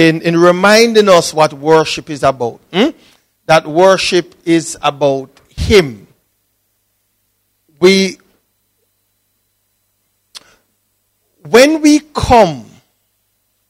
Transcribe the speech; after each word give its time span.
in, 0.00 0.22
in 0.22 0.34
reminding 0.34 1.10
us 1.10 1.34
what 1.34 1.52
worship 1.52 2.08
is 2.08 2.22
about. 2.22 2.58
Hmm? 2.72 2.88
That 3.44 3.66
worship 3.66 4.34
is 4.46 4.78
about 4.80 5.28
Him. 5.50 6.06
We, 7.78 8.18
when 11.50 11.82
we 11.82 12.00
come, 12.00 12.64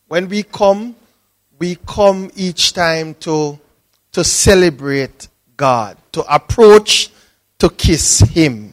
when 0.07 0.29
we 0.29 0.45
come, 0.45 0.95
we 1.59 1.77
come 1.85 2.31
each 2.37 2.75
time 2.75 3.15
to, 3.15 3.59
to 4.13 4.23
celebrate 4.23 5.27
God, 5.57 5.97
to 6.13 6.23
approach, 6.33 7.11
to 7.59 7.71
kiss 7.71 8.21
Him. 8.21 8.73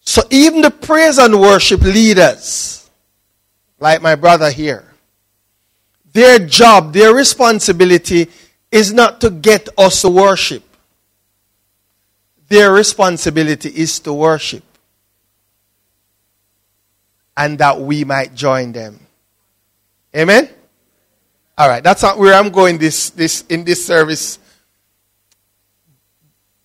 So 0.00 0.22
even 0.30 0.62
the 0.62 0.70
praise 0.70 1.18
and 1.18 1.38
worship 1.38 1.82
leaders, 1.82 2.88
like 3.78 4.00
my 4.00 4.14
brother 4.14 4.50
here, 4.50 4.91
their 6.12 6.38
job, 6.40 6.92
their 6.92 7.14
responsibility 7.14 8.28
is 8.70 8.92
not 8.92 9.20
to 9.20 9.30
get 9.30 9.68
us 9.78 10.02
to 10.02 10.08
worship. 10.08 10.62
Their 12.48 12.72
responsibility 12.72 13.70
is 13.70 13.98
to 14.00 14.12
worship. 14.12 14.62
And 17.36 17.58
that 17.58 17.80
we 17.80 18.04
might 18.04 18.34
join 18.34 18.72
them. 18.72 19.00
Amen? 20.14 20.50
All 21.56 21.68
right, 21.68 21.82
that's 21.82 22.02
not 22.02 22.18
where 22.18 22.34
I'm 22.34 22.50
going 22.50 22.78
this, 22.78 23.10
this, 23.10 23.44
in 23.48 23.64
this 23.64 23.86
service. 23.86 24.38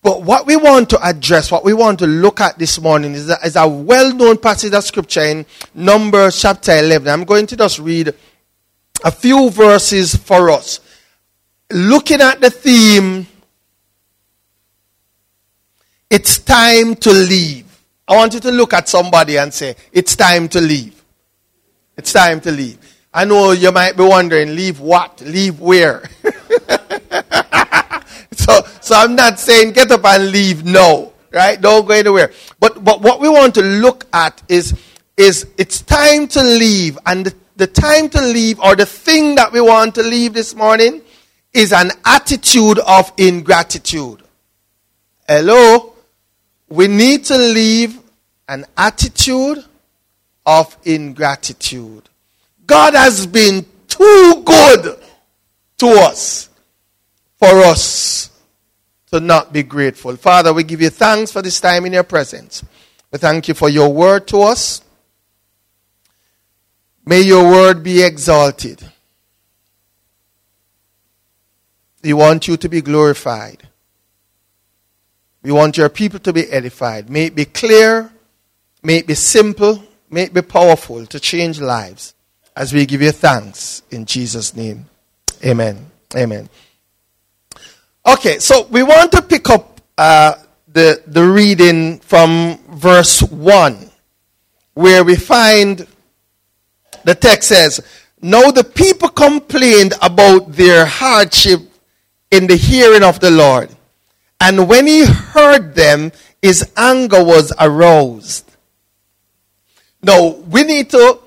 But 0.02 0.23
what 0.23 0.45
we 0.45 0.55
want 0.55 0.89
to 0.91 1.05
address, 1.05 1.52
what 1.52 1.63
we 1.63 1.73
want 1.73 1.99
to 1.99 2.07
look 2.07 2.39
at 2.39 2.57
this 2.57 2.79
morning 2.79 3.13
is 3.13 3.29
a, 3.29 3.38
is 3.45 3.55
a 3.55 3.67
well 3.67 4.13
known 4.13 4.38
passage 4.38 4.73
of 4.73 4.83
scripture 4.83 5.23
in 5.23 5.45
Numbers 5.73 6.41
chapter 6.41 6.71
11. 6.77 7.07
I'm 7.07 7.25
going 7.25 7.47
to 7.47 7.57
just 7.57 7.79
read 7.79 8.13
a 9.07 9.11
few 9.11 9.49
verses 9.49 10.16
for 10.16 10.49
us. 10.49 10.81
Looking 11.71 12.20
at 12.20 12.41
the 12.41 12.49
theme, 12.49 13.25
it's 16.09 16.39
time 16.39 16.94
to 16.95 17.13
leave. 17.13 17.66
I 18.05 18.17
want 18.17 18.33
you 18.33 18.41
to 18.41 18.52
look 18.52 18.73
at 18.73 18.89
somebody 18.89 19.38
and 19.38 19.53
say, 19.53 19.78
It's 19.94 20.17
time 20.17 20.50
to 20.50 20.59
leave. 20.59 21.02
It's 21.95 22.11
time 22.11 22.41
to 22.41 22.52
leave. 22.52 22.80
I 23.13 23.23
know 23.23 23.52
you 23.52 23.72
might 23.72 23.95
be 23.95 24.03
wondering, 24.03 24.55
leave 24.55 24.81
what? 24.81 25.22
Leave 25.22 25.61
where? 25.61 26.03
so, 28.33 28.61
so 28.81 28.95
I'm 28.95 29.16
not 29.16 29.39
saying 29.39 29.72
get 29.72 29.89
up 29.89 30.03
and 30.03 30.31
leave. 30.31 30.66
No, 30.66 31.13
right? 31.31 31.59
Don't 31.59 31.88
go 31.88 31.94
anywhere. 31.94 32.31
But, 32.59 32.83
but 32.83 33.02
what 33.02 33.22
we 33.22 33.30
want 33.30 33.55
to 33.55 33.61
look 33.61 34.05
at 34.11 34.44
is, 34.50 34.78
is 35.16 35.47
it's 35.58 35.81
time 35.81 36.28
to 36.28 36.44
leave. 36.44 37.00
And 37.05 37.25
the, 37.25 37.33
the 37.58 37.67
time 37.67 38.08
to 38.09 38.22
leave 38.22 38.59
or 38.59 38.75
the 38.75 38.86
thing 38.86 39.36
that 39.36 39.52
we 39.52 39.59
want 39.59 39.95
to 39.95 40.03
leave 40.03 40.33
this 40.33 40.55
morning 40.55 41.02
is 41.53 41.73
an 41.73 41.91
attitude 42.05 42.80
of 42.80 43.11
ingratitude. 43.17 44.22
Hello? 45.27 45.94
We 46.69 46.88
need 46.88 47.25
to 47.25 47.38
leave 47.38 48.00
an 48.47 48.66
attitude 48.78 49.66
of 50.45 50.78
ingratitude. 50.83 52.08
God 52.66 52.94
has 52.94 53.25
been 53.25 53.66
too 53.88 54.44
good 54.45 55.00
to 55.80 55.88
us 55.88 56.50
for 57.39 57.47
us 57.47 58.30
to 59.11 59.19
not 59.19 59.52
be 59.52 59.63
grateful. 59.63 60.16
Father, 60.16 60.53
we 60.53 60.63
give 60.63 60.81
you 60.81 60.89
thanks 60.89 61.31
for 61.31 61.41
this 61.41 61.59
time 61.59 61.85
in 61.85 61.94
your 61.94 62.03
presence. 62.03 62.63
We 63.11 63.17
thank 63.17 63.47
you 63.47 63.53
for 63.53 63.69
your 63.69 63.91
word 63.91 64.28
to 64.28 64.41
us. 64.41 64.81
May 67.08 67.22
your 67.22 67.50
word 67.50 67.83
be 67.83 68.03
exalted. 68.03 68.83
We 72.03 72.11
want 72.11 72.50
you 72.50 72.58
to 72.58 72.67
be 72.67 72.81
glorified. 72.81 73.66
We 75.41 75.53
want 75.53 75.78
your 75.78 75.88
people 75.88 76.19
to 76.19 76.33
be 76.33 76.52
edified. 76.52 77.09
May 77.09 77.28
it 77.28 77.34
be 77.34 77.45
clear, 77.45 78.12
may 78.84 78.97
it 78.97 79.07
be 79.07 79.13
simple, 79.13 79.81
may 80.09 80.23
it 80.23 80.34
be 80.34 80.41
powerful 80.41 81.06
to 81.06 81.18
change 81.18 81.62
lives 81.62 82.13
as 82.57 82.73
we 82.73 82.85
give 82.85 83.01
you 83.01 83.13
thanks 83.13 83.84
in 83.89 84.06
Jesus' 84.06 84.53
name. 84.53 84.88
Amen. 85.45 85.89
Amen. 86.13 86.50
Okay, 88.06 88.39
so 88.39 88.68
we 88.68 88.84
want 88.84 89.13
to 89.13 89.22
pick 89.22 89.50
up 89.50 89.79
uh, 89.97 90.34
the, 90.68 91.01
the 91.07 91.24
reading 91.24 92.00
from 92.00 92.59
verse 92.69 93.22
1, 93.22 93.91
where 94.74 95.06
we 95.06 95.16
find 95.16 95.88
the 97.03 97.16
text 97.16 97.50
says, 97.50 97.81
Now 98.22 98.52
the 98.52 98.63
people 98.63 99.09
complained 99.09 99.94
about 100.02 100.53
their 100.53 100.85
hardship 100.85 101.62
in 102.31 102.47
the 102.47 102.56
hearing 102.56 103.03
of 103.03 103.19
the 103.19 103.31
Lord. 103.31 103.69
And 104.40 104.68
when 104.68 104.88
he 104.88 105.06
heard 105.06 105.75
them, 105.75 106.12
his 106.41 106.72
anger 106.78 107.24
was 107.24 107.52
aroused. 107.59 108.46
Now, 110.02 110.28
we 110.28 110.63
need 110.63 110.91
to 110.91 111.19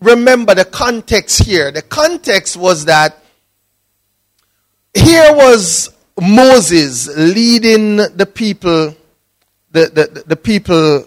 remember 0.00 0.54
the 0.54 0.64
context 0.64 1.42
here. 1.42 1.72
The 1.72 1.82
context 1.82 2.56
was 2.56 2.84
that 2.84 3.22
here 4.94 5.32
was 5.32 5.90
Moses 6.20 7.08
leading 7.16 7.96
the 7.96 8.28
people, 8.32 8.94
the, 9.70 9.86
the, 9.86 10.24
the 10.26 10.36
people 10.36 11.04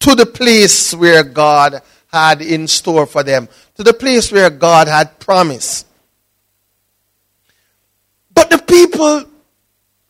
to 0.00 0.14
the 0.14 0.26
place 0.26 0.94
where 0.94 1.22
God 1.22 1.82
had 2.12 2.42
in 2.42 2.66
store 2.66 3.06
for 3.06 3.22
them, 3.22 3.48
to 3.76 3.82
the 3.82 3.94
place 3.94 4.32
where 4.32 4.50
God 4.50 4.88
had 4.88 5.18
promised. 5.20 5.86
But 8.32 8.50
the 8.50 8.58
people, 8.58 9.24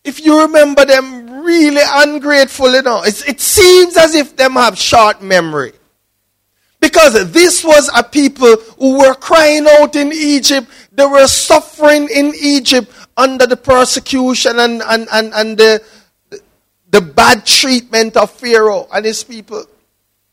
if 0.05 0.25
you 0.25 0.43
remember 0.43 0.85
them, 0.85 1.45
really 1.45 1.83
ungrateful, 1.85 2.73
you 2.73 2.83
know, 2.83 3.03
it, 3.03 3.29
it 3.29 3.41
seems 3.41 3.97
as 3.97 4.15
if 4.15 4.37
them 4.37 4.55
have 4.55 4.79
short 4.79 5.23
memory. 5.23 5.73
Because 6.81 7.31
this 7.33 7.63
was 7.63 7.91
a 7.95 8.03
people 8.03 8.57
who 8.79 8.99
were 8.99 9.15
crying 9.15 9.67
out 9.69 9.97
in 9.97 10.13
Egypt. 10.13 10.67
They 10.93 11.05
were 11.05 11.27
suffering 11.27 12.09
in 12.09 12.33
Egypt 12.41 12.91
under 13.17 13.47
the 13.47 13.57
persecution 13.57 14.59
and, 14.59 14.81
and, 14.83 15.07
and, 15.13 15.33
and 15.35 15.59
the, 15.59 15.83
the 16.91 17.03
bad 17.03 17.45
treatment 17.45 18.17
of 18.17 18.31
Pharaoh 18.31 18.89
and 18.93 19.05
his 19.05 19.23
people. 19.23 19.67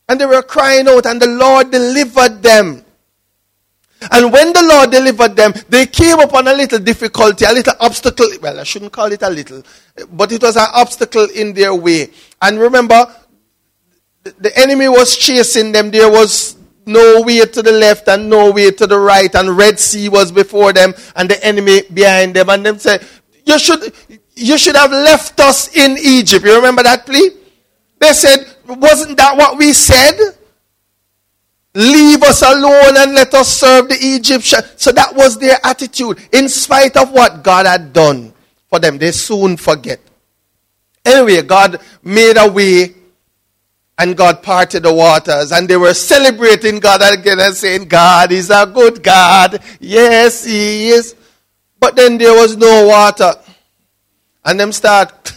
And 0.08 0.20
they 0.20 0.26
were 0.26 0.42
crying 0.42 0.88
out, 0.88 1.06
and 1.06 1.20
the 1.20 1.26
Lord 1.26 1.70
delivered 1.70 2.42
them. 2.42 2.84
And 4.10 4.32
when 4.32 4.52
the 4.52 4.62
Lord 4.62 4.90
delivered 4.90 5.36
them, 5.36 5.52
they 5.68 5.84
came 5.86 6.20
upon 6.20 6.46
a 6.46 6.54
little 6.54 6.78
difficulty, 6.78 7.44
a 7.44 7.52
little 7.52 7.74
obstacle. 7.80 8.28
Well, 8.40 8.60
I 8.60 8.62
shouldn't 8.62 8.92
call 8.92 9.10
it 9.12 9.22
a 9.22 9.28
little, 9.28 9.62
but 10.12 10.30
it 10.30 10.42
was 10.42 10.56
an 10.56 10.68
obstacle 10.72 11.26
in 11.34 11.52
their 11.52 11.74
way. 11.74 12.10
And 12.40 12.58
remember, 12.58 13.06
the 14.22 14.56
enemy 14.56 14.88
was 14.88 15.16
chasing 15.16 15.72
them. 15.72 15.90
There 15.90 16.10
was 16.10 16.56
no 16.86 17.22
way 17.22 17.44
to 17.44 17.60
the 17.60 17.72
left 17.72 18.08
and 18.08 18.30
no 18.30 18.50
way 18.52 18.70
to 18.70 18.86
the 18.86 18.98
right, 18.98 19.34
and 19.34 19.56
Red 19.56 19.78
Sea 19.78 20.08
was 20.08 20.32
before 20.32 20.72
them, 20.72 20.94
and 21.16 21.28
the 21.28 21.44
enemy 21.44 21.82
behind 21.92 22.34
them. 22.34 22.48
And 22.48 22.64
them 22.64 22.78
said, 22.78 23.04
"You 23.44 23.58
should, 23.58 23.92
you 24.36 24.56
should 24.56 24.76
have 24.76 24.92
left 24.92 25.40
us 25.40 25.74
in 25.76 25.98
Egypt." 25.98 26.46
You 26.46 26.54
remember 26.54 26.84
that 26.84 27.04
plea? 27.04 27.30
They 27.98 28.12
said, 28.12 28.46
"Wasn't 28.68 29.16
that 29.16 29.36
what 29.36 29.58
we 29.58 29.72
said?" 29.72 30.18
Leave 31.74 32.22
us 32.22 32.42
alone 32.42 32.96
and 32.96 33.14
let 33.14 33.32
us 33.34 33.56
serve 33.56 33.88
the 33.88 33.96
Egyptian. 34.00 34.60
So 34.76 34.90
that 34.92 35.14
was 35.14 35.38
their 35.38 35.58
attitude. 35.62 36.18
In 36.32 36.48
spite 36.48 36.96
of 36.96 37.12
what 37.12 37.44
God 37.44 37.66
had 37.66 37.92
done 37.92 38.32
for 38.68 38.80
them, 38.80 38.98
they 38.98 39.12
soon 39.12 39.56
forget. 39.56 40.00
Anyway, 41.04 41.42
God 41.42 41.80
made 42.02 42.36
a 42.36 42.50
way 42.50 42.94
and 43.96 44.16
God 44.16 44.42
parted 44.42 44.82
the 44.82 44.92
waters 44.92 45.52
and 45.52 45.68
they 45.68 45.76
were 45.76 45.94
celebrating 45.94 46.80
God 46.80 47.00
again 47.02 47.38
and 47.38 47.54
saying, 47.54 47.86
God 47.86 48.32
is 48.32 48.50
a 48.50 48.66
good 48.66 49.02
God. 49.02 49.60
Yes, 49.78 50.44
He 50.44 50.88
is. 50.88 51.14
But 51.78 51.96
then 51.96 52.18
there 52.18 52.34
was 52.34 52.56
no 52.56 52.86
water. 52.86 53.34
And 54.44 54.58
them 54.58 54.72
start, 54.72 55.32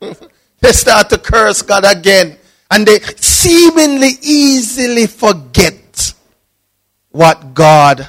they 0.60 0.72
start 0.72 1.10
to 1.10 1.18
curse 1.18 1.62
God 1.62 1.84
again. 1.84 2.38
And 2.72 2.86
they 2.86 3.00
seemingly 3.00 4.12
easily 4.22 5.06
forget 5.06 6.14
what 7.10 7.52
God 7.52 8.08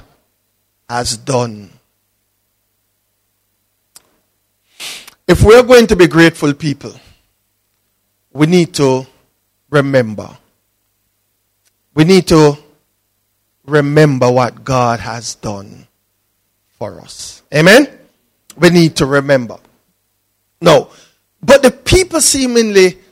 has 0.87 1.17
done. 1.17 1.69
If 5.27 5.43
we're 5.43 5.63
going 5.63 5.87
to 5.87 5.97
be 5.97 6.07
grateful 6.07 6.53
people, 6.53 6.93
we 8.31 8.45
need 8.47 8.73
to 8.75 9.05
remember. 9.69 10.29
We 11.93 12.05
need 12.05 12.29
to 12.29 12.57
remember 13.65 14.31
what 14.31 14.63
God 14.63 15.01
has 15.01 15.35
done 15.35 15.87
for 16.79 17.01
us. 17.01 17.43
Amen? 17.53 17.89
We 18.55 18.69
need 18.69 18.95
to 18.95 19.07
remember. 19.07 19.57
No. 20.61 20.89
But 21.41 21.63
the 21.63 21.71
people 21.71 22.21
seemingly 22.21 23.02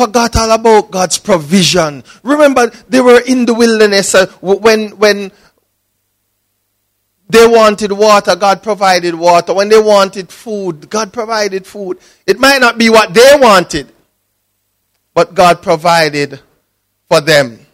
forgot 0.00 0.36
all 0.36 0.50
about 0.50 0.90
God's 0.90 1.18
provision. 1.18 2.02
Remember, 2.22 2.68
they 2.88 3.00
were 3.00 3.20
in 3.26 3.44
the 3.44 3.54
wilderness 3.54 4.14
uh, 4.14 4.26
when, 4.40 4.90
when, 4.98 5.30
they 7.30 7.46
wanted 7.46 7.92
water, 7.92 8.34
God 8.34 8.60
provided 8.60 9.14
water. 9.14 9.54
When 9.54 9.68
they 9.68 9.80
wanted 9.80 10.32
food, 10.32 10.90
God 10.90 11.12
provided 11.12 11.64
food. 11.64 11.98
It 12.26 12.40
might 12.40 12.60
not 12.60 12.76
be 12.76 12.90
what 12.90 13.14
they 13.14 13.34
wanted, 13.36 13.92
but 15.14 15.34
God 15.34 15.62
provided 15.62 16.40
for 17.08 17.20
them. 17.20 17.64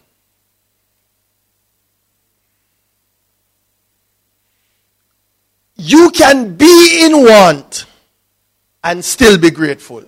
You 5.75 6.11
can 6.11 6.55
be 6.55 7.05
in 7.05 7.13
want 7.13 7.85
and 8.83 9.03
still 9.03 9.39
be 9.39 9.49
grateful. 9.49 10.03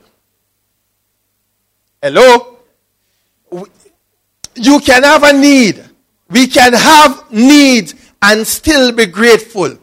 Hello? 2.02 2.58
You 4.56 4.80
can 4.80 5.04
have 5.04 5.24
a 5.24 5.34
need. 5.34 5.84
We 6.30 6.48
can 6.48 6.74
have 6.74 7.32
needs 7.32 7.96
and 8.22 8.46
still 8.46 8.92
be 8.92 9.06
grateful. 9.06 9.78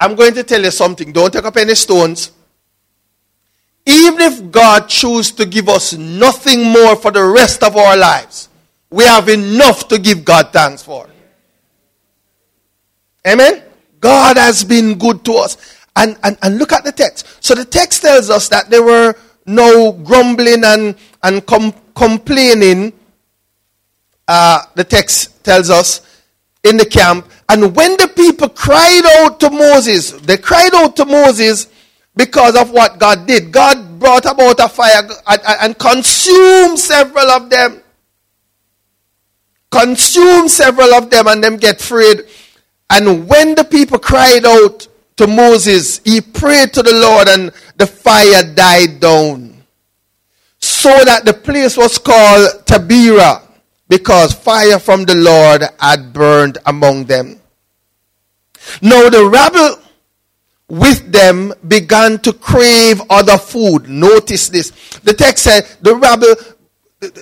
I'm 0.00 0.14
going 0.14 0.34
to 0.34 0.42
tell 0.42 0.62
you 0.62 0.70
something. 0.70 1.12
Don't 1.12 1.32
take 1.32 1.44
up 1.44 1.56
any 1.56 1.74
stones. 1.74 2.32
Even 3.86 4.20
if 4.20 4.50
God 4.50 4.88
chooses 4.88 5.32
to 5.32 5.46
give 5.46 5.68
us 5.68 5.92
nothing 5.92 6.64
more 6.64 6.96
for 6.96 7.10
the 7.10 7.24
rest 7.24 7.62
of 7.62 7.76
our 7.76 7.96
lives, 7.96 8.48
we 8.90 9.04
have 9.04 9.28
enough 9.28 9.88
to 9.88 9.98
give 9.98 10.24
God 10.24 10.52
thanks 10.52 10.82
for. 10.82 11.08
Amen? 13.26 13.62
God 14.00 14.36
has 14.36 14.64
been 14.64 14.98
good 14.98 15.24
to 15.24 15.34
us. 15.34 15.56
And, 15.94 16.18
and, 16.22 16.36
and 16.42 16.58
look 16.58 16.72
at 16.72 16.84
the 16.84 16.92
text. 16.92 17.26
So 17.42 17.54
the 17.54 17.64
text 17.64 18.02
tells 18.02 18.28
us 18.28 18.48
that 18.50 18.68
there 18.68 18.82
were 18.82 19.16
no 19.46 19.92
grumbling 19.92 20.64
and, 20.64 20.96
and 21.22 21.46
com- 21.46 21.74
complaining. 21.94 22.92
Uh, 24.28 24.60
the 24.74 24.84
text 24.84 25.44
tells 25.44 25.70
us 25.70 26.00
in 26.64 26.76
the 26.76 26.84
camp. 26.84 27.30
And 27.48 27.74
when 27.76 27.96
the 27.96 28.08
people 28.08 28.48
cried 28.48 29.02
out 29.18 29.38
to 29.40 29.50
Moses, 29.50 30.12
they 30.12 30.36
cried 30.36 30.74
out 30.74 30.96
to 30.96 31.04
Moses 31.04 31.68
because 32.16 32.56
of 32.56 32.72
what 32.72 32.98
God 32.98 33.26
did. 33.26 33.52
God 33.52 34.00
brought 34.00 34.24
about 34.24 34.58
a 34.58 34.68
fire 34.68 35.08
and, 35.26 35.40
and 35.60 35.78
consumed 35.78 36.78
several 36.78 37.30
of 37.30 37.50
them. 37.50 37.82
Consumed 39.70 40.50
several 40.50 40.92
of 40.94 41.10
them 41.10 41.26
and 41.28 41.42
them 41.42 41.56
get 41.56 41.80
freed. 41.80 42.22
And 42.90 43.28
when 43.28 43.54
the 43.54 43.64
people 43.64 43.98
cried 43.98 44.44
out 44.44 44.88
to 45.16 45.26
Moses, 45.26 46.00
he 46.04 46.20
prayed 46.20 46.72
to 46.74 46.82
the 46.82 46.92
Lord 46.92 47.28
and 47.28 47.52
the 47.76 47.86
fire 47.86 48.44
died 48.54 49.00
down. 49.00 49.64
So 50.58 50.90
that 51.04 51.24
the 51.24 51.34
place 51.34 51.76
was 51.76 51.98
called 51.98 52.64
Taberah 52.66 53.42
because 53.88 54.34
fire 54.34 54.78
from 54.78 55.04
the 55.04 55.14
Lord 55.14 55.62
had 55.78 56.12
burned 56.12 56.58
among 56.66 57.04
them. 57.04 57.40
Now 58.82 59.08
the 59.08 59.26
rabble 59.26 59.82
with 60.68 61.12
them 61.12 61.54
began 61.66 62.18
to 62.18 62.32
crave 62.32 63.00
other 63.08 63.38
food. 63.38 63.88
Notice 63.88 64.48
this. 64.48 64.70
The 65.04 65.14
text 65.14 65.44
said 65.44 65.66
the 65.80 65.94
rabble, 65.94 66.34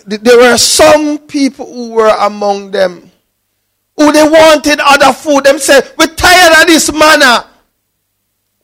there 0.06 0.38
were 0.38 0.56
some 0.56 1.18
people 1.18 1.66
who 1.66 1.90
were 1.90 2.16
among 2.20 2.70
them 2.70 3.10
who 3.96 4.12
they 4.12 4.22
wanted 4.22 4.80
other 4.80 5.12
food. 5.12 5.44
Them 5.44 5.58
said, 5.58 5.92
we're 5.98 6.14
tired 6.14 6.62
of 6.62 6.66
this 6.66 6.92
manna. 6.92 7.50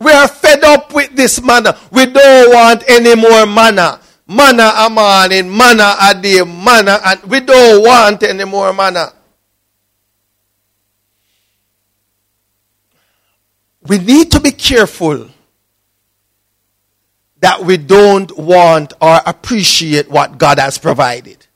We 0.01 0.11
are 0.13 0.29
fed 0.29 0.65
up 0.65 0.95
with 0.95 1.15
this 1.15 1.43
manna. 1.43 1.79
We 1.93 2.07
don't 2.07 2.55
want 2.55 2.85
any 2.89 3.15
more 3.15 3.45
manna. 3.45 4.01
Manna 4.27 4.73
a 4.77 4.89
morning, 4.89 5.55
manna 5.55 5.95
a 6.01 6.15
day, 6.15 6.43
manna, 6.43 6.99
and 7.05 7.23
we 7.25 7.41
don't 7.41 7.83
want 7.85 8.23
any 8.23 8.45
more 8.45 8.73
manna. 8.73 9.13
We 13.83 13.99
need 13.99 14.31
to 14.33 14.41
be 14.41 14.53
careful 14.53 15.29
that 17.41 17.65
we 17.65 17.77
don't 17.77 18.37
want 18.39 18.93
or 19.01 19.21
appreciate 19.27 20.09
what 20.11 20.39
God 20.39 20.59
has 20.59 20.79
provided. 20.79 21.47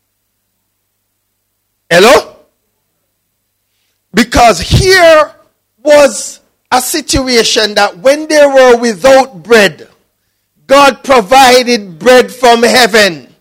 Hello? 1.89 2.37
Because 4.13 4.61
here 4.61 5.35
was 5.83 6.41
a 6.77 6.81
situation 6.81 7.75
that 7.75 7.99
when 7.99 8.27
they 8.27 8.45
were 8.47 8.79
without 8.79 9.43
bread, 9.43 9.89
God 10.67 11.05
provided 11.05 11.99
bread 11.99 12.33
from 12.33 12.63
heaven. 12.63 13.33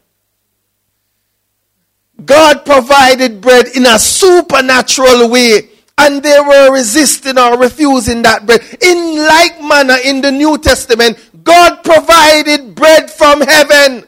God 2.23 2.65
provided 2.65 3.41
bread 3.41 3.67
in 3.75 3.85
a 3.85 3.97
supernatural 3.97 5.29
way. 5.29 5.69
And 5.97 6.23
they 6.23 6.39
were 6.39 6.73
resisting 6.73 7.37
or 7.37 7.57
refusing 7.57 8.23
that 8.23 8.45
bread. 8.45 8.61
In 8.81 9.17
like 9.17 9.61
manner, 9.61 9.97
in 10.03 10.21
the 10.21 10.31
New 10.31 10.57
Testament, 10.57 11.17
God 11.43 11.83
provided 11.83 12.73
bread 12.75 13.11
from 13.11 13.41
heaven 13.41 14.03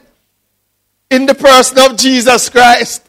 in 1.12 1.26
the 1.26 1.36
person 1.36 1.80
of 1.80 1.98
Jesus 1.98 2.50
Christ. 2.50 3.05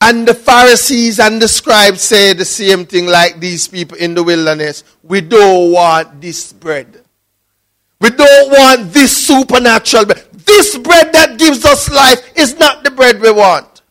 And 0.00 0.28
the 0.28 0.34
Pharisees 0.34 1.18
and 1.18 1.40
the 1.40 1.48
scribes 1.48 2.02
say 2.02 2.32
the 2.32 2.44
same 2.44 2.84
thing 2.84 3.06
like 3.06 3.40
these 3.40 3.66
people 3.66 3.96
in 3.96 4.14
the 4.14 4.22
wilderness. 4.22 4.84
We 5.02 5.20
don't 5.22 5.72
want 5.72 6.20
this 6.20 6.52
bread. 6.52 7.02
We 8.00 8.10
don't 8.10 8.50
want 8.50 8.92
this 8.92 9.26
supernatural 9.26 10.06
bread. 10.06 10.24
This 10.32 10.76
bread 10.78 11.12
that 11.12 11.38
gives 11.38 11.64
us 11.64 11.90
life 11.90 12.36
is 12.36 12.58
not 12.58 12.84
the 12.84 12.90
bread 12.90 13.20
we 13.20 13.30
want. 13.30 13.82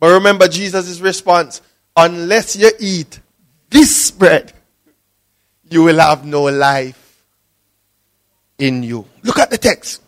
But 0.00 0.14
remember 0.14 0.48
Jesus' 0.48 1.00
response 1.00 1.60
unless 1.96 2.56
you 2.56 2.70
eat 2.78 3.20
this 3.70 4.10
bread, 4.10 4.52
you 5.68 5.82
will 5.82 5.98
have 5.98 6.24
no 6.24 6.44
life 6.44 7.24
in 8.58 8.82
you. 8.82 9.06
Look 9.22 9.38
at 9.38 9.50
the 9.50 9.58
text. 9.58 10.02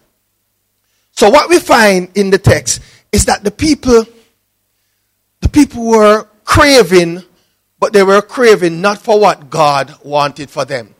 So, 1.12 1.30
what 1.30 1.48
we 1.48 1.58
find 1.58 2.10
in 2.14 2.30
the 2.30 2.38
text 2.38 2.80
is 3.10 3.24
that 3.24 3.42
the 3.42 3.50
people, 3.50 4.04
the 5.40 5.48
people 5.48 5.86
were 5.86 6.28
craving, 6.44 7.22
but 7.78 7.92
they 7.92 8.02
were 8.02 8.22
craving 8.22 8.80
not 8.80 8.98
for 8.98 9.20
what 9.20 9.50
God 9.50 9.94
wanted 10.02 10.50
for 10.50 10.64
them. 10.64 10.94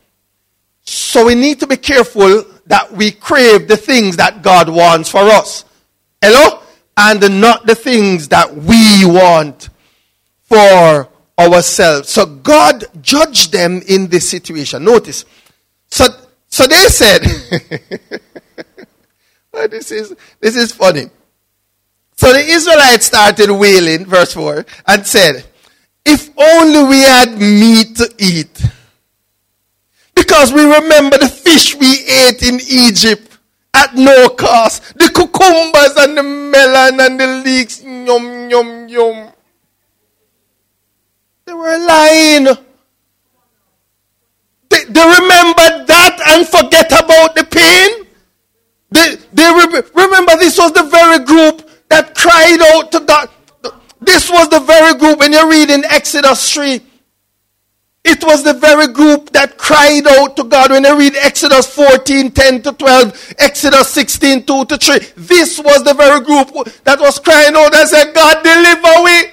So 0.85 1.27
we 1.27 1.35
need 1.35 1.61
to 1.61 1.67
be 1.67 1.77
careful 1.77 2.45
that 2.67 2.93
we 2.93 3.11
crave 3.11 3.69
the 3.69 3.77
things 3.77 4.17
that 4.17 4.43
God 4.43 4.69
wants 4.69 5.11
for 5.11 5.21
us. 5.21 5.65
Hello? 6.23 6.63
And 6.97 7.41
not 7.41 7.67
the 7.67 7.75
things 7.75 8.29
that 8.29 8.55
we 8.55 9.05
want 9.05 9.69
for 10.45 11.09
ourselves. 11.39 12.09
So 12.09 12.27
God 12.27 12.85
judged 13.01 13.53
them 13.53 13.83
in 13.87 14.09
this 14.09 14.29
situation. 14.29 14.85
Notice. 14.85 15.25
So, 15.89 16.07
so 16.49 16.67
they 16.67 16.89
said, 16.89 17.21
this 19.71 19.93
is, 19.93 20.17
this 20.41 20.57
is 20.57 20.73
funny. 20.73 21.11
So 22.19 22.33
the 22.33 22.41
Israelites 22.41 23.07
started 23.07 23.49
wailing, 23.49 24.05
verse 24.05 24.33
4, 24.33 24.67
and 24.89 25.07
said, 25.07 25.45
if 26.05 26.29
only 26.37 26.83
we 26.83 26.99
had 26.99 27.39
meat 27.39 27.95
to 27.95 28.13
eat 28.19 28.61
because 30.17 30.53
we 30.53 30.65
remember 30.65 31.17
the 31.17 31.29
fish 31.29 31.77
we 31.77 31.87
ate 31.87 32.43
in 32.43 32.59
Egypt 32.69 33.39
at 33.73 33.95
no 33.95 34.31
cost. 34.31 34.99
The 34.99 35.11
cucumbers 35.15 35.95
and 35.97 36.19
the 36.19 36.25
melon 36.25 36.99
and 36.99 37.21
the 37.21 37.43
leeks. 37.45 37.85
Yum, 37.85 38.51
yum, 38.51 38.89
yum. 38.89 39.31
They 41.45 41.55
were 41.55 41.79
lying. 41.79 42.45
They, 44.71 44.85
they 44.89 45.07
remember 45.21 45.85
that 45.87 46.21
and 46.31 46.49
forget 46.49 46.91
about 46.91 47.37
the 47.37 47.45
pain. 47.45 48.09
They, 48.91 49.15
they 49.33 49.53
re- 49.53 49.83
remember 49.95 50.37
this 50.37 50.59
was 50.59 50.73
the 50.73 50.83
very 50.83 51.25
group 51.25 51.68
that 51.89 52.15
cried 52.15 52.59
out 52.75 52.93
to 52.93 53.01
God. 53.01 53.29
This 54.01 54.31
was 54.31 54.49
the 54.49 54.61
very 54.61 54.99
group 54.99 55.19
when 55.19 55.33
you 55.33 55.51
read 55.51 55.71
in 55.71 55.85
Exodus 55.85 56.53
3 56.53 56.81
it 58.09 58.25
was 58.25 58.43
the 58.43 58.55
very 58.55 58.91
group 58.93 59.31
that 59.33 59.59
cried 59.59 60.07
out 60.07 60.37
to 60.37 60.45
God 60.45 60.71
when 60.71 60.83
they 60.83 60.93
read 60.95 61.15
Exodus 61.17 61.67
14, 61.75 62.31
10 62.31 62.63
to 62.63 62.73
12, 62.73 63.35
Exodus 63.39 63.91
16, 63.91 64.45
2 64.45 64.65
to 64.65 64.79
3. 64.79 64.99
This 65.17 65.59
was 65.59 65.85
the 65.85 65.93
very 65.93 66.25
group 66.25 66.49
that 66.85 66.99
was 66.99 67.19
crying 67.19 67.55
out 67.55 67.75
and 67.75 67.89
said, 67.89 68.15
God, 68.15 68.43
deliver 68.43 69.05
me. 69.05 69.33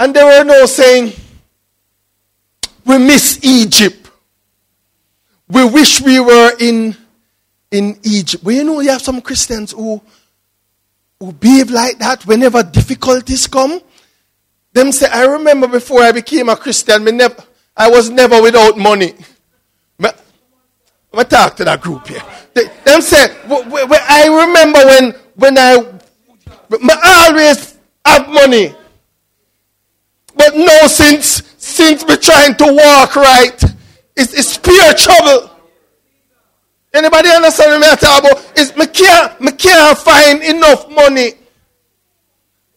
And 0.00 0.14
they 0.14 0.24
were 0.24 0.42
no 0.42 0.66
saying, 0.66 1.12
we 2.84 2.98
miss 2.98 3.38
Egypt. 3.44 4.10
We 5.48 5.64
wish 5.68 6.00
we 6.00 6.18
were 6.18 6.52
in, 6.58 6.96
in 7.70 8.00
Egypt. 8.02 8.42
But 8.42 8.54
you 8.54 8.64
know, 8.64 8.80
you 8.80 8.90
have 8.90 9.02
some 9.02 9.20
Christians 9.20 9.72
who, 9.72 10.00
who 11.20 11.32
behave 11.32 11.70
like 11.70 11.98
that 11.98 12.26
whenever 12.26 12.62
difficulties 12.62 13.46
come. 13.46 13.80
Them 14.72 14.90
say, 14.90 15.06
I 15.12 15.26
remember 15.26 15.68
before 15.68 16.02
I 16.02 16.12
became 16.12 16.48
a 16.48 16.56
Christian, 16.56 17.04
me 17.04 17.12
never, 17.12 17.36
I 17.76 17.90
was 17.90 18.08
never 18.08 18.40
without 18.40 18.78
money. 18.78 19.14
i'm 21.12 21.24
talk 21.26 21.56
to 21.56 21.64
that 21.64 21.80
group 21.82 22.06
here. 22.08 22.22
They, 22.54 22.64
them 22.84 23.02
say, 23.02 23.36
I 23.46 24.26
remember 24.28 24.78
when, 24.86 25.14
when 25.34 25.58
I, 25.58 26.00
I 26.72 27.28
always 27.28 27.78
have 28.04 28.28
money. 28.28 28.74
But 30.34 30.56
no, 30.56 30.86
since, 30.86 31.42
since 31.58 32.06
me 32.06 32.16
trying 32.16 32.54
to 32.56 32.72
walk 32.72 33.16
right, 33.16 33.62
it's, 34.16 34.32
it's 34.32 34.56
pure 34.56 34.94
trouble. 34.94 35.49
Anybody 36.92 37.30
understand 37.30 37.80
me 37.80 37.86
I 37.88 37.94
talk 37.94 38.20
about? 38.20 38.52
It's, 38.56 38.76
me, 38.76 38.86
can't, 38.86 39.40
me 39.40 39.52
can't 39.52 39.96
find 39.96 40.42
enough 40.42 40.90
money. 40.90 41.32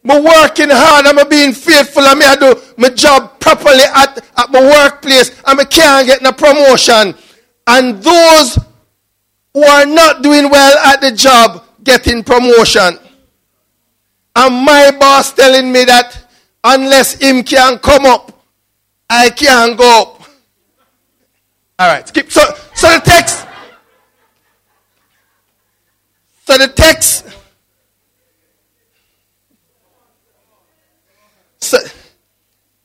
Me 0.04 0.20
working 0.20 0.70
hard, 0.70 1.06
I'm 1.08 1.30
being 1.30 1.54
faithful, 1.54 2.04
me 2.16 2.26
I 2.26 2.36
do 2.36 2.62
my 2.78 2.90
job 2.90 3.40
properly 3.40 3.84
at, 3.96 4.24
at 4.38 4.52
my 4.52 4.62
workplace, 4.62 5.32
and 5.48 5.58
me 5.58 5.66
can't 5.66 6.06
get 6.06 6.22
no 6.22 6.32
promotion. 6.32 7.16
And 7.66 8.04
those 8.04 8.60
who 9.54 9.64
are 9.64 9.86
not 9.86 10.22
doing 10.22 10.50
well 10.50 10.78
at 10.80 11.02
the 11.02 11.12
job 11.12 11.64
getting 11.84 12.24
promotion. 12.24 13.00
And 14.36 14.66
my 14.66 14.92
boss 15.00 15.34
telling 15.34 15.72
me 15.72 15.86
that 15.86 16.18
unless 16.64 17.16
him 17.16 17.44
can 17.44 17.78
come 17.80 18.06
up, 18.06 18.44
I 19.10 19.30
can't 19.30 19.78
go 19.78 20.02
up. 20.02 20.24
All 21.80 21.88
right, 21.88 22.08
skip. 22.08 22.32
So, 22.32 22.42
so 22.74 22.90
the 22.94 23.02
text. 23.04 23.43
So 26.46 26.58
the 26.58 26.68
text. 26.68 27.26
So, 31.60 31.78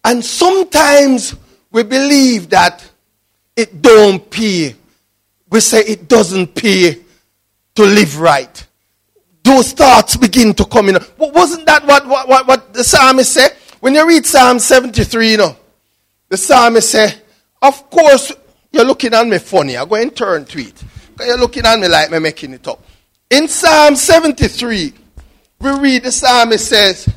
and 0.05 0.25
sometimes 0.25 1.35
we 1.73 1.83
believe 1.83 2.50
that 2.50 2.88
it 3.57 3.83
don't 3.83 4.31
pay. 4.31 4.77
We 5.50 5.61
say 5.61 5.81
it 5.81 6.09
doesn't 6.09 6.55
pay 6.55 7.00
to 7.75 7.83
live 7.83 8.21
right. 8.21 8.67
Those 9.43 9.73
thoughts 9.73 10.17
begin 10.17 10.55
to 10.55 10.65
come 10.65 10.91
in. 10.91 10.99
Wasn't 11.17 11.67
that 11.67 11.85
what, 11.85 12.07
what, 12.07 12.29
what, 12.29 12.47
what 12.47 12.73
the 12.73 12.85
psalmist 12.85 13.33
said? 13.33 13.57
When 13.81 13.95
you 13.95 14.07
read 14.07 14.25
Psalm 14.25 14.59
73, 14.61 15.33
you 15.33 15.37
know, 15.37 15.57
the 16.29 16.37
psalmist 16.37 16.91
said, 16.91 17.21
Of 17.61 17.91
course, 17.91 18.33
you're 18.71 18.85
looking 18.85 19.15
at 19.15 19.27
me 19.27 19.38
funny. 19.38 19.77
I'm 19.77 19.88
going 19.88 20.11
to 20.11 20.15
turn 20.15 20.45
to 20.45 20.59
it. 20.61 20.85
You're 21.21 21.38
looking 21.38 21.65
at 21.65 21.79
me 21.81 21.88
like 21.88 22.11
me 22.11 22.19
making 22.21 22.53
it 22.53 22.69
up. 22.69 22.85
In 23.30 23.47
Psalm 23.47 23.94
73, 23.94 24.92
we 25.61 25.70
read 25.78 26.04
the 26.04 26.12
psalmist 26.12 26.68
says, 26.68 27.08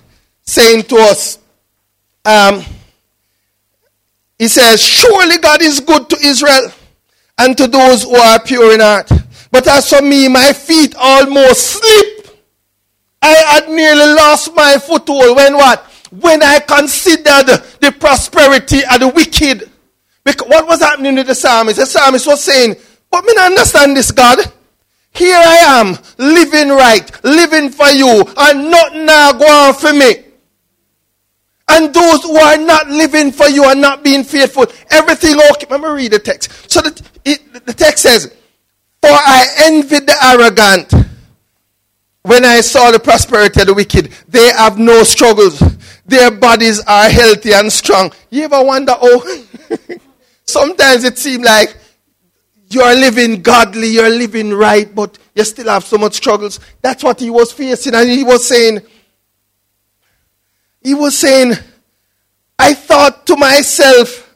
saying 0.42 0.84
to 0.84 0.98
us, 0.98 1.40
um, 2.26 2.64
he 4.38 4.48
says, 4.48 4.82
Surely 4.82 5.38
God 5.38 5.62
is 5.62 5.80
good 5.80 6.10
to 6.10 6.18
Israel 6.22 6.72
and 7.38 7.58
to 7.58 7.68
those 7.68 8.04
who 8.04 8.16
are 8.16 8.42
pure 8.42 8.74
in 8.74 8.80
heart. 8.82 9.10
But 9.52 9.68
as 9.68 9.90
for 9.90 10.02
me, 10.02 10.28
my 10.28 10.52
feet 10.54 10.96
almost 10.98 11.80
slip. 11.80 12.38
I 13.22 13.34
had 13.34 13.70
nearly 13.70 14.14
lost 14.16 14.54
my 14.56 14.78
foothold 14.78 15.36
when 15.36 15.54
what? 15.54 15.86
When 16.10 16.42
I 16.44 16.60
considered 16.60 17.48
the 17.80 17.96
prosperity 17.98 18.80
of 18.92 19.00
the 19.00 19.08
wicked. 19.08 19.70
Because 20.24 20.48
what 20.48 20.68
was 20.68 20.82
happening 20.82 21.16
to 21.16 21.24
the 21.24 21.36
psalmist? 21.36 21.80
The 21.80 21.86
psalmist 21.86 22.28
was 22.28 22.44
saying, 22.44 22.76
But 23.10 23.24
me 23.24 23.34
not 23.34 23.52
understand 23.52 23.96
this, 23.96 24.12
God. 24.12 24.40
Here 25.14 25.36
I 25.38 25.80
am, 25.80 25.98
living 26.18 26.70
right, 26.70 27.24
living 27.24 27.70
for 27.70 27.90
you, 27.90 28.24
and 28.38 28.72
nothing 28.72 29.06
now 29.06 29.34
go 29.34 29.46
on 29.46 29.74
for 29.74 29.94
me. 29.94 30.26
And 31.68 31.94
those 31.94 32.24
who 32.24 32.36
are 32.36 32.58
not 32.58 32.90
living 32.90 33.32
for 33.32 33.48
you 33.48 33.64
are 33.64 33.76
not 33.76 34.04
being 34.04 34.24
faithful. 34.24 34.66
Everything 34.90 35.36
oh, 35.36 35.52
okay. 35.54 35.68
Let 35.70 35.82
me 35.82 35.88
read 35.88 36.12
the 36.12 36.20
text. 36.20 36.70
So 36.70 36.82
the, 36.82 37.02
it, 37.24 37.66
the 37.66 37.74
text 37.74 38.04
says, 38.04 38.36
For 39.02 39.10
I 39.10 39.48
envied 39.60 40.06
the 40.06 40.16
arrogant 40.22 40.94
when 42.24 42.44
I 42.44 42.60
saw 42.62 42.92
the 42.92 43.00
prosperity 43.00 43.62
of 43.62 43.68
the 43.68 43.74
wicked. 43.74 44.12
They 44.28 44.48
have 44.48 44.80
no 44.80 45.04
struggles. 45.04 45.60
Their 46.06 46.32
bodies 46.32 46.82
are 46.82 47.10
healthy 47.10 47.54
and 47.54 47.72
strong. 47.72 48.12
You 48.30 48.44
ever 48.44 48.64
wonder, 48.64 48.94
oh, 49.00 49.48
sometimes 50.46 51.06
it 51.06 51.18
seems 51.18 51.46
like 51.46 51.78
you're 52.74 52.96
living 52.96 53.42
godly, 53.42 53.88
you're 53.88 54.10
living 54.10 54.54
right, 54.54 54.94
but 54.94 55.18
you 55.36 55.44
still 55.44 55.68
have 55.68 55.84
so 55.84 55.98
much 55.98 56.14
struggles. 56.14 56.60
That's 56.82 57.04
what 57.04 57.20
he 57.20 57.30
was 57.30 57.52
facing. 57.52 57.96
And 57.96 58.10
he 58.10 58.24
was 58.24 58.48
saying, 58.48 58.82
he 60.82 60.94
was 60.94 61.18
saying, 61.18 61.54
I 62.58 62.74
thought 62.74 63.26
to 63.28 63.36
myself 63.36 64.36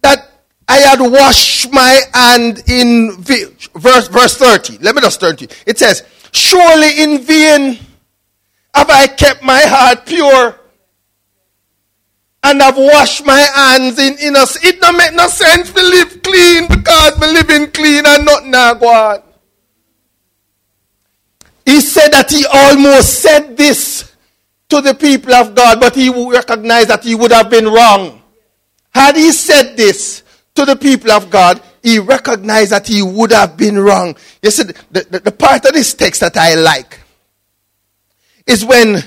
that 0.00 0.30
I 0.68 0.78
had 0.78 1.00
washed 1.00 1.72
my 1.72 2.00
hand 2.14 2.62
in 2.66 3.12
verse, 3.18 4.08
verse 4.08 4.36
30. 4.36 4.78
Let 4.78 4.94
me 4.94 5.00
just 5.00 5.20
turn 5.20 5.36
to 5.36 5.44
it. 5.44 5.64
It 5.66 5.78
says, 5.78 6.04
Surely 6.32 7.02
in 7.02 7.20
vain 7.20 7.78
have 8.74 8.88
I 8.88 9.06
kept 9.06 9.42
my 9.42 9.60
heart 9.60 10.06
pure 10.06 10.58
and 12.42 12.62
I've 12.62 12.76
washed 12.76 13.24
my 13.24 13.38
hands 13.38 13.98
in 13.98 14.16
innocence. 14.18 14.64
It 14.64 14.80
don't 14.80 14.96
make 14.96 15.14
no 15.14 15.28
sense 15.28 15.70
to 15.72 15.80
live 15.80 16.22
clean 16.22 16.66
because 16.68 17.18
we 17.20 17.26
living 17.28 17.70
clean 17.70 18.04
and 18.04 18.24
not 18.24 18.46
now 18.46 18.74
go. 18.74 19.22
He 21.64 21.80
said 21.80 22.08
that 22.12 22.30
he 22.30 22.44
almost 22.52 23.20
said 23.20 23.56
this 23.56 24.12
to 24.68 24.80
the 24.80 24.94
people 24.94 25.32
of 25.34 25.54
God, 25.54 25.78
but 25.80 25.94
he 25.94 26.08
recognized 26.08 26.88
that 26.88 27.04
he 27.04 27.14
would 27.14 27.30
have 27.30 27.48
been 27.48 27.66
wrong. 27.66 28.20
Had 28.90 29.16
he 29.16 29.30
said 29.30 29.76
this 29.76 30.22
to 30.54 30.64
the 30.64 30.76
people 30.76 31.12
of 31.12 31.30
God, 31.30 31.62
he 31.82 31.98
recognized 31.98 32.72
that 32.72 32.86
he 32.86 33.02
would 33.02 33.32
have 33.32 33.56
been 33.56 33.78
wrong. 33.78 34.16
You 34.42 34.50
see, 34.50 34.64
the, 34.64 35.06
the, 35.10 35.20
the 35.20 35.32
part 35.32 35.64
of 35.64 35.72
this 35.72 35.94
text 35.94 36.20
that 36.20 36.36
I 36.36 36.54
like 36.54 37.00
is 38.46 38.64
when 38.64 39.02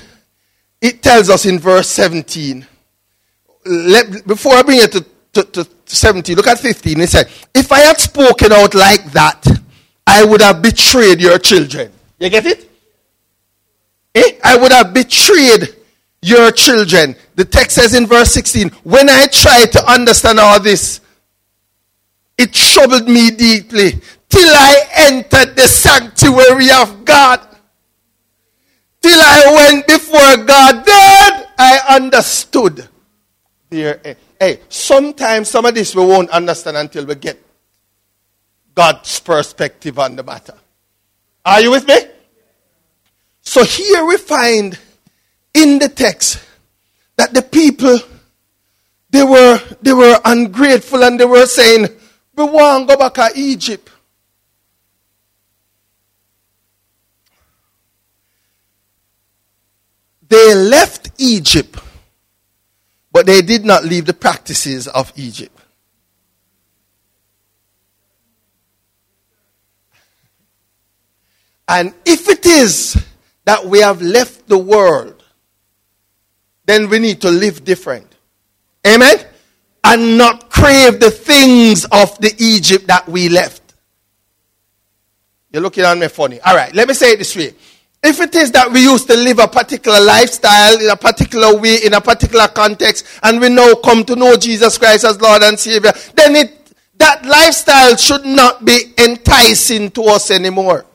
it 0.80 1.02
tells 1.02 1.28
us 1.28 1.44
in 1.44 1.58
verse 1.58 1.88
17. 1.88 2.66
Let, 3.66 4.26
before 4.26 4.54
I 4.54 4.62
bring 4.62 4.78
it 4.80 4.92
to, 4.92 5.04
to, 5.34 5.44
to 5.44 5.68
17, 5.86 6.36
look 6.36 6.46
at 6.46 6.58
15. 6.58 7.00
It 7.00 7.08
said, 7.08 7.28
If 7.54 7.72
I 7.72 7.80
had 7.80 7.98
spoken 7.98 8.52
out 8.52 8.74
like 8.74 9.04
that, 9.12 9.44
I 10.06 10.24
would 10.24 10.40
have 10.40 10.62
betrayed 10.62 11.20
your 11.20 11.38
children. 11.38 11.92
You 12.18 12.30
get 12.30 12.46
it? 12.46 12.70
Eh? 14.14 14.38
I 14.42 14.56
would 14.56 14.72
have 14.72 14.94
betrayed 14.94 15.76
your 16.22 16.50
children. 16.50 17.14
The 17.34 17.44
text 17.44 17.76
says 17.76 17.94
in 17.94 18.06
verse 18.06 18.32
16, 18.32 18.70
when 18.84 19.08
I 19.08 19.26
tried 19.26 19.72
to 19.72 19.90
understand 19.90 20.40
all 20.40 20.60
this, 20.60 21.00
it 22.38 22.52
troubled 22.52 23.08
me 23.08 23.30
deeply 23.30 23.92
till 24.28 24.48
I 24.48 24.76
entered 25.08 25.56
the 25.56 25.66
sanctuary 25.68 26.70
of 26.70 27.04
God. 27.04 27.40
Till 29.02 29.18
I 29.20 29.52
went 29.54 29.86
before 29.86 30.44
God, 30.44 30.84
then 30.84 31.46
I 31.58 31.80
understood. 31.90 32.88
Dear, 33.68 34.00
eh, 34.04 34.14
hey, 34.38 34.60
sometimes 34.68 35.48
some 35.48 35.66
of 35.66 35.74
this 35.74 35.94
we 35.94 36.04
won't 36.04 36.30
understand 36.30 36.76
until 36.76 37.04
we 37.04 37.14
get 37.16 37.42
God's 38.74 39.18
perspective 39.20 39.98
on 39.98 40.16
the 40.16 40.22
matter. 40.22 40.54
Are 41.44 41.60
you 41.60 41.70
with 41.70 41.86
me? 41.86 41.96
So 43.40 43.64
here 43.64 44.04
we 44.04 44.16
find 44.18 44.78
in 45.54 45.78
the 45.78 45.88
text 45.88 46.44
that 47.16 47.32
the 47.32 47.42
people 47.42 47.98
they 49.10 49.22
were 49.22 49.60
they 49.80 49.92
were 49.92 50.20
ungrateful 50.24 51.02
and 51.02 51.18
they 51.18 51.24
were 51.24 51.46
saying, 51.46 51.88
We 52.34 52.44
want 52.44 52.88
to 52.88 52.96
go 52.96 53.00
back 53.08 53.14
to 53.14 53.38
Egypt. 53.38 53.90
They 60.28 60.54
left 60.54 61.12
Egypt, 61.18 61.78
but 63.16 63.24
they 63.24 63.40
did 63.40 63.64
not 63.64 63.82
leave 63.82 64.04
the 64.04 64.12
practices 64.12 64.86
of 64.88 65.10
Egypt. 65.16 65.58
And 71.66 71.94
if 72.04 72.28
it 72.28 72.44
is 72.44 73.02
that 73.46 73.64
we 73.64 73.80
have 73.80 74.02
left 74.02 74.46
the 74.48 74.58
world, 74.58 75.24
then 76.66 76.90
we 76.90 76.98
need 76.98 77.22
to 77.22 77.30
live 77.30 77.64
different. 77.64 78.14
Amen? 78.86 79.16
And 79.82 80.18
not 80.18 80.50
crave 80.50 81.00
the 81.00 81.10
things 81.10 81.86
of 81.86 82.18
the 82.18 82.34
Egypt 82.38 82.86
that 82.88 83.08
we 83.08 83.30
left. 83.30 83.62
You're 85.50 85.62
looking 85.62 85.84
at 85.84 85.96
me 85.96 86.08
funny. 86.08 86.38
All 86.42 86.54
right, 86.54 86.74
let 86.74 86.86
me 86.86 86.92
say 86.92 87.12
it 87.12 87.16
this 87.20 87.34
way. 87.34 87.54
If 88.06 88.20
it 88.20 88.36
is 88.36 88.52
that 88.52 88.70
we 88.70 88.84
used 88.84 89.08
to 89.08 89.16
live 89.16 89.40
a 89.40 89.48
particular 89.48 90.00
lifestyle 90.00 90.78
in 90.78 90.88
a 90.88 90.96
particular 90.96 91.58
way, 91.58 91.78
in 91.84 91.92
a 91.92 92.00
particular 92.00 92.46
context, 92.46 93.04
and 93.20 93.40
we 93.40 93.48
now 93.48 93.74
come 93.74 94.04
to 94.04 94.14
know 94.14 94.36
Jesus 94.36 94.78
Christ 94.78 95.04
as 95.04 95.20
Lord 95.20 95.42
and 95.42 95.58
Savior, 95.58 95.90
then 96.14 96.36
it, 96.36 96.72
that 96.98 97.24
lifestyle 97.24 97.96
should 97.96 98.24
not 98.24 98.64
be 98.64 98.94
enticing 98.96 99.90
to 99.90 100.04
us 100.04 100.30
anymore. 100.30 100.86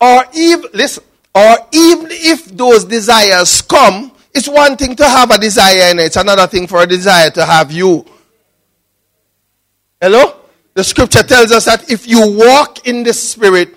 Or 0.00 0.24
even, 0.32 0.70
listen, 0.74 1.02
or 1.34 1.56
even 1.72 2.06
if 2.08 2.44
those 2.56 2.84
desires 2.84 3.60
come, 3.62 4.12
it's 4.32 4.48
one 4.48 4.76
thing 4.76 4.94
to 4.94 5.04
have 5.04 5.32
a 5.32 5.38
desire 5.38 5.90
and 5.90 5.98
it's 5.98 6.14
another 6.14 6.46
thing 6.46 6.68
for 6.68 6.84
a 6.84 6.86
desire 6.86 7.30
to 7.30 7.44
have 7.44 7.72
you. 7.72 8.06
Hello? 10.00 10.36
The 10.74 10.84
scripture 10.84 11.24
tells 11.24 11.50
us 11.50 11.64
that 11.64 11.90
if 11.90 12.06
you 12.06 12.38
walk 12.38 12.86
in 12.86 13.02
the 13.02 13.12
spirit, 13.12 13.74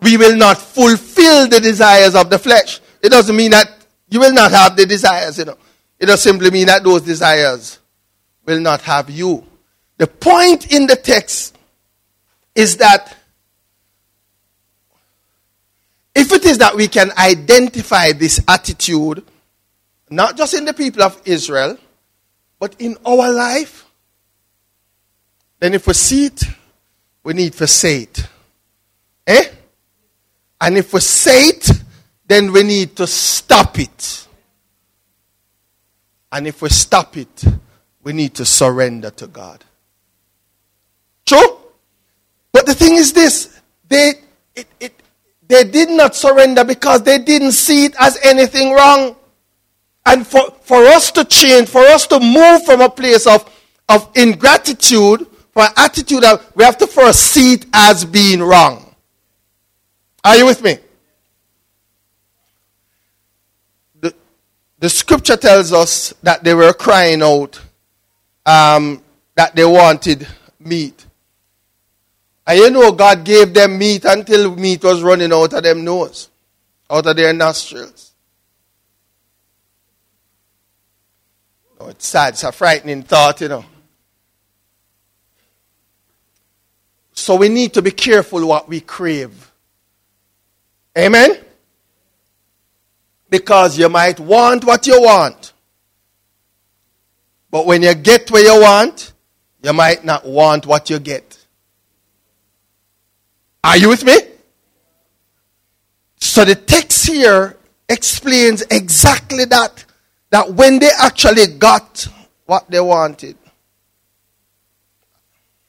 we 0.00 0.16
will 0.16 0.36
not 0.36 0.58
fulfill 0.58 1.48
the 1.48 1.60
desires 1.60 2.14
of 2.14 2.30
the 2.30 2.38
flesh. 2.38 2.80
It 3.02 3.10
doesn't 3.10 3.34
mean 3.34 3.50
that 3.50 3.70
you 4.08 4.20
will 4.20 4.32
not 4.32 4.50
have 4.50 4.76
the 4.76 4.86
desires, 4.86 5.38
you 5.38 5.46
know. 5.46 5.56
It 5.98 6.06
does 6.06 6.22
simply 6.22 6.50
mean 6.50 6.66
that 6.66 6.84
those 6.84 7.02
desires 7.02 7.78
will 8.44 8.60
not 8.60 8.82
have 8.82 9.10
you. 9.10 9.44
The 9.96 10.06
point 10.06 10.72
in 10.72 10.86
the 10.86 10.96
text 10.96 11.56
is 12.54 12.76
that 12.76 13.16
if 16.14 16.32
it 16.32 16.44
is 16.44 16.58
that 16.58 16.74
we 16.74 16.88
can 16.88 17.10
identify 17.18 18.12
this 18.12 18.40
attitude, 18.48 19.24
not 20.10 20.36
just 20.36 20.54
in 20.54 20.64
the 20.64 20.74
people 20.74 21.02
of 21.02 21.20
Israel, 21.24 21.76
but 22.58 22.74
in 22.80 22.96
our 23.04 23.32
life, 23.32 23.84
then 25.60 25.74
if 25.74 25.86
we 25.86 25.94
see 25.94 26.26
it, 26.26 26.42
we 27.24 27.34
need 27.34 27.52
to 27.54 27.66
say 27.66 28.02
it. 28.02 28.26
Eh? 29.26 29.44
And 30.60 30.76
if 30.76 30.92
we 30.92 31.00
say 31.00 31.48
it, 31.48 31.70
then 32.26 32.52
we 32.52 32.62
need 32.62 32.96
to 32.96 33.06
stop 33.06 33.78
it. 33.78 34.26
And 36.30 36.46
if 36.46 36.60
we 36.60 36.68
stop 36.68 37.16
it, 37.16 37.44
we 38.02 38.12
need 38.12 38.34
to 38.34 38.44
surrender 38.44 39.10
to 39.10 39.26
God. 39.26 39.64
True? 41.24 41.58
But 42.52 42.66
the 42.66 42.74
thing 42.74 42.96
is 42.96 43.12
this 43.12 43.60
they, 43.88 44.12
it, 44.54 44.66
it, 44.80 45.02
they 45.46 45.64
did 45.64 45.90
not 45.90 46.14
surrender 46.14 46.64
because 46.64 47.02
they 47.02 47.18
didn't 47.18 47.52
see 47.52 47.86
it 47.86 47.94
as 47.98 48.18
anything 48.22 48.72
wrong. 48.72 49.16
And 50.04 50.26
for, 50.26 50.50
for 50.62 50.84
us 50.86 51.10
to 51.12 51.24
change, 51.24 51.68
for 51.68 51.80
us 51.80 52.06
to 52.08 52.20
move 52.20 52.64
from 52.64 52.80
a 52.80 52.88
place 52.88 53.26
of, 53.26 53.48
of 53.88 54.10
ingratitude, 54.14 55.26
for 55.52 55.62
an 55.62 55.72
attitude 55.76 56.22
that 56.22 56.56
we 56.56 56.64
have 56.64 56.78
to 56.78 56.86
first 56.86 57.20
see 57.20 57.54
it 57.54 57.66
as 57.72 58.04
being 58.04 58.42
wrong. 58.42 58.87
Are 60.28 60.36
you 60.36 60.44
with 60.44 60.62
me? 60.62 60.76
The, 63.98 64.14
the 64.78 64.90
scripture 64.90 65.38
tells 65.38 65.72
us 65.72 66.12
that 66.22 66.44
they 66.44 66.52
were 66.52 66.74
crying 66.74 67.22
out 67.22 67.58
um, 68.44 69.02
that 69.36 69.56
they 69.56 69.64
wanted 69.64 70.28
meat. 70.60 71.06
And 72.46 72.58
you 72.58 72.68
know, 72.68 72.92
God 72.92 73.24
gave 73.24 73.54
them 73.54 73.78
meat 73.78 74.04
until 74.04 74.54
meat 74.54 74.84
was 74.84 75.02
running 75.02 75.32
out 75.32 75.54
of 75.54 75.62
them 75.62 75.82
nose, 75.82 76.28
out 76.90 77.06
of 77.06 77.16
their 77.16 77.32
nostrils. 77.32 78.12
Oh, 81.80 81.88
it's 81.88 82.06
sad. 82.06 82.34
It's 82.34 82.44
a 82.44 82.52
frightening 82.52 83.02
thought, 83.02 83.40
you 83.40 83.48
know. 83.48 83.64
So 87.14 87.36
we 87.36 87.48
need 87.48 87.72
to 87.72 87.80
be 87.80 87.92
careful 87.92 88.46
what 88.46 88.68
we 88.68 88.82
crave. 88.82 89.47
Amen? 90.98 91.38
Because 93.30 93.78
you 93.78 93.88
might 93.88 94.18
want 94.18 94.64
what 94.64 94.86
you 94.86 95.00
want. 95.00 95.52
But 97.50 97.66
when 97.66 97.82
you 97.82 97.94
get 97.94 98.30
what 98.30 98.42
you 98.42 98.60
want, 98.60 99.12
you 99.62 99.72
might 99.72 100.04
not 100.04 100.26
want 100.26 100.66
what 100.66 100.90
you 100.90 100.98
get. 100.98 101.38
Are 103.62 103.76
you 103.76 103.88
with 103.88 104.04
me? 104.04 104.16
So 106.16 106.44
the 106.44 106.54
text 106.54 107.06
here 107.06 107.56
explains 107.88 108.62
exactly 108.70 109.44
that. 109.46 109.84
That 110.30 110.52
when 110.52 110.78
they 110.78 110.90
actually 111.00 111.46
got 111.58 112.06
what 112.44 112.70
they 112.70 112.80
wanted, 112.80 113.36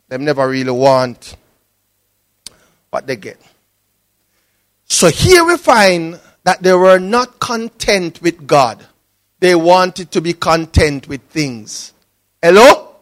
they 0.07 0.17
never 0.17 0.47
really 0.47 0.71
want 0.71 1.35
what 2.89 3.05
they 3.05 3.15
get. 3.15 3.39
So 4.89 5.07
here 5.07 5.45
we 5.45 5.55
find 5.57 6.19
that 6.43 6.63
they 6.63 6.73
were 6.73 6.99
not 6.99 7.39
content 7.39 8.21
with 8.21 8.47
God. 8.47 8.85
They 9.39 9.55
wanted 9.55 10.11
to 10.11 10.21
be 10.21 10.33
content 10.33 11.07
with 11.07 11.21
things. 11.29 11.93
Hello? 12.41 12.95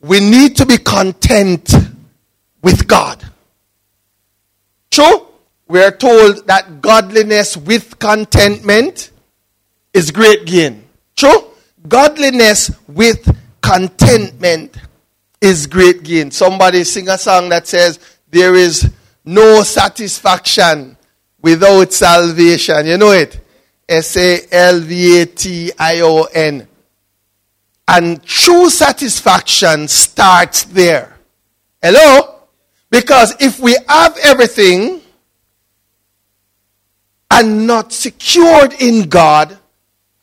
We 0.00 0.20
need 0.20 0.56
to 0.56 0.66
be 0.66 0.76
content 0.76 1.72
with 2.62 2.86
God. 2.86 3.24
True? 4.90 5.26
We 5.66 5.82
are 5.82 5.90
told 5.90 6.46
that 6.46 6.80
godliness 6.82 7.56
with 7.56 7.98
contentment 7.98 9.10
is 9.92 10.10
great 10.10 10.44
gain. 10.44 10.84
True? 11.16 11.52
Godliness 11.88 12.70
with 12.86 13.34
contentment 13.62 14.76
is 15.40 15.66
great 15.66 16.02
gain. 16.02 16.30
Somebody 16.30 16.84
sing 16.84 17.08
a 17.08 17.18
song 17.18 17.48
that 17.48 17.66
says, 17.66 17.98
There 18.30 18.54
is 18.54 18.92
no 19.24 19.62
satisfaction 19.62 20.97
without 21.50 21.92
salvation. 21.92 22.86
You 22.86 22.98
know 22.98 23.12
it? 23.12 23.40
S 23.88 24.16
A 24.16 24.40
L 24.50 24.80
V 24.80 25.22
A 25.22 25.26
T 25.26 25.72
I 25.78 26.00
O 26.00 26.24
N. 26.24 26.66
And 27.86 28.22
true 28.22 28.68
satisfaction 28.68 29.88
starts 29.88 30.64
there. 30.64 31.16
Hello? 31.80 32.34
Because 32.90 33.34
if 33.40 33.60
we 33.60 33.76
have 33.88 34.16
everything 34.22 35.00
and 37.30 37.66
not 37.66 37.92
secured 37.92 38.74
in 38.80 39.08
God, 39.08 39.56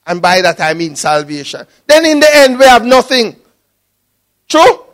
and 0.05 0.21
by 0.21 0.41
that 0.41 0.61
I 0.61 0.73
mean 0.73 0.95
salvation, 0.95 1.65
then 1.87 2.05
in 2.05 2.19
the 2.19 2.35
end 2.35 2.59
we 2.59 2.65
have 2.65 2.85
nothing. 2.85 3.35
True? 4.47 4.85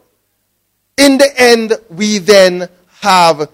In 0.98 1.18
the 1.18 1.30
end, 1.36 1.74
we 1.90 2.20
then 2.20 2.70
have 3.00 3.50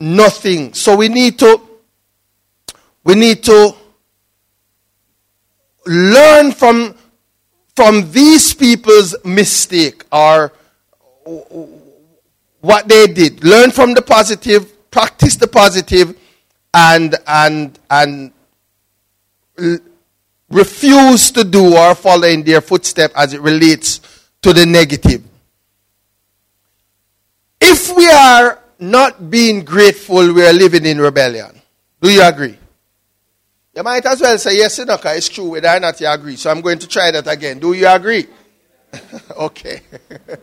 nothing. 0.00 0.74
So 0.74 0.96
we 0.96 1.08
need 1.08 1.38
to 1.38 1.69
we 3.04 3.14
need 3.14 3.42
to 3.44 3.74
learn 5.86 6.52
from 6.52 6.94
from 7.74 8.10
these 8.12 8.52
people's 8.52 9.16
mistake 9.24 10.04
or 10.12 10.52
what 12.60 12.88
they 12.88 13.06
did. 13.06 13.42
Learn 13.42 13.70
from 13.70 13.94
the 13.94 14.02
positive, 14.02 14.90
practice 14.90 15.36
the 15.36 15.48
positive, 15.48 16.16
and 16.74 17.16
and 17.26 17.78
and 17.90 18.32
refuse 20.50 21.30
to 21.30 21.44
do 21.44 21.76
or 21.76 21.94
follow 21.94 22.26
in 22.26 22.42
their 22.42 22.60
footstep 22.60 23.12
as 23.16 23.32
it 23.32 23.40
relates 23.40 24.00
to 24.42 24.52
the 24.52 24.66
negative. 24.66 25.22
If 27.60 27.94
we 27.96 28.08
are 28.08 28.58
not 28.78 29.30
being 29.30 29.64
grateful, 29.64 30.32
we 30.32 30.44
are 30.46 30.52
living 30.52 30.86
in 30.86 30.98
rebellion. 30.98 31.60
Do 32.00 32.10
you 32.10 32.22
agree? 32.22 32.58
You 33.80 33.84
might 33.84 34.04
as 34.04 34.20
well 34.20 34.36
say 34.36 34.58
yes, 34.58 34.78
Enoka, 34.78 35.16
it's 35.16 35.30
true 35.30 35.52
whether 35.52 35.68
or 35.68 35.80
not 35.80 35.98
you 36.02 36.06
agree. 36.06 36.36
So 36.36 36.50
I'm 36.50 36.60
going 36.60 36.78
to 36.80 36.86
try 36.86 37.10
that 37.12 37.26
again. 37.26 37.58
Do 37.58 37.72
you 37.72 37.88
agree? 37.88 38.26
okay. 39.38 39.80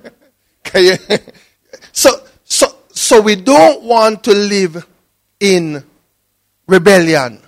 you, 0.73 0.95
so, 1.91 2.09
so, 2.43 2.65
so 2.91 3.21
we 3.21 3.35
don't 3.35 3.83
want 3.83 4.23
to 4.23 4.33
live 4.33 4.87
in 5.39 5.83
rebellion. 6.65 7.39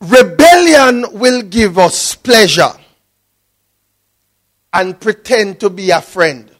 Rebellion 0.00 1.04
will 1.12 1.42
give 1.42 1.76
us 1.76 2.14
pleasure 2.14 2.72
and 4.72 4.98
pretend 4.98 5.60
to 5.60 5.68
be 5.68 5.90
a 5.90 6.00
friend, 6.00 6.50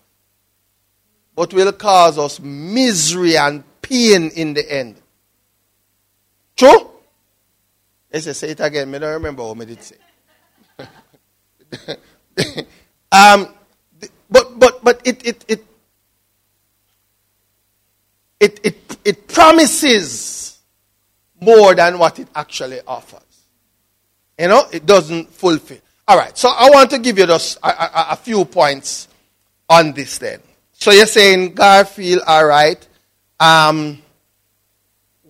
but 1.34 1.54
will 1.54 1.72
cause 1.72 2.18
us 2.18 2.40
misery 2.40 3.38
and 3.38 3.64
pain 3.80 4.28
in 4.32 4.52
the 4.52 4.70
end. 4.70 4.96
True? 6.54 6.90
Let's 8.12 8.38
say 8.38 8.50
it 8.50 8.60
again. 8.60 8.94
I 8.94 8.98
don't 8.98 9.12
remember 9.14 9.44
what 9.44 9.60
I 9.60 9.64
did 9.64 9.82
say. 9.82 9.96
um, 13.12 13.54
but 14.30 14.58
but 14.58 14.84
but 14.84 15.00
it 15.04 15.26
it 15.26 15.44
it 15.48 15.64
it 18.40 18.60
it, 18.62 18.96
it 19.04 19.28
promises 19.28 20.58
more 21.40 21.74
than 21.74 21.98
what 21.98 22.18
it 22.18 22.28
actually 22.34 22.80
offers. 22.86 23.20
You 24.38 24.48
know, 24.48 24.64
it 24.72 24.86
doesn't 24.86 25.32
fulfill. 25.32 25.78
All 26.06 26.16
right, 26.16 26.36
so 26.38 26.48
I 26.48 26.70
want 26.70 26.90
to 26.90 26.98
give 26.98 27.18
you 27.18 27.26
just 27.26 27.58
a, 27.62 27.68
a, 27.68 28.06
a 28.12 28.16
few 28.16 28.44
points 28.44 29.08
on 29.68 29.92
this 29.92 30.18
then. 30.18 30.40
So 30.72 30.90
you're 30.90 31.06
saying 31.06 31.54
God 31.54 31.88
feel 31.88 32.20
all 32.26 32.46
right. 32.46 32.86
Um, 33.38 34.00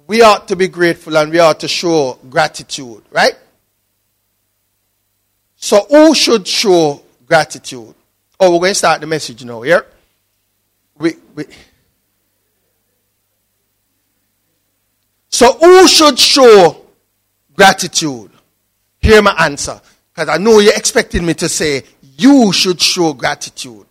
we 0.08 0.22
ought 0.22 0.48
to 0.48 0.56
be 0.56 0.66
grateful 0.66 1.16
and 1.16 1.30
we 1.30 1.38
ought 1.38 1.60
to 1.60 1.68
show 1.68 2.18
gratitude, 2.28 3.02
right? 3.12 3.34
So 5.54 5.84
who 5.88 6.14
should 6.14 6.48
show 6.48 7.02
gratitude? 7.26 7.94
Oh, 8.40 8.52
we're 8.52 8.58
going 8.58 8.70
to 8.70 8.74
start 8.74 9.02
the 9.02 9.06
message 9.06 9.44
now, 9.44 9.60
here. 9.60 9.86
We, 10.96 11.14
we. 11.34 11.44
So 15.28 15.52
who 15.52 15.86
should 15.86 16.18
show 16.18 16.86
gratitude? 17.54 18.30
Hear 19.00 19.20
my 19.20 19.34
answer. 19.38 19.80
Because 20.14 20.30
I 20.30 20.38
know 20.38 20.58
you're 20.58 20.74
expecting 20.74 21.26
me 21.26 21.34
to 21.34 21.48
say, 21.48 21.82
you 22.16 22.52
should 22.52 22.80
show 22.80 23.12
gratitude. 23.12 23.84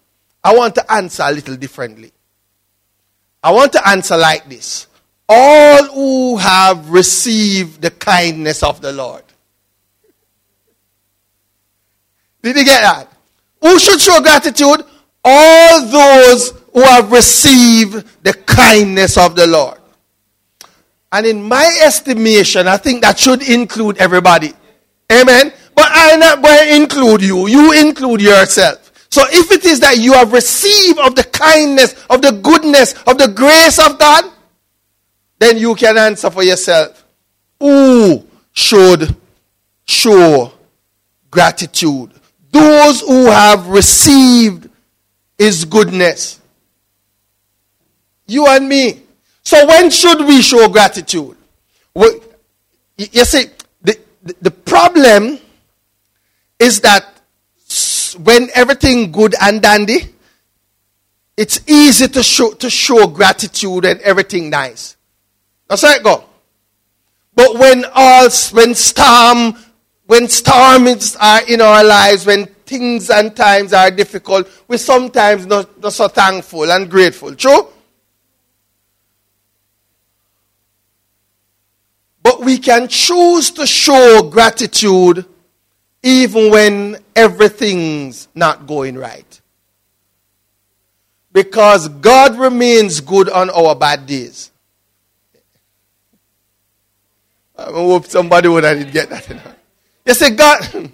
I 0.44 0.56
want 0.56 0.74
to 0.76 0.92
answer 0.92 1.24
a 1.24 1.32
little 1.32 1.58
differently. 1.58 2.12
I 3.44 3.52
want 3.52 3.72
to 3.74 3.88
answer 3.88 4.18
like 4.18 4.50
this. 4.50 4.87
All 5.30 5.84
who 5.86 6.38
have 6.38 6.90
received 6.90 7.82
the 7.82 7.92
kindness 7.92 8.64
of 8.64 8.82
the 8.82 8.94
Lord. 8.94 9.24
Did 12.42 12.56
you 12.56 12.66
get 12.66 12.82
that? 12.82 13.12
Who 13.62 13.78
should 13.80 14.00
show 14.00 14.22
gratitude? 14.22 14.86
All 15.24 15.86
those 15.86 16.54
who 16.74 16.82
have 16.82 17.12
received 17.12 18.24
the 18.24 18.34
kindness 18.34 19.18
of 19.18 19.36
the 19.36 19.48
Lord. 19.48 19.80
And 21.12 21.26
in 21.26 21.44
my 21.44 21.80
estimation, 21.84 22.68
I 22.68 22.78
think 22.78 23.02
that 23.02 23.20
should 23.20 23.42
include 23.42 23.98
everybody. 23.98 24.54
Amen. 25.12 25.52
But 25.76 25.90
I'm 25.90 26.20
not 26.20 26.42
going 26.42 26.58
to 26.58 26.76
include 26.76 27.22
you. 27.22 27.48
You 27.48 27.74
include 27.74 28.22
yourself. 28.22 28.92
So 29.10 29.24
if 29.30 29.52
it 29.52 29.66
is 29.66 29.80
that 29.80 29.98
you 29.98 30.14
have 30.14 30.34
received 30.34 31.00
of 31.00 31.16
the 31.16 31.24
kindness, 31.24 32.06
of 32.10 32.22
the 32.22 32.32
goodness, 32.32 32.94
of 33.08 33.18
the 33.18 33.28
grace 33.28 33.80
of 33.80 33.98
God, 33.98 34.26
then 35.40 35.58
you 35.58 35.76
can 35.76 35.98
answer 35.98 36.30
for 36.30 36.44
yourself. 36.44 37.06
Who 37.60 38.26
should 38.52 39.16
show 39.86 40.52
gratitude? 41.30 42.12
Those 42.52 43.02
who 43.02 43.26
have 43.28 43.68
received 43.68 44.70
His 45.38 45.66
goodness. 45.66 46.40
You 48.26 48.48
and 48.48 48.68
me. 48.68 49.02
So 49.44 49.66
when 49.66 49.90
should 49.90 50.20
we 50.20 50.42
show 50.42 50.68
gratitude? 50.68 51.38
Well, 51.94 52.20
you 52.98 53.26
see, 53.26 53.46
the, 53.82 53.98
the, 54.42 54.52
problem 54.52 55.40
is 56.60 56.82
that 56.82 57.06
when 58.22 58.50
everything 58.54 59.12
good 59.12 59.36
and 59.40 59.62
dandy, 59.62 60.00
it's 61.38 61.62
easy 61.70 62.08
to 62.10 62.24
show, 62.24 62.52
to 62.54 62.70
show 62.70 63.08
gratitude 63.08 63.86
and 63.86 64.02
everything 64.02 64.50
nice. 64.50 64.97
That's 65.68 65.82
how 65.82 65.94
it 65.94 66.04
go. 66.04 66.24
But 67.36 67.60
when 67.60 67.86
all, 67.94 68.30
when 68.52 68.74
storm, 68.74 69.56
when 70.06 70.28
storms 70.28 71.16
are 71.20 71.42
in 71.48 71.62
our 71.62 71.84
lives, 71.84 72.26
when 72.26 72.46
things 72.66 73.10
and 73.10 73.36
times 73.36 73.74
are 73.74 73.92
difficult, 73.92 74.50
we 74.68 74.78
sometimes 74.78 75.46
not, 75.46 75.80
not 75.82 75.94
so 75.94 76.08
thankful 76.08 76.72
and 76.72 76.90
grateful. 76.90 77.36
True? 77.36 77.68
But 82.24 82.42
we 82.42 82.58
can 82.58 82.88
choose 82.88 83.52
to 83.52 83.66
show 83.66 84.30
gratitude 84.30 85.26
even 86.04 86.52
when 86.52 86.98
everything's 87.16 88.28
not 88.36 88.68
going 88.68 88.98
right. 88.98 89.42
Because 91.32 91.88
God 91.88 92.38
remains 92.38 93.00
good 93.00 93.30
on 93.30 93.50
our 93.50 93.76
bad 93.76 94.06
days. 94.08 94.52
I 97.58 97.64
hope 97.72 98.06
somebody 98.06 98.48
would 98.48 98.64
have 98.64 98.92
get 98.92 99.10
that. 99.10 99.58
You 100.06 100.14
say 100.14 100.32
God, 100.32 100.92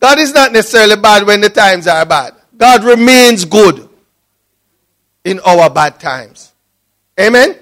God 0.00 0.18
is 0.18 0.32
not 0.32 0.52
necessarily 0.52 0.96
bad 0.96 1.26
when 1.26 1.40
the 1.40 1.50
times 1.50 1.86
are 1.86 2.04
bad. 2.06 2.34
God 2.56 2.82
remains 2.82 3.44
good 3.44 3.88
in 5.24 5.38
our 5.40 5.70
bad 5.70 6.00
times. 6.00 6.52
Amen? 7.20 7.56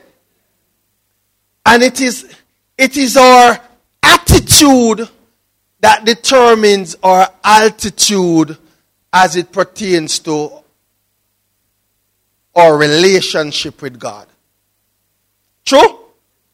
And 1.66 1.82
it 1.82 2.00
is 2.00 2.34
it 2.78 2.96
is 2.96 3.16
our 3.16 3.58
attitude 4.02 5.08
that 5.80 6.04
determines 6.04 6.96
our 7.02 7.28
altitude 7.42 8.56
as 9.12 9.36
it 9.36 9.50
pertains 9.50 10.18
to 10.20 10.52
our 12.54 12.76
relationship 12.76 13.82
with 13.82 13.98
God. 13.98 14.26
True? 15.64 16.00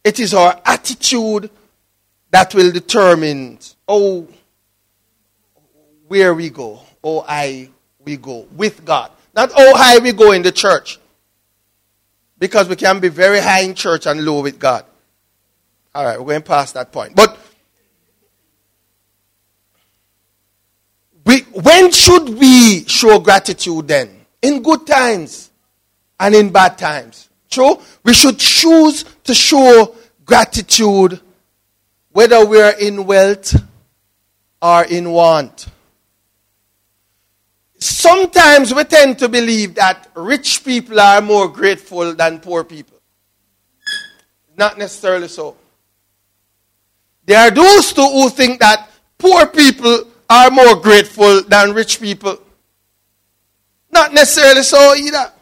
It 0.04 0.18
is 0.18 0.34
our 0.34 0.60
attitude 0.64 1.50
that 2.32 2.54
will 2.54 2.72
determine 2.72 3.58
oh 3.86 4.26
where 6.08 6.34
we 6.34 6.50
go, 6.50 6.80
oh 7.04 7.20
high 7.20 7.68
we 8.04 8.16
go 8.16 8.48
with 8.56 8.84
God. 8.84 9.12
Not 9.34 9.52
oh 9.56 9.76
high 9.76 9.98
we 9.98 10.12
go 10.12 10.32
in 10.32 10.42
the 10.42 10.50
church. 10.50 10.98
Because 12.38 12.68
we 12.68 12.74
can 12.74 12.98
be 12.98 13.08
very 13.08 13.38
high 13.38 13.60
in 13.60 13.74
church 13.74 14.06
and 14.06 14.24
low 14.24 14.42
with 14.42 14.58
God. 14.58 14.84
All 15.94 16.04
right, 16.04 16.18
we're 16.18 16.26
going 16.26 16.42
past 16.42 16.74
that 16.74 16.90
point. 16.90 17.14
But 17.14 17.38
we, 21.24 21.40
when 21.40 21.92
should 21.92 22.30
we 22.30 22.84
show 22.86 23.20
gratitude 23.20 23.86
then? 23.86 24.26
In 24.40 24.62
good 24.62 24.86
times 24.86 25.50
and 26.18 26.34
in 26.34 26.50
bad 26.50 26.78
times. 26.78 27.28
True? 27.48 27.78
We 28.02 28.14
should 28.14 28.38
choose 28.38 29.04
to 29.24 29.34
show 29.34 29.94
gratitude 30.24 31.20
whether 32.12 32.44
we're 32.46 32.74
in 32.78 33.06
wealth 33.06 33.54
or 34.60 34.84
in 34.84 35.10
want. 35.10 35.66
Sometimes 37.78 38.72
we 38.72 38.84
tend 38.84 39.18
to 39.18 39.28
believe 39.28 39.74
that 39.74 40.08
rich 40.14 40.64
people 40.64 41.00
are 41.00 41.20
more 41.20 41.48
grateful 41.48 42.14
than 42.14 42.38
poor 42.38 42.62
people. 42.62 42.98
Not 44.56 44.78
necessarily 44.78 45.28
so. 45.28 45.56
There 47.24 47.38
are 47.38 47.50
those 47.50 47.90
who 47.92 48.28
think 48.28 48.60
that 48.60 48.88
poor 49.18 49.46
people 49.46 50.04
are 50.28 50.50
more 50.50 50.76
grateful 50.76 51.42
than 51.42 51.72
rich 51.72 52.00
people. 52.00 52.38
Not 53.90 54.12
necessarily 54.14 54.62
so 54.62 54.94
either. 54.94 55.32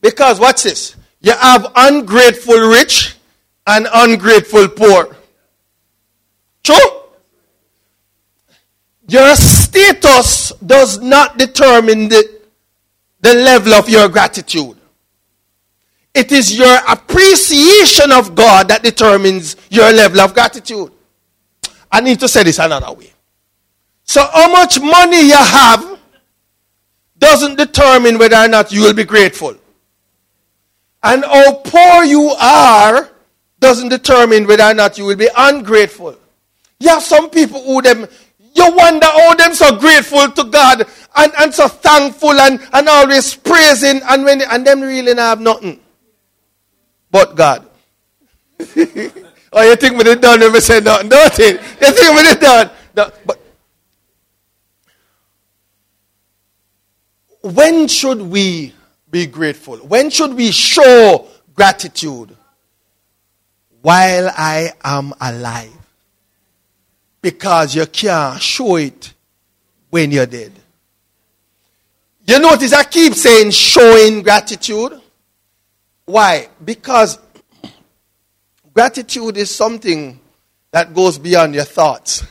Because 0.00 0.38
watch 0.38 0.64
this. 0.64 0.96
You 1.20 1.32
have 1.32 1.72
ungrateful 1.74 2.58
rich 2.68 3.13
and 3.66 3.88
ungrateful 3.92 4.68
poor. 4.68 5.16
True? 6.62 6.76
Your 9.08 9.34
status 9.36 10.52
does 10.64 11.00
not 11.00 11.38
determine 11.38 12.08
the, 12.08 12.40
the 13.20 13.34
level 13.34 13.74
of 13.74 13.88
your 13.88 14.08
gratitude. 14.08 14.76
It 16.14 16.30
is 16.32 16.56
your 16.56 16.78
appreciation 16.88 18.12
of 18.12 18.34
God 18.34 18.68
that 18.68 18.82
determines 18.82 19.56
your 19.68 19.92
level 19.92 20.20
of 20.20 20.32
gratitude. 20.32 20.92
I 21.90 22.00
need 22.00 22.20
to 22.20 22.28
say 22.28 22.44
this 22.44 22.58
another 22.58 22.92
way. 22.92 23.12
So, 24.04 24.24
how 24.32 24.50
much 24.50 24.80
money 24.80 25.26
you 25.26 25.36
have 25.36 25.98
doesn't 27.18 27.56
determine 27.56 28.18
whether 28.18 28.36
or 28.36 28.48
not 28.48 28.70
you 28.70 28.82
will 28.82 28.94
be 28.94 29.04
grateful. 29.04 29.56
And 31.02 31.24
how 31.24 31.54
poor 31.54 32.04
you 32.04 32.34
are 32.40 33.10
doesn't 33.64 33.88
determine 33.88 34.46
whether 34.46 34.64
or 34.64 34.74
not 34.74 34.98
you 34.98 35.06
will 35.06 35.16
be 35.16 35.28
ungrateful. 35.34 36.14
You 36.80 36.90
have 36.90 37.02
some 37.02 37.30
people 37.30 37.62
who 37.62 37.80
them 37.80 38.06
you 38.54 38.76
wonder 38.76 39.06
how 39.06 39.34
them 39.34 39.54
so 39.54 39.76
grateful 39.78 40.30
to 40.30 40.44
God 40.44 40.86
and, 41.16 41.32
and 41.38 41.52
so 41.52 41.66
thankful 41.66 42.32
and, 42.32 42.60
and 42.74 42.88
always 42.88 43.34
praising 43.34 44.02
and 44.04 44.22
when 44.22 44.42
and 44.42 44.66
them 44.66 44.82
really 44.82 45.14
have 45.16 45.40
nothing 45.40 45.80
but 47.10 47.34
God. 47.36 47.66
oh, 48.60 49.62
you 49.62 49.76
think 49.76 49.96
we 49.96 50.04
did 50.04 50.20
done 50.20 50.40
when 50.40 50.52
we 50.52 50.60
say 50.60 50.80
nothing, 50.80 51.08
don't 51.08 51.38
you? 51.38 51.46
You 51.46 51.58
think 51.58 52.16
we 52.16 52.22
did 52.22 52.40
done? 52.40 52.70
No, 52.94 53.10
but 53.24 53.40
when 57.40 57.88
should 57.88 58.20
we 58.20 58.74
be 59.10 59.26
grateful? 59.26 59.78
When 59.78 60.10
should 60.10 60.34
we 60.34 60.50
show 60.50 61.28
gratitude? 61.54 62.36
While 63.84 64.30
I 64.34 64.72
am 64.82 65.12
alive. 65.20 65.70
Because 67.20 67.76
you 67.76 67.84
can't 67.84 68.40
show 68.40 68.76
it 68.76 69.12
when 69.90 70.10
you're 70.10 70.24
dead. 70.24 70.52
You 72.26 72.38
notice 72.38 72.72
I 72.72 72.84
keep 72.84 73.12
saying 73.12 73.50
showing 73.50 74.22
gratitude. 74.22 74.98
Why? 76.06 76.48
Because 76.64 77.18
gratitude 78.72 79.36
is 79.36 79.54
something 79.54 80.18
that 80.70 80.94
goes 80.94 81.18
beyond 81.18 81.54
your 81.54 81.64
thoughts. 81.64 82.24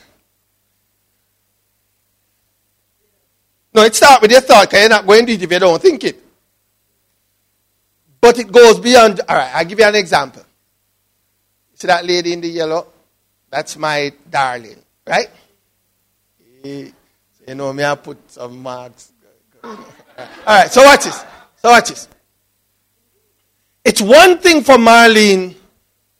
No, 3.72 3.84
it 3.84 3.94
starts 3.94 4.22
with 4.22 4.32
your 4.32 4.40
thought 4.40 4.68
because 4.68 4.80
you're 4.80 4.90
not 4.90 5.06
going 5.06 5.24
to 5.26 5.32
it 5.32 5.40
if 5.40 5.52
you 5.52 5.58
don't 5.60 5.80
think 5.80 6.02
it. 6.02 6.20
But 8.20 8.40
it 8.40 8.50
goes 8.50 8.80
beyond. 8.80 9.20
All 9.28 9.36
right, 9.36 9.54
I'll 9.54 9.64
give 9.64 9.78
you 9.78 9.84
an 9.84 9.94
example. 9.94 10.43
That 11.86 12.04
lady 12.04 12.32
in 12.32 12.40
the 12.40 12.48
yellow? 12.48 12.86
That's 13.50 13.76
my 13.76 14.12
darling, 14.28 14.82
right? 15.06 15.28
You 16.64 16.92
know, 17.48 17.72
me, 17.72 17.84
I 17.84 17.94
put 17.94 18.30
some 18.30 18.62
marks. 18.62 19.12
All 19.64 19.76
right, 20.46 20.72
so 20.72 20.82
watch 20.82 21.04
this. 21.04 21.24
So 21.56 21.70
watch 21.70 21.88
this. 21.90 22.08
It's 23.84 24.00
one 24.00 24.38
thing 24.38 24.62
for 24.62 24.76
Marlene 24.76 25.54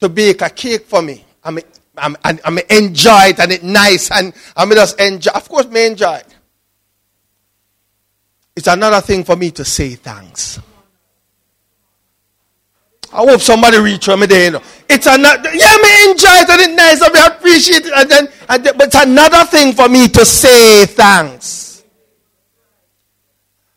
to 0.00 0.08
bake 0.08 0.42
a 0.42 0.50
cake 0.50 0.86
for 0.86 1.00
me. 1.00 1.24
I 1.42 1.50
mean, 1.50 1.64
I'm, 1.96 2.16
I'm, 2.24 2.38
I'm 2.44 2.58
enjoy 2.58 3.28
it 3.28 3.40
and 3.40 3.52
it's 3.52 3.62
nice 3.62 4.10
and 4.10 4.34
I 4.56 4.64
mean 4.64 4.74
just 4.74 5.00
enjoy. 5.00 5.32
Of 5.32 5.48
course, 5.48 5.66
me 5.68 5.86
enjoy 5.86 6.14
it. 6.14 6.36
It's 8.56 8.66
another 8.66 9.00
thing 9.00 9.24
for 9.24 9.36
me 9.36 9.50
to 9.52 9.64
say 9.64 9.94
thanks. 9.94 10.60
I 13.14 13.18
hope 13.18 13.40
somebody 13.40 13.78
reach 13.78 14.08
me 14.08 14.26
there. 14.26 14.44
You 14.46 14.50
know. 14.50 14.62
It's 14.88 15.06
another, 15.06 15.54
yeah, 15.54 15.76
me 15.76 16.10
enjoy 16.10 16.34
it 16.34 16.50
and 16.50 16.60
it's 16.60 17.00
nice 17.00 17.12
me 17.12 17.20
appreciate 17.24 17.86
it. 17.86 17.92
And 17.94 18.10
then, 18.10 18.28
and 18.48 18.64
then, 18.64 18.76
but 18.76 18.88
it's 18.88 18.96
another 18.96 19.44
thing 19.44 19.72
for 19.72 19.88
me 19.88 20.08
to 20.08 20.24
say 20.24 20.84
thanks. 20.86 21.84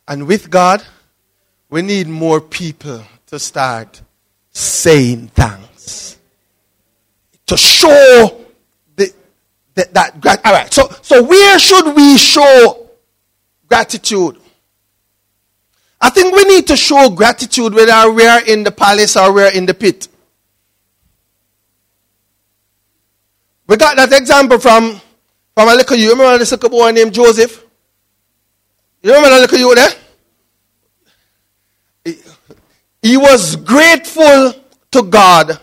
And 0.07 0.25
with 0.25 0.49
God, 0.49 0.83
we 1.69 1.83
need 1.83 2.07
more 2.07 2.41
people 2.41 3.03
to 3.27 3.37
start 3.37 4.01
saying 4.51 5.27
thanks. 5.27 6.17
To 7.45 7.57
show 7.57 8.43
the, 8.95 9.13
the, 9.75 9.87
that, 9.91 10.41
all 10.45 10.53
right, 10.53 10.73
so, 10.73 10.89
so 11.03 11.23
where 11.23 11.59
should 11.59 11.95
we 11.95 12.17
show 12.17 12.89
gratitude? 13.67 14.39
I 15.99 16.09
think 16.09 16.35
we 16.35 16.43
need 16.45 16.67
to 16.67 16.77
show 16.77 17.09
gratitude 17.09 17.73
whether 17.73 18.11
we're 18.11 18.43
in 18.45 18.63
the 18.63 18.71
palace 18.71 19.17
or 19.17 19.33
we're 19.33 19.51
in 19.51 19.65
the 19.65 19.73
pit. 19.73 20.07
We 23.67 23.75
got 23.77 23.97
that 23.97 24.13
example 24.13 24.59
from, 24.59 25.01
from 25.55 25.69
a 25.69 25.75
little 25.75 25.97
you. 25.97 26.11
Remember 26.11 26.37
this 26.37 26.51
little 26.51 26.69
boy 26.69 26.91
named 26.91 27.13
Joseph? 27.13 27.65
You 29.01 29.11
remember 29.11 29.29
that 29.29 29.41
little 29.41 29.59
you 29.59 29.75
there? 29.75 29.89
He, 32.05 32.19
he 33.01 33.17
was 33.17 33.55
grateful 33.57 34.53
to 34.91 35.03
God 35.03 35.59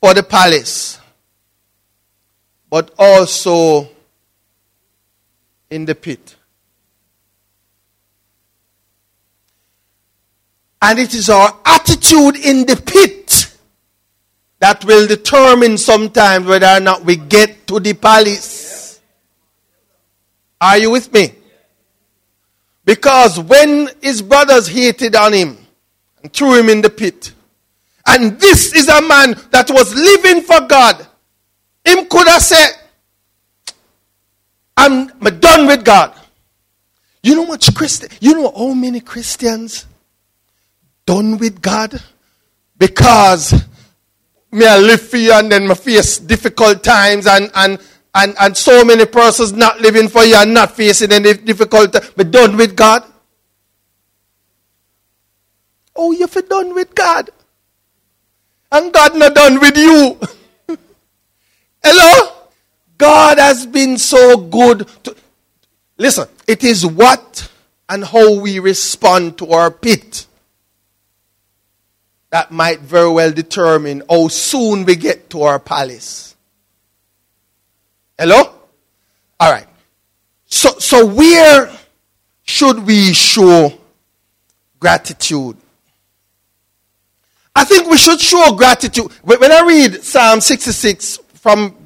for 0.00 0.12
the 0.12 0.22
palace, 0.22 0.98
but 2.68 2.90
also 2.98 3.88
in 5.70 5.84
the 5.86 5.94
pit. 5.94 6.36
And 10.82 10.98
it 10.98 11.14
is 11.14 11.30
our 11.30 11.56
attitude 11.64 12.36
in 12.36 12.66
the 12.66 12.74
pit 12.74 13.56
that 14.58 14.84
will 14.84 15.06
determine 15.06 15.78
sometimes 15.78 16.44
whether 16.44 16.66
or 16.66 16.80
not 16.80 17.04
we 17.04 17.14
get 17.14 17.68
to 17.68 17.78
the 17.78 17.94
palace. 17.94 19.00
Are 20.60 20.78
you 20.78 20.90
with 20.90 21.12
me? 21.12 21.34
Because 22.84 23.38
when 23.38 23.90
his 24.02 24.22
brothers 24.22 24.66
hated 24.66 25.14
on 25.14 25.32
him 25.32 25.56
and 26.20 26.32
threw 26.32 26.58
him 26.58 26.68
in 26.68 26.80
the 26.80 26.90
pit, 26.90 27.32
and 28.04 28.40
this 28.40 28.74
is 28.74 28.88
a 28.88 29.00
man 29.02 29.36
that 29.50 29.70
was 29.70 29.94
living 29.94 30.42
for 30.42 30.60
God, 30.66 31.06
him 31.84 32.06
could 32.06 32.26
have 32.26 32.42
said, 32.42 32.70
I'm, 34.76 35.06
done 35.38 35.68
with 35.68 35.84
God. 35.84 36.12
You 37.22 37.36
know 37.36 37.46
much 37.46 37.72
Christian, 37.72 38.08
you 38.20 38.34
know 38.34 38.52
how 38.56 38.74
many 38.74 38.98
Christians 38.98 39.86
done 41.06 41.38
with 41.38 41.60
God 41.60 42.00
because 42.78 43.52
me 44.50 44.66
I 44.66 44.78
live 44.78 45.00
for 45.00 45.16
and 45.16 45.50
then 45.50 45.66
me 45.66 45.74
face 45.74 46.18
difficult 46.18 46.84
times 46.84 47.26
and, 47.26 47.50
and, 47.54 47.78
and, 48.14 48.34
and 48.40 48.56
so 48.56 48.84
many 48.84 49.06
persons 49.06 49.52
not 49.52 49.80
living 49.80 50.08
for 50.08 50.22
you 50.24 50.34
and 50.36 50.52
not 50.52 50.76
facing 50.76 51.12
any 51.12 51.34
difficult 51.34 51.92
but 52.16 52.30
done 52.30 52.56
with 52.56 52.76
God. 52.76 53.04
Oh, 55.96 56.12
you're 56.12 56.28
done 56.28 56.74
with 56.74 56.94
God. 56.94 57.30
And 58.70 58.92
God 58.92 59.16
not 59.16 59.34
done 59.34 59.60
with 59.60 59.76
you. 59.76 60.18
Hello? 61.84 62.32
God 62.96 63.38
has 63.38 63.66
been 63.66 63.98
so 63.98 64.36
good 64.36 64.86
to 65.04 65.16
listen, 65.98 66.28
it 66.46 66.62
is 66.62 66.86
what 66.86 67.50
and 67.88 68.04
how 68.04 68.38
we 68.38 68.58
respond 68.58 69.38
to 69.38 69.50
our 69.50 69.70
pit 69.70 70.26
that 72.32 72.50
might 72.50 72.80
very 72.80 73.10
well 73.10 73.30
determine 73.30 74.02
how 74.08 74.26
soon 74.28 74.86
we 74.86 74.96
get 74.96 75.28
to 75.30 75.42
our 75.42 75.58
palace. 75.58 76.34
Hello? 78.18 78.54
All 79.38 79.52
right. 79.52 79.66
So, 80.46 80.70
so 80.78 81.04
where 81.04 81.70
should 82.42 82.86
we 82.86 83.12
show 83.12 83.74
gratitude? 84.80 85.58
I 87.54 87.64
think 87.64 87.90
we 87.90 87.98
should 87.98 88.18
show 88.18 88.54
gratitude. 88.56 89.12
When 89.22 89.52
I 89.52 89.60
read 89.66 90.02
Psalm 90.02 90.40
66 90.40 91.18
from, 91.34 91.76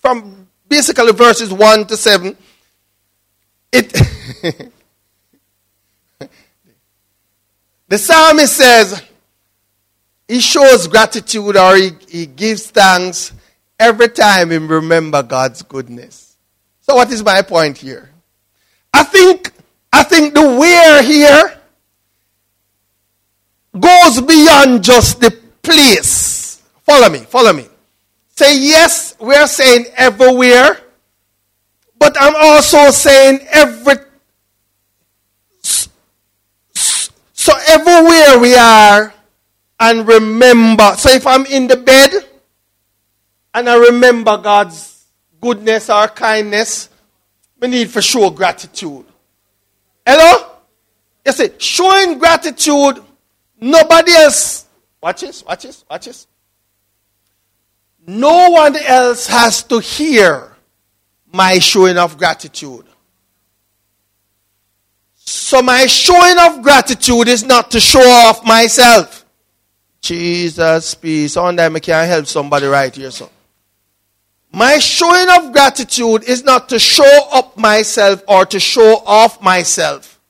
from 0.00 0.48
basically 0.66 1.12
verses 1.12 1.52
1 1.52 1.86
to 1.88 1.96
7, 1.98 2.34
it 3.70 3.92
the 7.88 7.98
psalmist 7.98 8.56
says, 8.56 9.02
he 10.28 10.40
shows 10.40 10.86
gratitude 10.88 11.56
or 11.56 11.76
he, 11.76 11.90
he 12.08 12.26
gives 12.26 12.70
thanks 12.70 13.32
every 13.78 14.08
time 14.08 14.50
he 14.50 14.58
remember 14.58 15.22
God's 15.22 15.62
goodness. 15.62 16.36
So 16.80 16.94
what 16.94 17.10
is 17.10 17.22
my 17.22 17.42
point 17.42 17.78
here? 17.78 18.10
I 18.92 19.04
think 19.04 19.52
I 19.92 20.02
think 20.02 20.34
the 20.34 20.42
where 20.42 21.02
here 21.02 21.58
goes 23.78 24.20
beyond 24.20 24.84
just 24.84 25.20
the 25.20 25.36
place. 25.62 26.62
Follow 26.82 27.08
me, 27.08 27.18
follow 27.20 27.52
me. 27.52 27.66
Say 28.36 28.58
yes, 28.58 29.16
we're 29.20 29.46
saying 29.46 29.86
everywhere, 29.96 30.80
but 31.98 32.16
I'm 32.20 32.34
also 32.36 32.90
saying 32.90 33.40
every 33.52 33.94
so 36.72 37.52
everywhere 37.68 38.38
we 38.38 38.54
are 38.54 39.12
and 39.78 40.06
remember. 40.06 40.94
So 40.96 41.10
if 41.10 41.26
I'm 41.26 41.46
in 41.46 41.66
the 41.66 41.76
bed 41.76 42.12
and 43.52 43.68
I 43.68 43.76
remember 43.76 44.36
God's 44.36 45.04
goodness 45.40 45.90
or 45.90 46.08
kindness, 46.08 46.88
we 47.60 47.68
need 47.68 47.90
for 47.90 48.02
sure 48.02 48.30
gratitude. 48.30 49.04
Hello? 50.06 50.50
You 51.24 51.32
see, 51.32 51.50
showing 51.58 52.18
gratitude, 52.18 53.02
nobody 53.60 54.12
else. 54.12 54.66
Watch 55.00 55.22
this, 55.22 55.44
watch 55.44 55.62
this, 55.62 55.84
watch 55.88 56.06
this. 56.06 56.26
No 58.06 58.50
one 58.50 58.76
else 58.76 59.26
has 59.26 59.62
to 59.64 59.78
hear 59.78 60.52
my 61.32 61.58
showing 61.58 61.96
of 61.96 62.18
gratitude. 62.18 62.84
So 65.14 65.62
my 65.62 65.86
showing 65.86 66.38
of 66.38 66.62
gratitude 66.62 67.28
is 67.28 67.44
not 67.44 67.70
to 67.70 67.80
show 67.80 68.02
off 68.02 68.44
myself. 68.44 69.23
Jesus, 70.04 70.94
peace. 70.96 71.34
On 71.38 71.56
that, 71.56 71.74
I 71.74 71.78
can 71.78 72.06
help 72.06 72.26
somebody 72.26 72.66
right 72.66 72.94
here, 72.94 73.10
so. 73.10 73.30
My 74.52 74.78
showing 74.78 75.30
of 75.30 75.50
gratitude 75.50 76.24
is 76.24 76.44
not 76.44 76.68
to 76.68 76.78
show 76.78 77.28
up 77.32 77.56
myself 77.56 78.22
or 78.28 78.44
to 78.44 78.60
show 78.60 79.02
off 79.06 79.40
myself, 79.40 80.20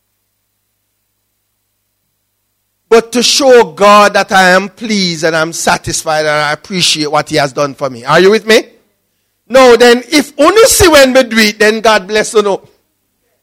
but 2.88 3.10
to 3.12 3.22
show 3.22 3.72
God 3.72 4.14
that 4.14 4.30
I 4.30 4.50
am 4.50 4.68
pleased 4.68 5.24
and 5.24 5.34
I'm 5.34 5.52
satisfied 5.52 6.20
and 6.20 6.28
I 6.28 6.52
appreciate 6.52 7.10
what 7.10 7.28
He 7.28 7.36
has 7.36 7.52
done 7.52 7.74
for 7.74 7.90
me. 7.90 8.04
Are 8.04 8.20
you 8.20 8.30
with 8.30 8.46
me? 8.46 8.62
No, 9.48 9.76
then 9.76 10.04
if 10.06 10.38
only 10.38 10.64
see 10.66 10.88
when 10.88 11.12
we 11.12 11.24
do 11.24 11.36
it, 11.38 11.58
then 11.58 11.80
God 11.80 12.06
bless 12.06 12.32
you. 12.32 12.42
No. 12.42 12.62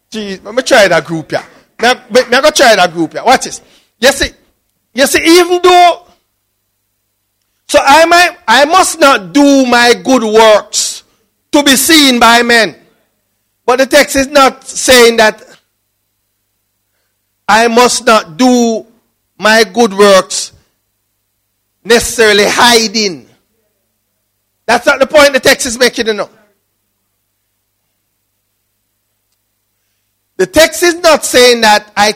Jeez, 0.10 0.42
let 0.46 0.56
me 0.56 0.64
try 0.64 0.88
that 0.88 1.04
group 1.04 1.30
here. 1.30 1.44
Yeah. 1.82 1.94
Me, 2.10 2.22
me, 2.22 2.30
me 2.30 2.42
go 2.42 2.52
try 2.52 2.76
that 2.78 2.94
group 2.94 3.12
here. 3.12 3.24
Watch 3.24 3.44
this. 3.44 3.62
You 4.00 4.12
see, 4.14 4.30
you 4.94 5.06
see, 5.06 5.40
even 5.40 5.62
though 5.62 6.08
so 7.72 7.80
I 7.82 8.04
might, 8.06 8.38
I 8.46 8.66
must 8.66 9.00
not 9.00 9.32
do 9.32 9.66
my 9.66 9.94
good 9.94 10.24
works 10.24 11.06
to 11.54 11.64
be 11.64 11.78
seen 11.78 12.20
by 12.20 12.44
men. 12.44 12.76
But 13.66 13.78
the 13.78 13.86
text 13.86 14.18
is 14.18 14.28
not 14.28 14.66
saying 14.66 15.16
that 15.16 15.42
I 17.48 17.70
must 17.70 18.06
not 18.06 18.36
do 18.36 18.86
my 19.38 19.64
good 19.64 19.94
works 19.94 20.52
necessarily 21.82 22.44
hiding. 22.46 23.30
That's 24.66 24.86
not 24.86 25.00
the 25.00 25.08
point 25.08 25.32
the 25.32 25.40
text 25.40 25.66
is 25.66 25.80
making, 25.80 26.08
you 26.08 26.14
know. 26.14 26.30
The 30.36 30.48
text 30.48 30.84
is 30.84 30.96
not 30.96 31.24
saying 31.24 31.62
that 31.62 31.90
I, 31.96 32.16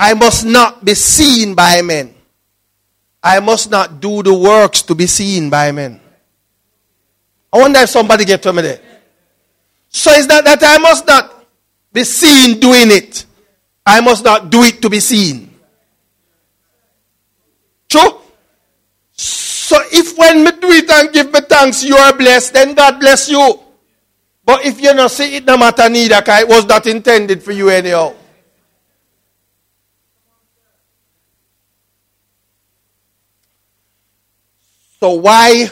I 0.00 0.14
must 0.14 0.44
not 0.44 0.84
be 0.84 0.94
seen 0.94 1.54
by 1.54 1.80
men. 1.80 2.16
I 3.22 3.40
must 3.40 3.70
not 3.70 4.00
do 4.00 4.22
the 4.22 4.34
works 4.34 4.82
to 4.82 4.94
be 4.94 5.06
seen 5.06 5.50
by 5.50 5.72
men. 5.72 6.00
I 7.52 7.58
wonder 7.58 7.80
if 7.80 7.90
somebody 7.90 8.24
get 8.24 8.42
to 8.42 8.52
me 8.52 8.62
there. 8.62 8.80
So 9.88 10.10
it's 10.12 10.26
not 10.26 10.44
that 10.44 10.62
I 10.62 10.78
must 10.78 11.06
not 11.06 11.44
be 11.92 12.04
seen 12.04 12.60
doing 12.60 12.90
it. 12.90 13.26
I 13.84 14.00
must 14.00 14.24
not 14.24 14.50
do 14.50 14.62
it 14.62 14.80
to 14.82 14.88
be 14.88 15.00
seen. 15.00 15.52
True? 17.88 18.20
So 19.12 19.76
if 19.92 20.16
when 20.16 20.44
me 20.44 20.52
do 20.52 20.70
it 20.70 20.88
and 20.90 21.12
give 21.12 21.32
me 21.32 21.40
thanks, 21.40 21.82
you 21.84 21.96
are 21.96 22.16
blessed, 22.16 22.54
then 22.54 22.74
God 22.74 23.00
bless 23.00 23.28
you. 23.28 23.60
But 24.44 24.64
if 24.64 24.80
you 24.80 24.94
not 24.94 25.10
see 25.10 25.36
it, 25.36 25.44
no 25.44 25.56
matter 25.56 25.88
neither, 25.88 26.22
it 26.26 26.48
was 26.48 26.64
not 26.66 26.86
intended 26.86 27.42
for 27.42 27.52
you 27.52 27.68
anyhow. 27.68 28.14
So 35.00 35.12
why 35.12 35.70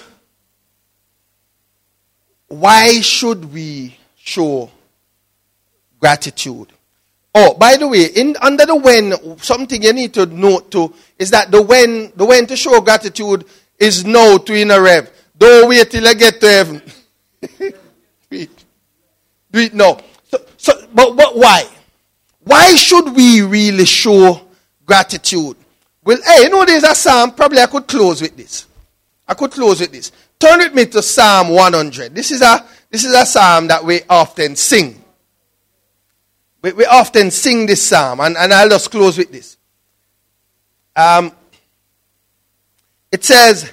why 2.49 3.01
should 3.03 3.53
we 3.53 3.97
show 4.17 4.71
gratitude? 6.01 6.69
Oh, 7.35 7.55
by 7.55 7.77
the 7.77 7.87
way, 7.87 8.07
in 8.07 8.37
under 8.41 8.65
the 8.65 8.75
when, 8.75 9.39
something 9.39 9.83
you 9.83 9.93
need 9.93 10.15
to 10.15 10.27
note 10.27 10.71
too 10.71 10.95
is 11.19 11.31
that 11.31 11.51
the 11.51 11.61
when, 11.61 12.11
the 12.17 12.25
when 12.25 12.47
to 12.47 12.57
show 12.57 12.81
gratitude 12.81 13.45
is 13.79 14.05
no 14.05 14.39
to 14.39 14.55
in 14.55 14.71
a 14.71 14.81
rev. 14.81 15.11
Don't 15.37 15.69
wait 15.69 15.91
till 15.91 16.09
I 16.09 16.15
get 16.15 16.41
to 16.41 16.49
heaven. 16.49 16.83
do 17.59 17.73
it. 18.31 18.65
Do 19.53 19.61
it 19.61 19.75
now. 19.75 19.99
So, 20.25 20.39
so, 20.57 20.87
but, 20.93 21.15
but 21.15 21.37
why? 21.37 21.69
Why 22.41 22.75
should 22.75 23.15
we 23.15 23.43
really 23.43 23.85
show 23.85 24.41
gratitude? 24.85 25.57
Well, 26.03 26.19
hey, 26.25 26.45
you 26.45 26.49
know 26.49 26.65
there's 26.65 26.83
a 26.83 26.95
psalm. 26.95 27.33
Probably 27.33 27.61
I 27.61 27.67
could 27.67 27.87
close 27.87 28.23
with 28.23 28.37
this. 28.37 28.68
I 29.29 29.35
could 29.35 29.51
close 29.51 29.81
with 29.81 29.93
this. 29.93 30.11
Turn 30.39 30.59
with 30.59 30.75
me 30.75 30.87
to 30.87 31.03
Psalm 31.03 31.51
100. 31.51 32.15
This 32.15 32.31
is 32.31 32.41
a 32.41 32.65
this 32.91 33.05
is 33.05 33.13
a 33.13 33.27
psalm 33.27 33.69
that 33.69 33.85
we 33.85 34.01
often 34.09 34.57
sing. 34.57 35.05
We, 36.63 36.73
we 36.73 36.85
often 36.87 37.31
sing 37.31 37.67
this 37.67 37.87
psalm, 37.87 38.21
and, 38.21 38.37
and 38.37 38.53
I'll 38.53 38.69
just 38.69 38.91
close 38.91 39.19
with 39.19 39.31
this. 39.31 39.57
Um, 40.97 41.33
it 43.13 43.25
says, 43.25 43.71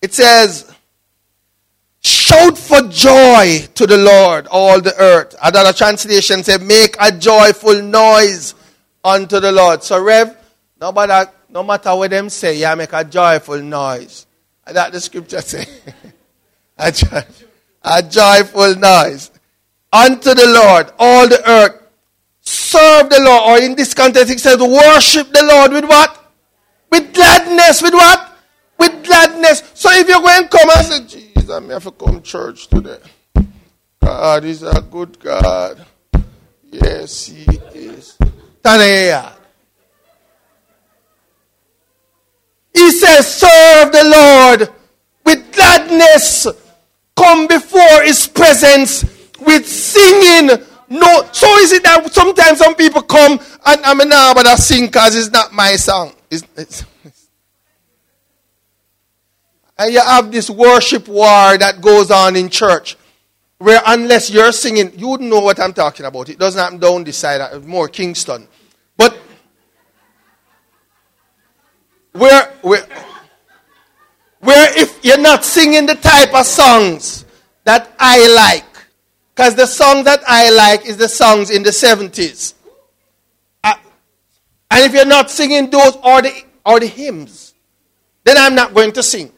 it 0.00 0.14
says, 0.14 0.72
shout 2.00 2.56
for 2.56 2.82
joy 2.82 3.66
to 3.74 3.86
the 3.86 3.96
Lord, 3.96 4.46
all 4.48 4.80
the 4.80 4.94
earth. 4.96 5.34
Another 5.42 5.72
translation 5.72 6.44
says, 6.44 6.60
make 6.60 6.96
a 7.00 7.10
joyful 7.10 7.82
noise 7.82 8.54
unto 9.02 9.40
the 9.40 9.50
Lord. 9.50 9.82
So, 9.82 10.02
Rev, 10.02 10.36
no 10.80 10.92
matter, 10.92 11.30
no 11.54 11.62
matter 11.62 11.94
what 11.94 12.10
them 12.10 12.28
say, 12.28 12.58
yeah, 12.58 12.74
make 12.74 12.92
a 12.92 13.04
joyful 13.04 13.62
noise. 13.62 14.26
That 14.66 14.90
the 14.90 15.00
scripture 15.00 15.40
say. 15.40 15.64
a, 16.78 16.90
joy, 16.90 17.22
a 17.82 18.02
joyful 18.02 18.74
noise 18.74 19.30
unto 19.92 20.34
the 20.34 20.46
Lord, 20.46 20.92
all 20.98 21.28
the 21.28 21.48
earth. 21.48 21.80
Serve 22.40 23.08
the 23.08 23.20
Lord. 23.20 23.42
Or 23.48 23.64
in 23.64 23.76
this 23.76 23.94
context, 23.94 24.32
it 24.32 24.40
says, 24.40 24.58
worship 24.58 25.32
the 25.32 25.44
Lord 25.44 25.72
with 25.72 25.84
what? 25.84 26.32
With 26.90 27.14
gladness. 27.14 27.80
With 27.80 27.94
what? 27.94 28.36
With 28.76 29.04
gladness. 29.04 29.62
So 29.74 29.90
if 29.92 30.08
you're 30.08 30.20
going 30.20 30.42
to 30.42 30.48
come 30.48 30.68
and 30.76 30.86
say, 30.86 31.20
Jesus, 31.20 31.48
I 31.48 31.62
have 31.72 31.84
to 31.84 31.92
come 31.92 32.20
church 32.20 32.66
today. 32.66 32.98
God 34.02 34.44
is 34.44 34.64
a 34.64 34.82
good 34.82 35.20
God. 35.20 35.86
Yes, 36.64 37.26
He 37.26 37.44
is. 37.74 38.18
Tanaya. 38.62 39.43
He 42.74 42.90
says, 42.90 43.34
serve 43.34 43.92
the 43.92 44.04
Lord 44.04 44.68
with 45.24 45.52
gladness. 45.52 46.46
Come 47.16 47.46
before 47.46 48.02
His 48.02 48.26
presence 48.26 49.04
with 49.40 49.66
singing. 49.66 50.50
No, 50.88 51.28
so 51.32 51.46
is 51.58 51.72
it 51.72 51.82
that 51.84 52.12
sometimes 52.12 52.58
some 52.58 52.74
people 52.74 53.02
come 53.02 53.38
and 53.66 53.84
I 53.84 53.94
mean, 53.94 54.08
nah, 54.08 54.34
but 54.34 54.46
I 54.46 54.56
sing 54.56 54.86
because 54.86 55.16
it's 55.16 55.30
not 55.30 55.52
my 55.52 55.76
song. 55.76 56.12
It's, 56.30 56.42
it's, 56.56 56.84
it's. 57.04 57.28
And 59.78 59.92
you 59.92 60.00
have 60.00 60.30
this 60.30 60.50
worship 60.50 61.08
war 61.08 61.56
that 61.56 61.80
goes 61.80 62.10
on 62.10 62.36
in 62.36 62.48
church 62.48 62.96
where 63.58 63.80
unless 63.86 64.30
you're 64.30 64.52
singing, 64.52 64.92
you 64.98 65.08
wouldn't 65.08 65.30
know 65.30 65.40
what 65.40 65.58
I'm 65.58 65.72
talking 65.72 66.04
about. 66.04 66.28
It 66.28 66.38
doesn't 66.38 66.60
happen 66.60 66.78
down 66.78 67.04
this 67.04 67.16
side, 67.16 67.40
uh, 67.40 67.58
more 67.60 67.88
Kingston. 67.88 68.46
But 68.96 69.18
where, 72.14 72.46
where, 72.62 72.86
where 74.40 74.78
if 74.78 75.04
you're 75.04 75.18
not 75.18 75.44
singing 75.44 75.86
the 75.86 75.96
type 75.96 76.32
of 76.32 76.46
songs 76.46 77.24
that 77.64 77.92
I 77.98 78.28
like, 78.34 78.64
because 79.34 79.56
the 79.56 79.66
song 79.66 80.04
that 80.04 80.22
I 80.26 80.50
like 80.50 80.86
is 80.86 80.96
the 80.96 81.08
songs 81.08 81.50
in 81.50 81.64
the 81.64 81.70
70s. 81.70 82.54
Uh, 83.64 83.74
and 84.70 84.84
if 84.84 84.94
you're 84.94 85.04
not 85.04 85.30
singing 85.30 85.70
those 85.70 85.96
or 85.96 86.22
the, 86.22 86.32
or 86.64 86.78
the 86.78 86.86
hymns, 86.86 87.54
then 88.22 88.36
I'm 88.38 88.54
not 88.54 88.74
going 88.74 88.92
to 88.92 89.02
sing. 89.02 89.32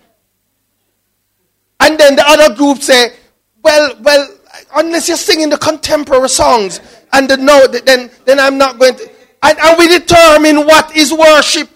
And 1.80 1.98
then 1.98 2.16
the 2.16 2.28
other 2.28 2.54
group 2.54 2.78
say, 2.78 3.14
well, 3.62 3.96
well, 4.02 4.28
unless 4.76 5.08
you're 5.08 5.16
singing 5.16 5.48
the 5.48 5.58
contemporary 5.58 6.28
songs 6.28 6.80
and 7.12 7.28
the 7.28 7.38
no, 7.38 7.66
then, 7.68 8.10
then 8.26 8.38
I'm 8.38 8.58
not 8.58 8.78
going 8.78 8.96
to. 8.96 9.10
And, 9.42 9.58
and 9.58 9.78
we 9.78 9.88
determine 9.88 10.66
what 10.66 10.94
is 10.94 11.12
worship 11.12 11.70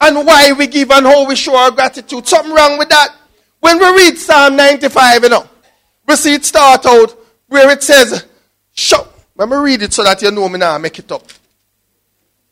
and 0.00 0.26
why 0.26 0.52
we 0.52 0.66
give 0.66 0.90
and 0.90 1.06
how 1.06 1.26
we 1.26 1.36
show 1.36 1.56
our 1.56 1.70
gratitude. 1.70 2.26
Something 2.26 2.54
wrong 2.54 2.78
with 2.78 2.88
that. 2.90 3.14
When 3.60 3.78
we 3.78 3.86
read 3.86 4.18
Psalm 4.18 4.56
95, 4.56 5.22
you 5.24 5.28
know, 5.28 5.48
we 6.06 6.16
see 6.16 6.34
it 6.34 6.44
start 6.44 6.84
out 6.86 7.16
where 7.48 7.70
it 7.70 7.82
says, 7.82 8.26
shout. 8.72 9.12
Let 9.36 9.48
me 9.48 9.56
read 9.56 9.82
it 9.82 9.92
so 9.92 10.04
that 10.04 10.22
you 10.22 10.30
know 10.30 10.48
me 10.48 10.58
now, 10.58 10.78
make 10.78 10.98
it 10.98 11.10
up. 11.12 11.24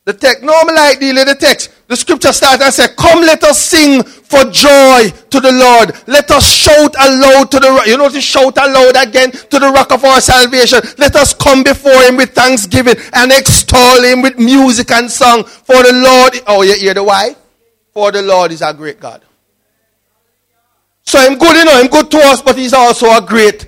The 0.04 0.12
text, 0.12 0.42
normally 0.42 0.76
I 0.76 0.94
deal 0.94 1.14
with 1.14 1.28
the 1.28 1.34
text. 1.34 1.70
The 1.88 1.96
scripture 1.96 2.32
starts 2.32 2.62
and 2.62 2.74
says, 2.74 2.88
Come, 2.96 3.20
let 3.20 3.42
us 3.42 3.58
sing 3.58 4.02
for 4.02 4.44
joy 4.50 5.08
to 5.30 5.40
the 5.40 5.52
Lord. 5.52 5.96
Let 6.06 6.30
us 6.30 6.46
shout 6.46 6.94
aloud 7.00 7.50
to 7.50 7.60
the 7.60 7.84
You 7.86 7.96
know 7.96 8.10
to 8.10 8.20
shout 8.20 8.58
aloud 8.58 8.96
again 8.96 9.30
to 9.30 9.58
the 9.58 9.70
rock 9.72 9.92
of 9.92 10.04
our 10.04 10.20
salvation. 10.20 10.80
Let 10.98 11.16
us 11.16 11.32
come 11.32 11.62
before 11.62 12.00
him 12.02 12.16
with 12.16 12.34
thanksgiving 12.34 12.96
and 13.14 13.32
extol 13.32 14.02
him 14.02 14.20
with 14.20 14.38
music 14.38 14.90
and 14.90 15.10
song. 15.10 15.44
For 15.44 15.82
the 15.82 15.92
Lord, 15.94 16.38
oh, 16.48 16.62
you 16.62 16.74
hear 16.74 16.94
the 16.94 17.04
why? 17.04 17.34
For 17.92 18.12
the 18.12 18.22
Lord 18.22 18.52
is 18.52 18.60
a 18.60 18.74
great 18.74 19.00
God. 19.00 19.22
So 21.04 21.18
I'm 21.18 21.38
good, 21.38 21.56
you 21.56 21.64
know, 21.64 21.74
I'm 21.74 21.88
good 21.88 22.10
to 22.10 22.18
us, 22.18 22.42
but 22.42 22.56
he's 22.56 22.72
also 22.72 23.06
a 23.06 23.20
great 23.20 23.66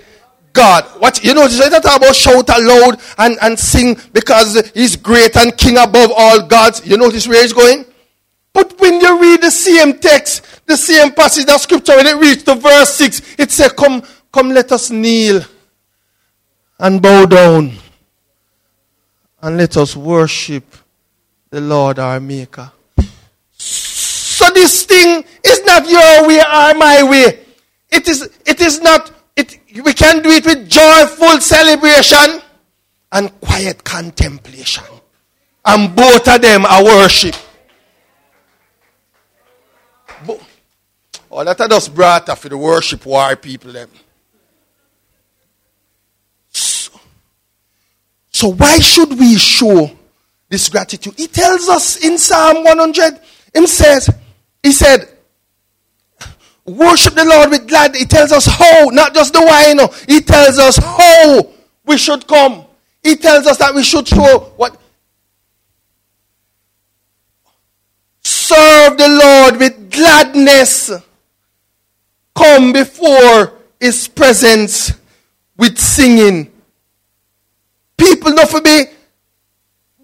God. 0.57 0.85
What 0.99 1.23
you 1.23 1.35
know, 1.35 1.45
it's 1.45 1.59
not 1.59 1.85
about 1.85 2.17
shout 2.17 2.49
aloud 2.49 2.99
and, 3.19 3.37
and 3.43 3.59
sing 3.59 3.97
because 4.13 4.71
he's 4.71 4.97
great 4.97 5.37
and 5.37 5.57
king 5.57 5.77
above 5.77 6.11
all 6.17 6.43
gods. 6.43 6.85
You 6.85 6.97
notice 6.97 7.29
where 7.29 7.43
he's 7.43 7.53
going? 7.53 7.85
But 8.53 8.81
when 8.81 9.01
you 9.01 9.21
read 9.21 9.43
the 9.43 9.51
same 9.51 9.99
text, 9.99 10.67
the 10.67 10.79
same 10.79 11.13
passage 11.13 11.49
of 11.51 11.61
scripture, 11.61 11.95
when 11.95 12.07
it 12.07 12.17
reaches 12.17 12.43
to 12.45 12.55
verse 12.55 12.95
6, 12.95 13.37
it 13.39 13.53
says, 13.53 13.71
Come, 13.73 14.03
come, 14.33 14.49
let 14.49 14.73
us 14.73 14.91
kneel 14.91 15.43
and 16.79 17.03
bow 17.03 17.27
down 17.27 17.73
and 19.43 19.57
let 19.59 19.77
us 19.77 19.95
worship 19.95 20.65
the 21.51 21.61
Lord 21.61 21.99
our 21.99 22.19
Maker. 22.19 22.73
So 23.53 24.51
this 24.51 24.85
thing 24.85 25.23
is 25.45 25.65
not 25.65 25.89
your 25.89 26.27
way 26.27 26.39
or 26.41 26.75
my 26.79 27.03
way. 27.03 27.45
It 27.91 28.09
is, 28.09 28.23
it 28.47 28.61
is 28.61 28.81
not 28.81 29.13
it, 29.37 29.61
we 29.85 29.93
can 29.93 30.23
do 30.23 30.31
it 30.31 30.47
with 30.47 30.69
joyful 30.69 31.41
celebration 31.41 32.41
and 33.13 33.41
quiet 33.41 33.85
contemplation. 33.85 34.85
And 35.65 35.95
both 35.95 36.27
of 36.27 36.41
them 36.41 36.65
are 36.65 36.85
worship. 36.85 37.35
oh, 41.31 41.45
that 41.45 41.61
I 41.61 41.69
just 41.69 41.95
brought 41.95 42.39
for 42.39 42.49
the 42.49 42.57
worship 42.57 43.05
war 43.05 43.37
people 43.37 43.73
them. 43.73 43.91
So, 46.51 46.93
so 48.31 48.49
why 48.49 48.79
should 48.79 49.19
we 49.19 49.37
show 49.37 49.91
this 50.49 50.69
gratitude? 50.71 51.15
He 51.17 51.27
tells 51.27 51.69
us 51.69 52.03
in 52.03 52.17
Psalm 52.17 52.65
100, 52.65 53.21
he 53.55 53.67
says, 53.67 54.09
he 54.63 54.73
said, 54.73 55.16
Worship 56.67 57.15
the 57.15 57.25
Lord 57.25 57.51
with 57.51 57.69
glad. 57.69 57.95
He 57.95 58.05
tells 58.05 58.33
us 58.33 58.47
how, 58.47 58.87
not 58.87 59.15
just 59.15 59.33
the 59.33 59.41
why. 59.41 59.73
No. 59.73 59.87
He 60.09 60.21
tells 60.21 60.59
us 60.59 60.77
how 60.77 61.49
we 61.85 61.97
should 61.97 62.27
come. 62.27 62.65
He 63.03 63.15
tells 63.15 63.47
us 63.47 63.59
that 63.59 63.73
we 63.73 63.85
should 63.85 64.09
show 64.09 64.53
what. 64.57 64.77
Serve 68.23 68.99
the 68.99 69.09
Lord 69.09 69.59
with 69.61 69.91
gladness. 69.91 70.91
Come 72.35 72.73
before 72.73 73.53
His 73.81 74.09
presence 74.09 74.93
with 75.57 75.79
singing. 75.79 76.51
People 77.97 78.33
not 78.33 78.51
for 78.51 78.61
be 78.61 78.85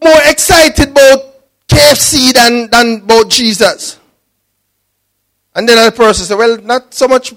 more 0.02 0.20
excited 0.26 0.90
about 0.90 1.34
KFC 1.66 2.32
than, 2.32 2.70
than 2.70 3.02
about 3.02 3.28
Jesus. 3.28 3.98
And 5.54 5.68
then 5.68 5.84
the 5.84 5.92
person 5.92 6.24
said, 6.24 6.38
Well, 6.38 6.58
not 6.62 6.94
so 6.94 7.08
much, 7.08 7.34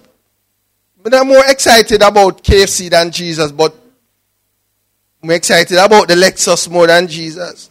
but 1.01 1.13
I'm 1.13 1.27
more 1.27 1.43
excited 1.47 2.01
about 2.01 2.43
KFC 2.43 2.89
than 2.89 3.11
Jesus, 3.11 3.51
but 3.51 3.75
I'm 5.21 5.31
excited 5.31 5.77
about 5.77 6.07
the 6.07 6.15
Lexus 6.15 6.69
more 6.69 6.87
than 6.87 7.07
Jesus. 7.07 7.69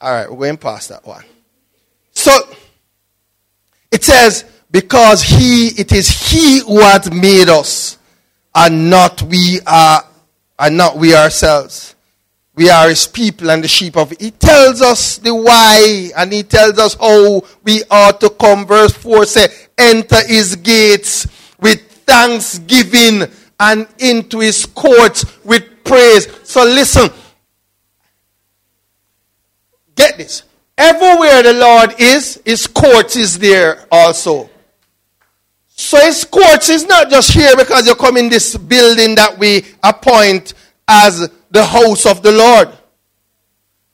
All 0.00 0.12
right, 0.12 0.30
we're 0.30 0.36
going 0.36 0.58
past 0.58 0.90
that 0.90 1.04
one. 1.04 1.24
So 2.12 2.32
it 3.90 4.04
says, 4.04 4.44
because 4.70 5.22
he, 5.22 5.68
it 5.68 5.92
is 5.92 6.08
he 6.08 6.60
who 6.60 6.80
has 6.80 7.10
made 7.10 7.48
us, 7.48 7.98
and 8.54 8.90
not 8.90 9.22
we 9.22 9.60
are, 9.66 10.04
and 10.58 10.76
not 10.76 10.96
we 10.96 11.14
ourselves. 11.14 11.95
We 12.56 12.70
are 12.70 12.88
his 12.88 13.06
people 13.06 13.50
and 13.50 13.62
the 13.62 13.68
sheep 13.68 13.96
of 13.96 14.12
it. 14.12 14.20
He 14.20 14.30
tells 14.30 14.80
us 14.80 15.18
the 15.18 15.34
why 15.34 16.10
and 16.16 16.32
he 16.32 16.42
tells 16.42 16.78
us 16.78 16.94
how 16.94 17.42
we 17.62 17.82
ought 17.90 18.18
to 18.22 18.30
come. 18.30 18.66
Verse 18.66 18.92
4 18.92 19.26
say, 19.26 19.48
enter 19.76 20.26
his 20.26 20.56
gates 20.56 21.26
with 21.60 21.80
thanksgiving 22.06 23.24
and 23.60 23.86
into 23.98 24.40
his 24.40 24.64
courts 24.64 25.24
with 25.44 25.84
praise. 25.84 26.28
So 26.44 26.64
listen. 26.64 27.10
Get 29.94 30.16
this. 30.16 30.42
Everywhere 30.78 31.42
the 31.42 31.54
Lord 31.54 31.94
is, 31.98 32.40
his 32.44 32.66
courts 32.66 33.16
is 33.16 33.38
there 33.38 33.86
also. 33.92 34.48
So 35.68 35.98
his 36.00 36.24
courts 36.24 36.70
is 36.70 36.86
not 36.86 37.10
just 37.10 37.32
here 37.32 37.54
because 37.54 37.86
you 37.86 37.94
come 37.94 38.16
in 38.16 38.30
this 38.30 38.56
building 38.56 39.14
that 39.16 39.38
we 39.38 39.64
appoint 39.82 40.54
as 40.88 41.30
the 41.56 41.64
house 41.64 42.04
of 42.04 42.22
the 42.22 42.32
Lord. 42.32 42.68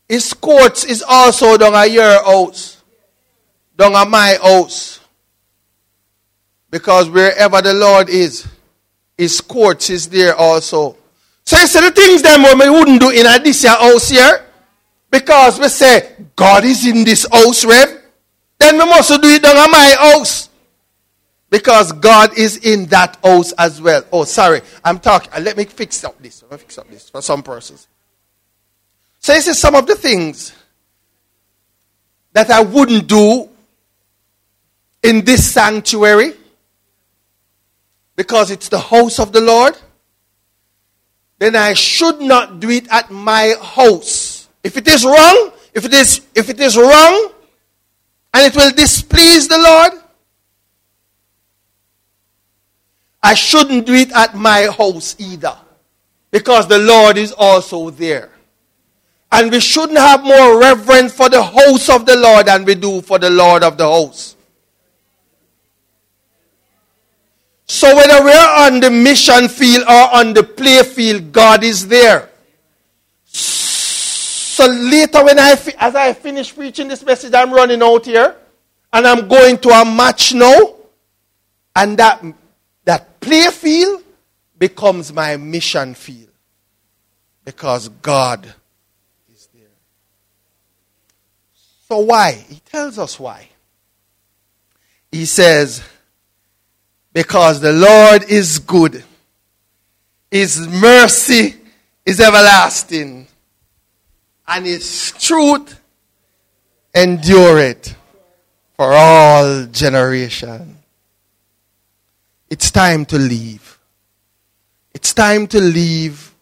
His 0.08 0.34
courts 0.34 0.84
is 0.84 1.00
also 1.06 1.56
down 1.56 1.74
at 1.74 1.92
your 1.92 2.22
house, 2.24 2.82
down 3.78 3.94
at 3.94 4.08
my 4.08 4.36
house. 4.42 4.98
Because 6.70 7.08
wherever 7.08 7.62
the 7.62 7.72
Lord 7.72 8.08
is, 8.08 8.48
his 9.16 9.40
courts 9.40 9.90
is 9.90 10.08
there 10.08 10.34
also. 10.34 10.96
So 11.44 11.56
you 11.56 11.66
see 11.68 11.80
the 11.80 11.92
things 11.92 12.22
them 12.22 12.42
we 12.42 12.68
wouldn't 12.68 13.00
do 13.00 13.10
in 13.10 13.24
this 13.44 13.64
house 13.64 14.08
here. 14.08 14.44
Because 15.08 15.60
we 15.60 15.68
say, 15.68 16.16
God 16.34 16.64
is 16.64 16.84
in 16.84 17.04
this 17.04 17.26
house, 17.30 17.64
Rev. 17.64 18.02
Then 18.58 18.76
we 18.76 18.86
must 18.86 19.08
do 19.08 19.28
it 19.28 19.42
down 19.42 19.56
at 19.56 19.70
my 19.70 19.96
house. 20.00 20.48
Because 21.52 21.92
God 21.92 22.38
is 22.38 22.56
in 22.56 22.86
that 22.86 23.18
house 23.22 23.52
as 23.58 23.78
well. 23.78 24.02
Oh, 24.10 24.24
sorry. 24.24 24.62
I'm 24.82 24.98
talking. 24.98 25.30
Uh, 25.34 25.40
let 25.40 25.54
me 25.54 25.66
fix 25.66 26.02
up 26.02 26.18
this. 26.18 26.42
Let 26.44 26.52
me 26.52 26.56
fix 26.56 26.78
up 26.78 26.88
this 26.88 27.10
for 27.10 27.20
some 27.20 27.42
persons. 27.42 27.88
So 29.18 29.34
this 29.34 29.48
is 29.48 29.58
some 29.58 29.74
of 29.74 29.86
the 29.86 29.94
things 29.94 30.54
that 32.32 32.48
I 32.48 32.62
wouldn't 32.62 33.06
do 33.06 33.50
in 35.02 35.26
this 35.26 35.52
sanctuary 35.52 36.32
because 38.16 38.50
it's 38.50 38.70
the 38.70 38.80
house 38.80 39.18
of 39.18 39.32
the 39.32 39.42
Lord. 39.42 39.76
Then 41.38 41.54
I 41.54 41.74
should 41.74 42.22
not 42.22 42.60
do 42.60 42.70
it 42.70 42.88
at 42.90 43.10
my 43.10 43.56
house. 43.60 44.48
If 44.64 44.78
it 44.78 44.88
is 44.88 45.04
wrong, 45.04 45.52
if 45.74 45.84
it 45.84 45.92
is 45.92 46.22
if 46.34 46.48
it 46.48 46.58
is 46.60 46.78
wrong 46.78 47.30
and 48.32 48.46
it 48.46 48.56
will 48.56 48.70
displease 48.70 49.48
the 49.48 49.58
Lord, 49.58 50.01
I 53.22 53.34
shouldn't 53.34 53.86
do 53.86 53.94
it 53.94 54.12
at 54.12 54.34
my 54.34 54.68
house 54.76 55.16
either. 55.18 55.56
Because 56.30 56.66
the 56.66 56.78
Lord 56.78 57.18
is 57.18 57.32
also 57.32 57.90
there. 57.90 58.30
And 59.30 59.50
we 59.50 59.60
shouldn't 59.60 59.98
have 59.98 60.24
more 60.24 60.58
reverence 60.58 61.14
for 61.14 61.28
the 61.28 61.42
house 61.42 61.88
of 61.88 62.04
the 62.06 62.16
Lord 62.16 62.46
than 62.46 62.64
we 62.64 62.74
do 62.74 63.00
for 63.00 63.18
the 63.18 63.30
Lord 63.30 63.62
of 63.62 63.76
the 63.76 63.84
house. 63.84 64.36
So 67.66 67.94
whether 67.96 68.22
we're 68.22 68.66
on 68.66 68.80
the 68.80 68.90
mission 68.90 69.48
field 69.48 69.84
or 69.84 70.14
on 70.14 70.34
the 70.34 70.42
play 70.42 70.82
field, 70.82 71.32
God 71.32 71.64
is 71.64 71.88
there. 71.88 72.28
So 73.24 74.66
later, 74.66 75.24
when 75.24 75.38
I 75.38 75.52
as 75.78 75.94
I 75.94 76.12
finish 76.12 76.54
preaching 76.54 76.88
this 76.88 77.02
message, 77.02 77.32
I'm 77.32 77.50
running 77.50 77.82
out 77.82 78.04
here, 78.04 78.36
and 78.92 79.06
I'm 79.06 79.26
going 79.26 79.56
to 79.58 79.70
a 79.70 79.84
match 79.84 80.34
now, 80.34 80.74
and 81.74 81.98
that 81.98 82.22
play 83.22 83.48
field 83.50 84.02
becomes 84.58 85.12
my 85.12 85.36
mission 85.36 85.94
field 85.94 86.28
because 87.44 87.88
God 87.88 88.44
is 89.32 89.48
there. 89.54 89.62
So 91.88 92.00
why? 92.00 92.32
He 92.32 92.60
tells 92.60 92.98
us 92.98 93.18
why. 93.18 93.48
He 95.10 95.24
says, 95.24 95.82
because 97.12 97.60
the 97.60 97.72
Lord 97.72 98.24
is 98.30 98.58
good. 98.58 99.04
His 100.30 100.66
mercy 100.66 101.54
is 102.06 102.20
everlasting 102.20 103.28
and 104.48 104.66
his 104.66 105.12
truth 105.18 105.80
endureth 106.94 107.94
for 108.76 108.92
all 108.92 109.66
generation. 109.66 110.81
It's 112.52 112.70
time 112.70 113.06
to 113.06 113.16
leave. 113.16 113.78
It's 114.92 115.14
time 115.14 115.46
to 115.46 115.58
leave 115.58 116.34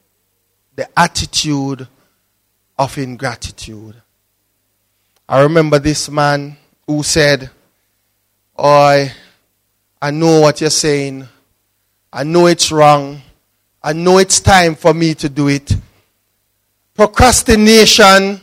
the 0.75 0.89
attitude 0.99 1.87
of 2.77 2.99
ingratitude. 2.99 3.95
I 5.29 5.43
remember 5.43 5.79
this 5.79 6.11
man 6.11 6.57
who 6.85 7.05
said, 7.05 7.49
I, 8.59 9.13
I 10.03 10.11
know 10.11 10.41
what 10.41 10.61
you're 10.61 10.71
saying. 10.71 11.29
I 12.13 12.25
know 12.25 12.49
it's 12.49 12.73
wrong. 12.73 13.23
I 13.81 13.93
know 13.93 14.19
it's 14.19 14.41
time 14.41 14.75
for 14.75 14.93
me 14.93 15.15
to 15.15 15.29
do 15.29 15.47
it. 15.47 15.77
Procrastination 16.93 18.41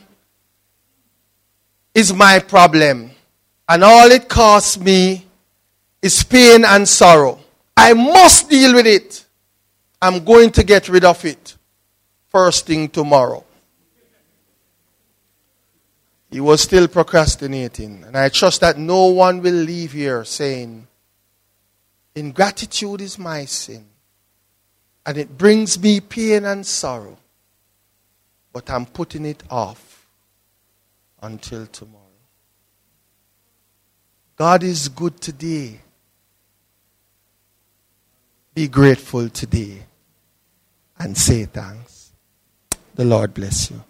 is 1.92 2.14
my 2.14 2.38
problem. 2.38 3.10
And 3.68 3.84
all 3.84 4.10
it 4.10 4.26
costs 4.26 4.80
me 4.80 5.26
is 6.00 6.24
pain 6.24 6.64
and 6.64 6.88
sorrow. 6.88 7.40
I 7.78 7.92
must 7.92 8.50
deal 8.50 8.74
with 8.74 8.86
it. 8.86 9.24
I'm 10.00 10.24
going 10.24 10.50
to 10.52 10.64
get 10.64 10.88
rid 10.88 11.04
of 11.04 11.24
it 11.24 11.56
first 12.28 12.66
thing 12.66 12.88
tomorrow. 12.88 13.44
He 16.30 16.40
was 16.40 16.60
still 16.60 16.88
procrastinating. 16.88 18.04
And 18.04 18.16
I 18.16 18.28
trust 18.28 18.60
that 18.60 18.76
no 18.76 19.06
one 19.06 19.40
will 19.40 19.54
leave 19.54 19.92
here 19.92 20.24
saying, 20.24 20.86
Ingratitude 22.14 23.00
is 23.00 23.18
my 23.18 23.44
sin. 23.44 23.86
And 25.06 25.16
it 25.16 25.38
brings 25.38 25.80
me 25.80 26.00
pain 26.00 26.44
and 26.44 26.66
sorrow 26.66 27.16
but 28.58 28.70
I'm 28.70 28.86
putting 28.86 29.24
it 29.24 29.42
off 29.50 30.08
until 31.22 31.66
tomorrow. 31.66 32.02
God 34.34 34.64
is 34.64 34.88
good 34.88 35.20
today. 35.20 35.80
Be 38.58 38.66
grateful 38.66 39.28
today 39.28 39.84
and 40.98 41.16
say 41.16 41.44
thanks. 41.44 42.10
The 42.96 43.04
Lord 43.04 43.32
bless 43.32 43.70
you. 43.70 43.84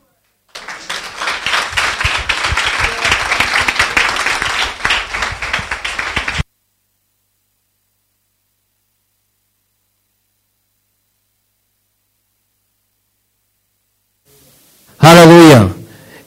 Hallelujah. 15.01 15.75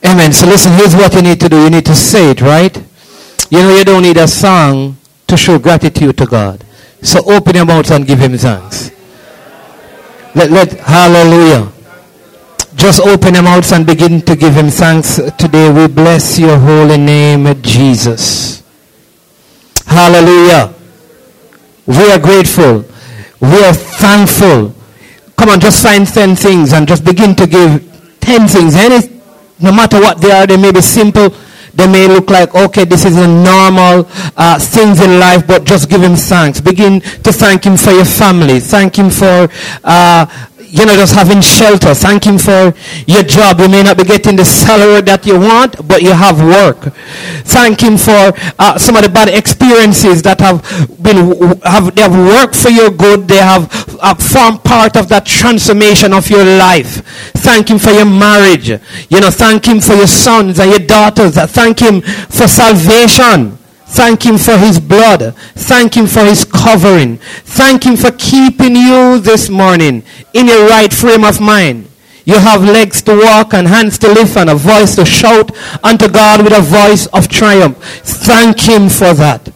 Amen. 0.03 0.33
So 0.33 0.47
listen, 0.47 0.71
here's 0.71 0.95
what 0.95 1.13
you 1.13 1.21
need 1.21 1.39
to 1.41 1.47
do. 1.47 1.61
You 1.61 1.69
need 1.69 1.85
to 1.85 1.93
say 1.93 2.31
it, 2.31 2.41
right? 2.41 2.75
You 3.51 3.59
know, 3.59 3.77
you 3.77 3.83
don't 3.83 4.01
need 4.01 4.17
a 4.17 4.27
song 4.27 4.97
to 5.27 5.37
show 5.37 5.59
gratitude 5.59 6.17
to 6.17 6.25
God. 6.25 6.65
So 7.01 7.19
open 7.25 7.55
your 7.55 7.65
mouth 7.65 7.89
and 7.91 8.05
give 8.05 8.19
him 8.19 8.37
thanks. 8.37 8.91
Let, 10.35 10.51
let, 10.51 10.71
hallelujah. 10.79 11.71
Just 12.75 13.01
open 13.01 13.33
your 13.33 13.43
mouth 13.43 13.69
and 13.73 13.85
begin 13.85 14.21
to 14.21 14.35
give 14.35 14.53
him 14.53 14.69
thanks 14.69 15.15
today. 15.37 15.71
We 15.71 15.87
bless 15.87 16.39
your 16.39 16.57
holy 16.57 16.97
name, 16.97 17.61
Jesus. 17.61 18.63
Hallelujah. 19.85 20.73
We 21.85 22.11
are 22.11 22.19
grateful. 22.19 22.85
We 23.41 23.63
are 23.65 23.73
thankful. 23.73 24.73
Come 25.35 25.49
on, 25.49 25.59
just 25.59 25.83
find 25.83 26.07
10 26.07 26.35
things 26.35 26.71
and 26.71 26.87
just 26.87 27.03
begin 27.03 27.35
to 27.35 27.47
give 27.47 27.81
10 28.21 28.47
things. 28.47 28.75
Any, 28.75 29.19
no 29.59 29.71
matter 29.71 29.99
what 29.99 30.21
they 30.21 30.31
are, 30.31 30.47
they 30.47 30.57
may 30.57 30.71
be 30.71 30.81
simple. 30.81 31.33
They 31.73 31.87
may 31.87 32.07
look 32.07 32.29
like, 32.29 32.53
okay, 32.53 32.85
this 32.85 33.05
is 33.05 33.17
a 33.17 33.27
normal 33.27 34.07
uh, 34.37 34.59
things 34.59 34.99
in 35.01 35.19
life, 35.19 35.47
but 35.47 35.63
just 35.63 35.89
give 35.89 36.01
him 36.01 36.15
thanks. 36.15 36.59
Begin 36.59 37.01
to 37.01 37.31
thank 37.31 37.63
him 37.65 37.77
for 37.77 37.91
your 37.91 38.05
family. 38.05 38.59
Thank 38.59 38.97
him 38.97 39.09
for 39.09 39.47
uh, 39.83 40.25
you 40.71 40.85
know, 40.85 40.95
just 40.95 41.13
having 41.13 41.41
shelter. 41.41 41.93
Thank 41.93 42.23
Him 42.23 42.37
for 42.37 42.73
your 43.05 43.23
job. 43.23 43.59
You 43.59 43.67
may 43.69 43.83
not 43.83 43.97
be 43.97 44.03
getting 44.05 44.35
the 44.37 44.45
salary 44.45 45.01
that 45.01 45.25
you 45.25 45.37
want, 45.37 45.75
but 45.87 46.01
you 46.01 46.13
have 46.13 46.39
work. 46.39 46.93
Thank 47.43 47.81
Him 47.81 47.97
for 47.97 48.31
uh, 48.57 48.77
some 48.77 48.95
of 48.95 49.03
the 49.03 49.09
bad 49.09 49.27
experiences 49.27 50.21
that 50.23 50.39
have 50.39 50.63
been, 51.03 51.35
have, 51.63 51.93
they 51.93 52.01
have 52.01 52.15
worked 52.15 52.55
for 52.55 52.69
your 52.69 52.89
good. 52.89 53.27
They 53.27 53.37
have 53.43 53.67
uh, 53.99 54.15
formed 54.15 54.63
part 54.63 54.95
of 54.95 55.09
that 55.09 55.25
transformation 55.25 56.13
of 56.13 56.29
your 56.29 56.45
life. 56.45 57.03
Thank 57.43 57.69
Him 57.69 57.77
for 57.77 57.91
your 57.91 58.05
marriage. 58.05 58.69
You 58.69 59.19
know, 59.19 59.29
thank 59.29 59.65
Him 59.67 59.81
for 59.81 59.93
your 59.93 60.07
sons 60.07 60.59
and 60.59 60.69
your 60.71 60.79
daughters. 60.87 61.35
Thank 61.35 61.79
Him 61.79 62.01
for 62.01 62.47
salvation. 62.47 63.57
Thank 63.91 64.25
Him 64.25 64.37
for 64.37 64.57
His 64.57 64.79
blood. 64.79 65.35
Thank 65.55 65.97
Him 65.97 66.07
for 66.07 66.21
His 66.21 66.45
covering. 66.45 67.17
Thank 67.17 67.85
Him 67.85 67.97
for 67.97 68.11
keeping 68.11 68.73
you 68.73 69.19
this 69.19 69.49
morning 69.49 70.03
in 70.33 70.47
a 70.47 70.65
right 70.69 70.93
frame 70.93 71.25
of 71.25 71.41
mind. 71.41 71.89
You 72.23 72.35
have 72.35 72.63
legs 72.63 73.01
to 73.01 73.15
walk 73.17 73.53
and 73.53 73.67
hands 73.67 73.97
to 73.99 74.07
lift 74.07 74.37
and 74.37 74.49
a 74.49 74.55
voice 74.55 74.95
to 74.95 75.05
shout 75.05 75.51
unto 75.83 76.07
God 76.07 76.41
with 76.41 76.53
a 76.53 76.61
voice 76.61 77.05
of 77.07 77.27
triumph. 77.27 77.77
Thank 78.03 78.61
Him 78.61 78.87
for 78.87 79.13
that. 79.13 79.51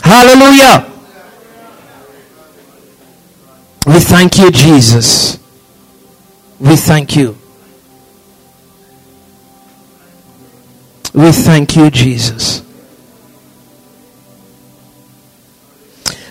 Hallelujah. 0.00 0.88
We 3.88 3.98
thank 3.98 4.38
you, 4.38 4.52
Jesus. 4.52 5.38
We 6.60 6.76
thank 6.76 7.16
you. 7.16 7.36
We 11.12 11.32
thank 11.32 11.74
you, 11.74 11.90
Jesus. 11.90 12.62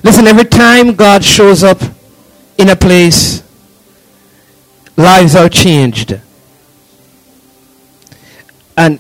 Listen, 0.03 0.27
every 0.27 0.43
time 0.43 0.95
God 0.95 1.23
shows 1.23 1.63
up 1.63 1.81
in 2.57 2.69
a 2.69 2.75
place, 2.75 3.41
lives 4.97 5.35
are 5.35 5.49
changed. 5.49 6.19
And 8.75 8.99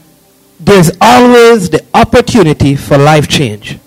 there's 0.59 0.91
always 1.01 1.69
the 1.69 1.85
opportunity 1.93 2.75
for 2.75 2.97
life 2.97 3.27
change. 3.27 3.77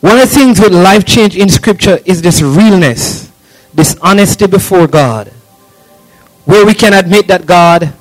One 0.00 0.18
of 0.18 0.28
the 0.28 0.34
things 0.34 0.60
with 0.60 0.74
life 0.74 1.06
change 1.06 1.36
in 1.36 1.48
Scripture 1.48 1.98
is 2.04 2.20
this 2.20 2.42
realness, 2.42 3.30
this 3.72 3.96
honesty 4.02 4.46
before 4.46 4.86
God, 4.86 5.28
where 6.44 6.66
we 6.66 6.74
can 6.74 6.92
admit 6.92 7.28
that 7.28 7.46
God, 7.46 7.92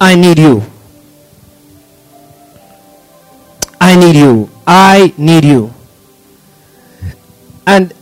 I 0.00 0.14
need 0.14 0.38
you. 0.38 0.62
I 3.80 3.96
need 3.96 4.14
you. 4.14 4.50
I 4.66 5.14
need 5.16 5.44
you. 5.44 5.74
And 7.66 7.92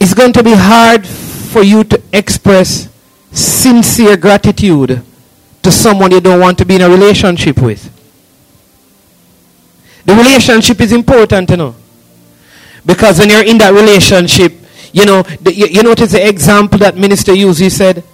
it's 0.00 0.14
going 0.14 0.32
to 0.32 0.42
be 0.42 0.54
hard 0.54 1.06
for 1.06 1.62
you 1.62 1.84
to 1.84 2.02
express 2.12 2.88
sincere 3.30 4.16
gratitude 4.16 5.02
to 5.62 5.70
someone 5.70 6.10
you 6.10 6.20
don't 6.20 6.40
want 6.40 6.58
to 6.58 6.64
be 6.64 6.76
in 6.76 6.82
a 6.82 6.88
relationship 6.88 7.60
with. 7.60 7.90
The 10.04 10.14
relationship 10.14 10.80
is 10.80 10.92
important, 10.92 11.50
you 11.50 11.56
know. 11.56 11.74
Because 12.84 13.18
when 13.18 13.30
you're 13.30 13.44
in 13.44 13.58
that 13.58 13.72
relationship, 13.72 14.52
you 14.92 15.06
know, 15.06 15.22
the, 15.22 15.52
you, 15.54 15.66
you 15.66 15.82
notice 15.82 16.12
the 16.12 16.28
example 16.28 16.78
that 16.78 16.96
minister 16.96 17.34
used. 17.34 17.60
He 17.60 17.70
said, 17.70 18.04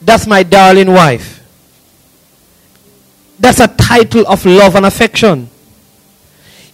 That's 0.00 0.26
my 0.26 0.42
darling 0.42 0.92
wife. 0.92 1.42
That's 3.38 3.60
a 3.60 3.68
title 3.68 4.26
of 4.28 4.46
love 4.46 4.76
and 4.76 4.86
affection. 4.86 5.50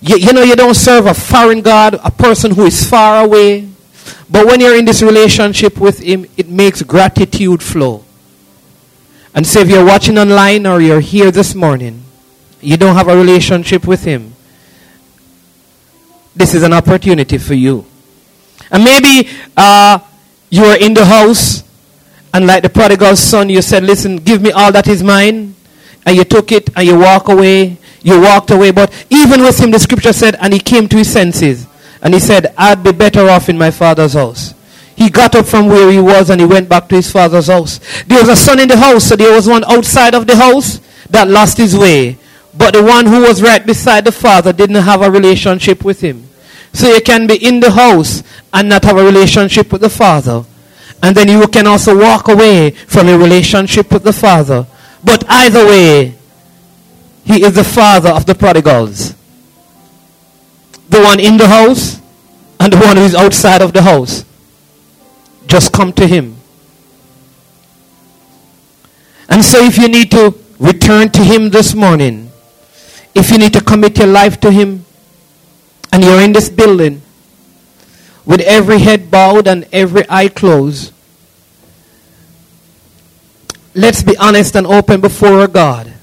You, 0.01 0.17
you 0.17 0.33
know, 0.33 0.43
you 0.43 0.57
don't 0.57 0.75
serve 0.75 1.07
a 1.07 1.15
foreign 1.15 1.61
God, 1.61 1.95
a 2.03 2.11
person 2.11 2.53
who 2.53 2.65
is 2.65 2.89
far 2.89 3.25
away. 3.25 3.69
But 4.31 4.47
when 4.47 4.61
you're 4.61 4.77
in 4.77 4.85
this 4.85 5.03
relationship 5.03 5.79
with 5.79 6.01
Him, 6.01 6.27
it 6.37 6.49
makes 6.49 6.83
gratitude 6.83 7.63
flow. 7.63 8.05
And 9.35 9.47
so 9.47 9.61
if 9.61 9.69
you're 9.69 9.85
watching 9.85 10.19
online 10.19 10.67
or 10.67 10.81
you're 10.81 11.01
here 11.01 11.31
this 11.31 11.55
morning, 11.55 12.03
you 12.61 12.77
don't 12.77 12.95
have 12.95 13.09
a 13.09 13.17
relationship 13.17 13.87
with 13.87 14.05
Him, 14.05 14.35
this 16.35 16.55
is 16.55 16.63
an 16.63 16.73
opportunity 16.73 17.39
for 17.39 17.55
you. 17.55 17.85
And 18.71 18.85
maybe 18.85 19.29
uh, 19.57 19.99
you 20.49 20.65
are 20.65 20.79
in 20.79 20.95
the 20.95 21.05
house, 21.05 21.65
and 22.33 22.47
like 22.47 22.63
the 22.63 22.69
prodigal 22.71 23.17
son, 23.17 23.49
you 23.49 23.63
said, 23.63 23.83
Listen, 23.83 24.17
give 24.17 24.41
me 24.41 24.53
all 24.53 24.71
that 24.73 24.89
is 24.89 25.03
mine. 25.03 25.55
And 26.07 26.17
you 26.17 26.25
took 26.25 26.51
it 26.53 26.71
and 26.77 26.87
you 26.87 26.99
walk 26.99 27.29
away. 27.29 27.77
You 28.03 28.21
walked 28.21 28.51
away. 28.51 28.71
But 28.71 28.93
even 29.11 29.43
with 29.43 29.59
him, 29.59 29.71
the 29.71 29.79
scripture 29.79 30.13
said, 30.13 30.37
and 30.41 30.53
he 30.53 30.61
came 30.61 30.89
to 30.89 30.97
his 30.97 31.13
senses. 31.13 31.67
And 32.03 32.15
he 32.15 32.21
said, 32.21 32.55
I'd 32.57 32.83
be 32.83 32.93
better 32.93 33.29
off 33.29 33.49
in 33.49 33.59
my 33.59 33.71
father's 33.71 34.15
house. 34.15 34.55
He 34.97 35.11
got 35.11 35.35
up 35.35 35.47
from 35.47 35.67
where 35.67 35.91
he 35.91 36.01
was 36.01 36.29
and 36.29 36.41
he 36.41 36.47
went 36.47 36.69
back 36.69 36.89
to 36.89 36.97
his 36.97 37.11
father's 37.11 37.47
house. 37.47 37.81
There 38.07 38.21
was 38.21 38.29
a 38.29 38.37
son 38.37 38.61
in 38.61 38.69
the 38.69 38.77
house, 38.77 39.05
so 39.05 39.17
there 39.17 39.35
was 39.35 39.49
one 39.49 39.65
outside 39.65 40.15
of 40.15 40.27
the 40.27 40.37
house 40.37 40.81
that 41.09 41.29
lost 41.29 41.57
his 41.57 41.77
way. 41.77 42.19
But 42.57 42.75
the 42.75 42.83
one 42.83 43.07
who 43.07 43.23
was 43.23 43.43
right 43.43 43.65
beside 43.65 44.05
the 44.05 44.13
father 44.13 44.53
didn't 44.53 44.83
have 44.83 45.03
a 45.03 45.11
relationship 45.11 45.85
with 45.85 46.01
him. 46.01 46.29
So 46.73 46.93
you 46.93 47.01
can 47.01 47.27
be 47.27 47.37
in 47.45 47.61
the 47.61 47.71
house 47.71 48.23
and 48.53 48.69
not 48.69 48.85
have 48.85 48.97
a 48.97 49.05
relationship 49.05 49.73
with 49.73 49.81
the 49.81 49.91
father. 49.91 50.45
And 51.03 51.17
then 51.17 51.29
you 51.29 51.47
can 51.49 51.67
also 51.67 51.99
walk 51.99 52.29
away 52.29 52.71
from 52.71 53.09
a 53.09 53.17
relationship 53.17 53.91
with 53.93 54.03
the 54.03 54.13
father. 54.13 54.67
But 55.03 55.25
either 55.29 55.65
way, 55.65 56.15
he 57.31 57.45
is 57.45 57.55
the 57.55 57.62
father 57.62 58.11
of 58.11 58.26
the 58.26 58.35
prodigals. 58.35 59.14
The 60.89 61.01
one 61.01 61.20
in 61.20 61.37
the 61.37 61.47
house 61.47 62.01
and 62.59 62.72
the 62.72 62.78
one 62.78 62.97
who 62.97 63.05
is 63.05 63.14
outside 63.14 63.62
of 63.62 63.72
the 63.72 63.83
house. 63.83 64.24
Just 65.47 65.72
come 65.72 65.93
to 65.93 66.07
him. 66.09 66.37
And 69.28 69.45
so 69.45 69.64
if 69.64 69.78
you 69.78 69.89
need 69.89 70.11
to 70.11 70.35
return 70.59 71.11
to 71.11 71.22
him 71.22 71.51
this 71.51 71.72
morning, 71.72 72.33
if 73.14 73.31
you 73.31 73.39
need 73.39 73.53
to 73.53 73.61
commit 73.61 73.99
your 73.99 74.09
life 74.09 74.41
to 74.41 74.51
him, 74.51 74.85
and 75.93 76.03
you're 76.05 76.20
in 76.20 76.33
this 76.33 76.49
building 76.49 77.01
with 78.24 78.41
every 78.41 78.78
head 78.78 79.11
bowed 79.11 79.47
and 79.47 79.68
every 79.72 80.03
eye 80.09 80.28
closed, 80.28 80.93
let's 83.74 84.03
be 84.03 84.16
honest 84.16 84.57
and 84.57 84.66
open 84.66 85.01
before 85.01 85.47
God. 85.47 85.95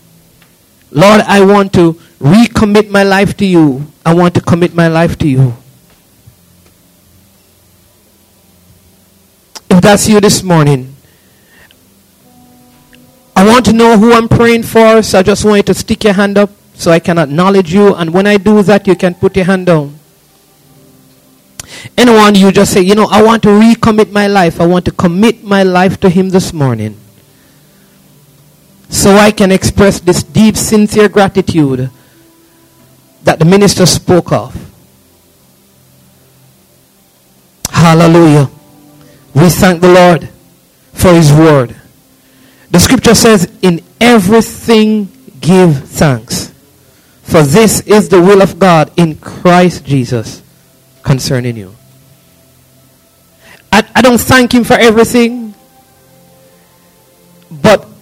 Lord, 0.92 1.22
I 1.22 1.44
want 1.44 1.74
to 1.74 1.94
recommit 2.20 2.90
my 2.90 3.04
life 3.04 3.36
to 3.38 3.46
you. 3.46 3.86
I 4.06 4.14
want 4.14 4.34
to 4.36 4.42
commit 4.42 4.74
my 4.74 4.88
life 4.88 5.18
to 5.20 5.28
you. 5.28 5.54
If 9.70 9.82
that's 9.82 10.08
you 10.08 10.20
this 10.20 10.42
morning, 10.44 10.96
I 13.36 13.46
want 13.46 13.66
to 13.66 13.74
know 13.74 13.98
who 13.98 14.14
I'm 14.14 14.28
praying 14.28 14.64
for, 14.64 15.04
so 15.04 15.20
I 15.20 15.24
just 15.24 15.46
want 15.46 15.58
you 15.58 15.64
to 15.64 15.74
stick 15.74 16.04
your 16.04 16.14
hand 16.14 16.38
up 16.38 16.50
so 16.74 16.90
I 16.92 17.00
can 17.00 17.20
acknowledge 17.20 17.74
you. 17.74 17.94
And 17.94 18.14
when 18.14 18.26
I 18.26 18.38
do 18.38 18.64
that, 18.64 18.88
you 18.88 18.96
can 18.96 19.14
put 19.14 19.36
your 19.36 19.46
hand 19.46 19.68
down. 19.68 20.00
Anyone, 21.98 22.36
you 22.36 22.52
just 22.52 22.74
say, 22.74 22.82
you 22.82 22.96
know, 22.96 23.08
I 23.12 23.22
want 23.22 23.44
to 23.44 23.50
recommit 23.50 24.12
my 24.12 24.28
life. 24.28 24.60
I 24.60 24.66
want 24.66 24.86
to 24.86 24.92
commit 24.92 25.44
my 25.44 25.64
life 25.64 26.00
to 26.00 26.10
Him 26.10 26.30
this 26.30 26.54
morning. 26.54 26.98
So 28.90 29.16
I 29.16 29.32
can 29.32 29.52
express 29.52 30.00
this 30.00 30.24
deep, 30.24 30.56
sincere 30.56 31.10
gratitude 31.10 31.90
that 33.24 33.40
the 33.40 33.46
minister 33.46 33.86
spoke 33.86 34.32
of. 34.32 34.56
Hallelujah. 37.70 38.50
We 39.34 39.50
thank 39.50 39.82
the 39.82 39.90
Lord 39.90 40.30
for 40.94 41.14
His 41.14 41.32
word. 41.32 41.76
The 42.72 42.80
scripture 42.80 43.16
says, 43.16 43.52
in 43.62 43.82
everything 44.02 45.10
give 45.40 45.84
thanks. 45.90 46.54
For 47.24 47.44
this 47.44 47.82
is 47.82 48.10
the 48.10 48.22
will 48.22 48.42
of 48.42 48.58
God 48.58 48.92
in 48.98 49.16
Christ 49.16 49.86
Jesus 49.86 50.42
concerning 51.04 51.58
you. 51.58 51.76
I, 53.72 53.86
I 53.96 54.02
don't 54.02 54.20
thank 54.20 54.54
Him 54.54 54.64
for 54.64 54.74
everything 54.74 55.47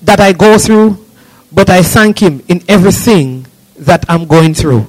that 0.06 0.20
I 0.20 0.34
go 0.34 0.58
through, 0.58 1.06
but 1.52 1.70
I 1.70 1.82
thank 1.82 2.20
Him 2.20 2.44
in 2.48 2.64
everything 2.68 3.46
that 3.78 4.06
I'm 4.08 4.26
going 4.26 4.54
through. 4.54 4.88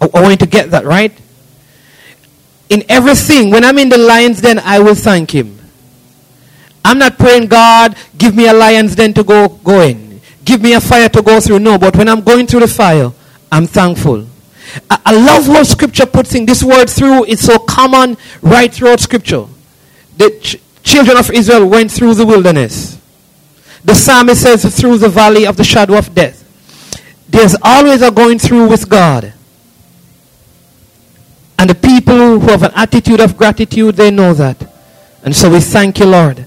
I, 0.00 0.08
I 0.14 0.22
want 0.22 0.40
to 0.40 0.46
get 0.46 0.70
that 0.70 0.84
right. 0.84 1.12
In 2.68 2.84
everything, 2.88 3.50
when 3.50 3.64
I'm 3.64 3.78
in 3.78 3.88
the 3.88 3.98
lion's 3.98 4.40
den, 4.40 4.58
I 4.58 4.78
will 4.78 4.94
thank 4.94 5.34
Him. 5.34 5.58
I'm 6.84 6.98
not 6.98 7.18
praying, 7.18 7.46
God, 7.46 7.96
give 8.16 8.34
me 8.34 8.48
a 8.48 8.52
lion's 8.52 8.94
den 8.94 9.12
to 9.14 9.24
go, 9.24 9.48
go 9.48 9.82
in 9.82 10.08
give 10.48 10.62
me 10.62 10.72
a 10.72 10.80
fire 10.80 11.10
to 11.10 11.20
go 11.20 11.40
through. 11.40 11.58
No, 11.58 11.76
but 11.78 11.94
when 11.94 12.08
I'm 12.08 12.22
going 12.22 12.46
through 12.46 12.60
the 12.60 12.68
fire, 12.68 13.12
I'm 13.52 13.66
thankful. 13.66 14.26
I, 14.90 14.98
I 15.04 15.12
love 15.12 15.46
what 15.46 15.66
scripture 15.66 16.06
puts 16.06 16.34
in 16.34 16.46
this 16.46 16.64
word 16.64 16.88
through. 16.88 17.26
It's 17.26 17.42
so 17.42 17.58
common 17.58 18.16
right 18.40 18.72
throughout 18.72 19.00
scripture. 19.00 19.44
The 20.16 20.30
ch- 20.40 20.56
children 20.82 21.18
of 21.18 21.30
Israel 21.30 21.68
went 21.68 21.90
through 21.90 22.14
the 22.14 22.24
wilderness. 22.24 22.97
The 23.84 23.94
psalmist 23.94 24.42
says 24.42 24.78
through 24.78 24.98
the 24.98 25.08
valley 25.08 25.46
of 25.46 25.56
the 25.56 25.64
shadow 25.64 25.96
of 25.96 26.14
death. 26.14 26.44
There's 27.28 27.56
always 27.62 28.02
a 28.02 28.10
going 28.10 28.38
through 28.38 28.68
with 28.68 28.88
God. 28.88 29.32
And 31.58 31.70
the 31.70 31.74
people 31.74 32.38
who 32.38 32.48
have 32.48 32.62
an 32.62 32.72
attitude 32.74 33.20
of 33.20 33.36
gratitude, 33.36 33.96
they 33.96 34.10
know 34.10 34.32
that. 34.34 34.72
And 35.24 35.34
so 35.34 35.50
we 35.50 35.60
thank 35.60 35.98
you, 35.98 36.06
Lord. 36.06 36.46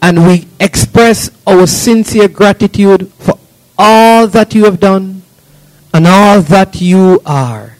And 0.00 0.26
we 0.26 0.46
express 0.58 1.30
our 1.46 1.66
sincere 1.66 2.28
gratitude 2.28 3.10
for 3.18 3.38
all 3.76 4.26
that 4.28 4.54
you 4.54 4.64
have 4.64 4.80
done 4.80 5.22
and 5.92 6.06
all 6.06 6.40
that 6.42 6.80
you 6.80 7.20
are. 7.26 7.76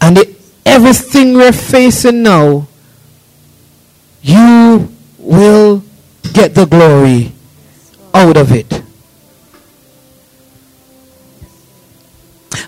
And 0.00 0.18
everything 0.64 1.34
we're 1.34 1.52
facing 1.52 2.22
now, 2.22 2.68
you 4.22 4.92
will 5.18 5.82
get 6.32 6.54
the 6.54 6.66
glory 6.66 7.32
out 8.12 8.36
of 8.36 8.52
it. 8.52 8.82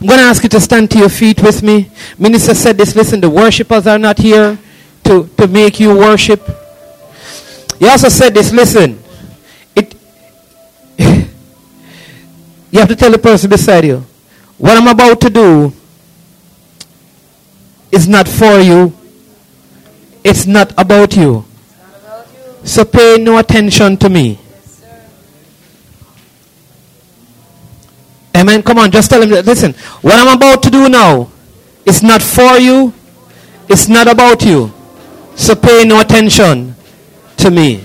I'm 0.01 0.07
going 0.07 0.21
to 0.21 0.27
ask 0.27 0.43
you 0.43 0.49
to 0.51 0.61
stand 0.61 0.91
to 0.93 0.99
your 0.99 1.09
feet 1.09 1.43
with 1.43 1.63
me. 1.63 1.91
Minister 2.19 2.55
said 2.55 2.79
this 2.79 2.95
listen, 2.95 3.21
the 3.21 3.31
worshippers 3.31 3.87
are 3.87 3.99
not 3.99 4.19
here 4.19 4.59
to, 5.05 5.27
to 5.37 5.49
make 5.49 5.81
you 5.81 5.97
worship. 5.97 6.41
He 7.79 7.89
also 7.89 8.09
said 8.09 8.35
this 8.35 8.53
listen, 8.53 9.03
it, 9.75 9.95
you 10.99 12.79
have 12.79 12.89
to 12.89 12.97
tell 12.97 13.11
the 13.11 13.19
person 13.19 13.51
beside 13.51 13.85
you, 13.87 14.05
what 14.57 14.77
I'm 14.77 14.89
about 14.89 15.21
to 15.23 15.31
do 15.31 15.73
is 17.91 18.07
not 18.07 18.29
for 18.29 18.61
you. 18.61 18.93
It's 20.29 20.45
not 20.45 20.77
about 20.77 21.17
you. 21.17 21.43
So 22.63 22.85
pay 22.85 23.17
no 23.17 23.39
attention 23.39 23.97
to 23.97 24.11
me. 24.11 24.39
Amen. 28.37 28.63
Come 28.63 28.77
on, 28.79 28.91
just 28.91 29.09
tell 29.09 29.23
him 29.23 29.31
that. 29.31 29.47
Listen, 29.47 29.73
what 30.05 30.21
I'm 30.21 30.37
about 30.37 30.63
to 30.65 30.71
do 30.71 30.87
now 30.91 31.33
is 31.87 32.03
not 32.03 32.21
for 32.21 32.61
you. 32.61 32.93
It's 33.71 33.89
not 33.89 34.07
about 34.07 34.45
you. 34.45 34.71
So 35.35 35.57
pay 35.57 35.89
no 35.89 35.99
attention 35.99 36.77
to 37.39 37.51
me. 37.51 37.83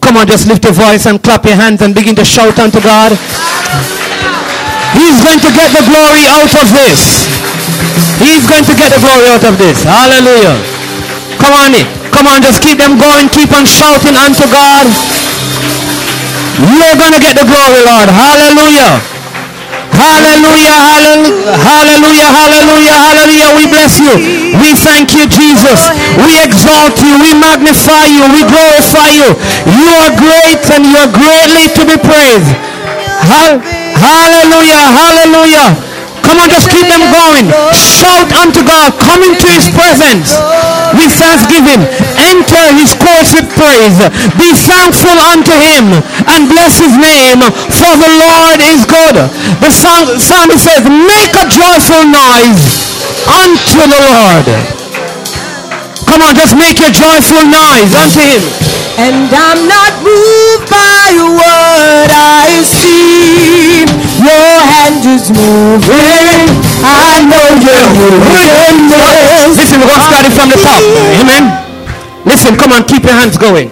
Come 0.00 0.18
on, 0.18 0.28
just 0.28 0.46
lift 0.46 0.62
your 0.62 0.72
voice 0.72 1.04
and 1.06 1.20
clap 1.20 1.44
your 1.44 1.56
hands 1.56 1.82
and 1.82 1.92
begin 1.96 2.14
to 2.14 2.24
shout 2.24 2.60
unto 2.60 2.78
God. 2.78 3.10
He's 4.94 5.18
going 5.18 5.42
to 5.42 5.50
get 5.50 5.74
the 5.74 5.82
glory 5.82 6.30
out 6.30 6.54
of 6.62 6.70
this. 6.70 7.26
He's 8.22 8.46
going 8.46 8.62
to 8.62 8.74
get 8.78 8.94
the 8.94 9.02
glory 9.02 9.26
out 9.34 9.42
of 9.42 9.58
this. 9.58 9.82
Hallelujah. 9.82 10.75
Come 11.38 11.54
on. 11.54 11.72
Come 12.12 12.26
on, 12.32 12.40
just 12.40 12.62
keep 12.62 12.78
them 12.80 12.96
going. 12.96 13.28
Keep 13.28 13.52
on 13.52 13.68
shouting 13.68 14.16
unto 14.16 14.48
God. 14.48 14.88
You're 16.56 16.96
going 16.96 17.12
to 17.12 17.20
get 17.20 17.36
the 17.36 17.44
glory, 17.44 17.84
Lord. 17.84 18.08
Hallelujah. 18.08 19.16
Hallelujah, 19.96 20.76
hallelujah, 20.76 21.56
hallelujah, 21.56 22.28
hallelujah, 22.28 22.96
hallelujah. 23.00 23.48
We 23.56 23.64
bless 23.64 23.96
you. 23.96 24.12
We 24.60 24.76
thank 24.76 25.16
you, 25.16 25.24
Jesus. 25.24 25.88
We 26.20 26.36
exalt 26.44 27.00
you. 27.00 27.16
We 27.16 27.32
magnify 27.32 28.04
you. 28.12 28.28
We 28.28 28.44
glorify 28.44 29.16
you. 29.16 29.32
You 29.64 29.88
are 30.04 30.12
great 30.20 30.60
and 30.68 30.84
you 30.84 30.96
are 31.00 31.08
greatly 31.08 31.72
to 31.80 31.82
be 31.88 31.96
praised. 31.96 32.52
Hallelujah, 33.96 34.84
hallelujah. 34.84 35.85
Come 36.26 36.42
on, 36.42 36.50
just 36.50 36.68
keep 36.68 36.90
them 36.90 37.06
going. 37.14 37.46
Shout 37.70 38.28
unto 38.34 38.66
God. 38.66 38.92
Come 38.98 39.22
into 39.22 39.46
his 39.46 39.70
presence 39.70 40.34
with 40.98 41.14
thanksgiving. 41.14 41.86
Enter 42.18 42.64
his 42.74 42.98
courts 42.98 43.30
with 43.30 43.46
praise. 43.54 43.94
Be 44.34 44.50
thankful 44.52 45.14
unto 45.30 45.54
him 45.54 46.02
and 46.26 46.50
bless 46.50 46.82
his 46.82 46.98
name, 46.98 47.40
for 47.70 47.92
the 47.94 48.10
Lord 48.18 48.58
is 48.58 48.82
good. 48.84 49.16
The 49.62 49.70
psalmist 49.70 50.66
says, 50.66 50.82
make 50.82 51.32
a 51.38 51.46
joyful 51.46 52.10
noise 52.10 52.62
unto 53.30 53.80
the 53.86 54.02
Lord. 54.10 54.46
Come 56.10 56.22
on, 56.22 56.34
just 56.34 56.58
make 56.58 56.78
your 56.82 56.90
joyful 56.90 57.46
noise 57.46 57.94
unto 57.94 58.20
him. 58.20 58.42
And 58.98 59.28
I'm 59.30 59.68
not 59.68 59.92
moved 60.02 60.70
by 60.70 61.12
what 61.38 62.10
I 62.10 62.62
see. 62.64 63.45
Your 64.26 64.58
hand 64.74 65.06
is 65.06 65.30
moving. 65.30 66.50
I 66.82 67.22
know 67.30 67.46
you're 67.62 67.90
moving. 67.94 68.90
Listen, 69.54 69.78
we're 69.78 69.86
going 69.86 70.02
to 70.02 70.08
start 70.10 70.26
it 70.26 70.34
from 70.34 70.48
the 70.50 70.58
top. 70.58 70.82
Amen. 71.22 71.46
Listen, 72.26 72.56
come 72.56 72.72
on, 72.72 72.82
keep 72.88 73.04
your 73.04 73.14
hands 73.14 73.38
going. 73.38 73.70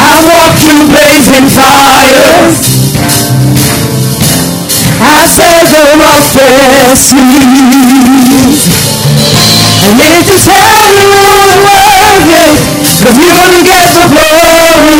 I 0.00 0.20
walk 0.28 0.52
through 0.60 0.84
blazing 0.92 1.48
fires. 1.56 2.77
I 5.00 5.22
roughest 5.98 7.08
seas. 7.08 8.62
And 9.86 9.94
if 9.94 10.26
you 10.26 10.38
tell 10.42 10.90
me 10.90 11.06
what 11.14 11.54
worth 11.62 12.26
it, 12.34 12.58
cause 13.02 13.14
you're 13.14 13.30
gonna 13.30 13.62
get 13.62 13.86
the 13.94 14.04
glory. 14.10 14.98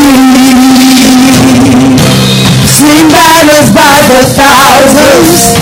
Seen 2.69 3.11
battles 3.11 3.71
by 3.75 3.99
the 4.07 4.23
thousands. 4.39 5.59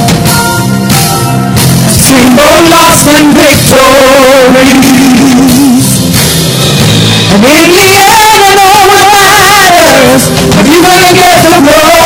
Sing 1.96 2.28
both 2.36 2.64
loss 2.68 3.08
and 3.08 3.32
victories. 3.32 3.96
And 7.32 7.40
in 7.40 7.70
the 7.72 7.88
end, 7.88 8.36
I 8.36 8.52
know 8.52 8.84
what 8.84 9.08
matters, 9.16 10.28
but 10.56 10.64
you're 10.68 10.84
gonna 10.84 11.12
get 11.16 11.40
the 11.40 11.60
glory. 11.64 12.05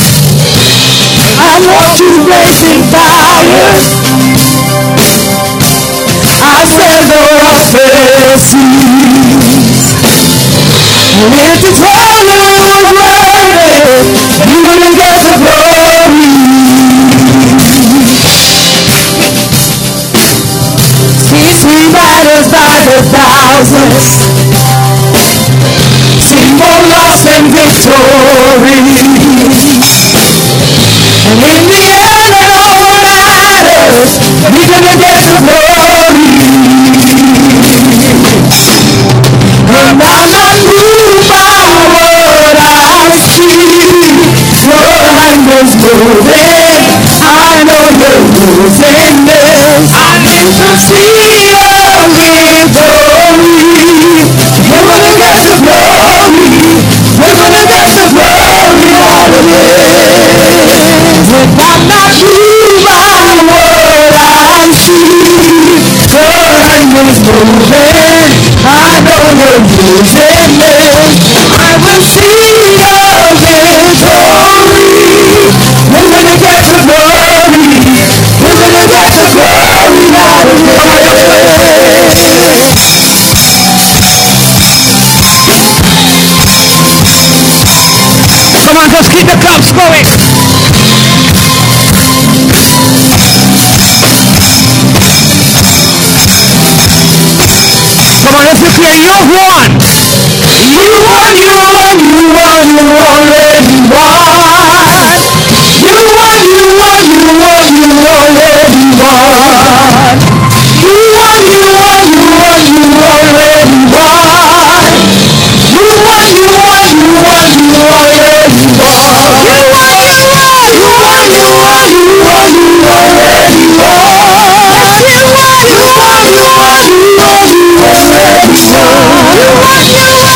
I 1.39 1.55
want 1.63 1.95
you 1.99 2.11
racing 2.27 2.81
fires. 2.91 3.85
I 6.41 6.65
said 6.65 7.05
the 7.07 8.37
seas. 8.39 9.95
If 11.31 11.63
you 11.63 11.71
tell 11.77 12.19
me 12.27 12.37
what's 12.59 12.83
worth 12.91 13.55
it, 13.63 14.05
you're 14.49 14.65
gonna 14.65 14.91
get 14.97 15.17
the 15.23 15.35
glory. 15.39 16.25
See 21.21 21.51
three 21.63 21.87
battles 21.93 22.47
by 22.51 22.75
the 22.91 22.99
thousands. 23.13 24.27
See 26.19 26.49
more 26.59 26.81
loss 26.91 27.23
than 27.23 27.43
victory. 27.55 29.20
And 31.21 31.37
in 31.37 31.61
the 31.69 31.83
end, 31.91 32.33
it 32.33 32.49
all 32.49 32.97
matters. 33.05 34.11
Gonna 34.51 34.95
get 34.97 35.19
the 35.21 35.37
glory. 35.45 36.01
And 39.71 40.01
I'm 40.01 40.29
not 40.33 40.57
moved 40.65 41.29
by 41.29 41.77
what 41.93 42.57
I 42.57 43.13
see. 43.13 44.17
Your 44.65 44.89
hand 45.05 45.45
is 45.61 45.71
moving. 45.77 46.89
I 47.21 47.63
know 47.69 47.85
you're 48.01 48.25
moving 48.33 49.25
this. 49.29 49.93
I 49.93 50.17
need 50.25 50.51
to 50.57 50.69
see 50.79 51.50
won. 99.29 99.69
You 100.41 100.85
won, 101.05 101.33
you 101.37 101.53
won, 101.61 101.95
you 101.99 102.25
won, 102.33 102.65
you 102.73 102.85
already 102.97 103.40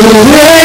Is 0.00 0.57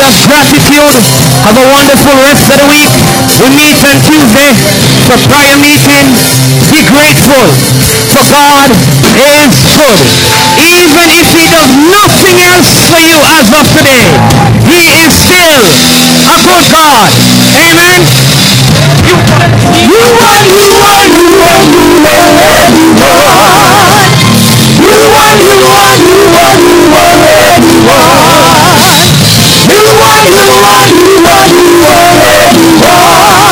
of 0.00 0.12
gratitude. 0.24 0.96
Have 1.44 1.58
a 1.58 1.66
wonderful 1.68 2.14
rest 2.24 2.46
of 2.48 2.56
the 2.62 2.68
week. 2.70 2.92
We 3.42 3.48
meet 3.52 3.78
on 3.84 3.96
Tuesday 4.08 4.52
for 5.04 5.16
prayer 5.28 5.56
meeting. 5.60 6.06
Be 6.70 6.80
grateful 6.88 7.44
for 8.14 8.24
God 8.30 8.70
is 9.12 9.52
good. 9.76 10.00
Even 10.62 11.06
if 11.20 11.28
he 11.34 11.44
does 11.50 11.72
nothing 11.90 12.36
else 12.48 12.70
for 12.88 13.00
you 13.00 13.18
as 13.36 13.48
of 13.52 13.64
today, 13.76 14.06
he 14.70 14.80
is 15.04 15.12
still 15.12 15.60
a 16.32 16.36
good 16.40 16.66
God. 16.72 17.10
Amen. 17.52 18.00
You 19.82 20.04
are, 20.22 20.42
you 20.46 20.68
are, 20.80 21.04
you 21.04 21.28
are, 21.42 21.62
you 21.68 21.88
are, 22.06 22.32
you 22.32 22.48
are, 22.48 22.68
you 22.80 23.02
are. 23.02 24.06
You 24.82 24.96
are, 25.12 25.34
you 25.36 25.56
are, 25.68 25.94
you 25.96 26.20
are, 26.32 26.56
you 26.56 26.80
are, 26.96 27.58
you 27.60 27.90
are. 27.90 28.91
You 29.72 29.78
are, 29.78 30.22
you 30.28 30.52
are, 30.68 30.86
you 30.92 31.24
are, 31.32 31.48
you 31.48 31.80
are, 31.88 32.52
you 32.52 32.84
are. 32.84 33.51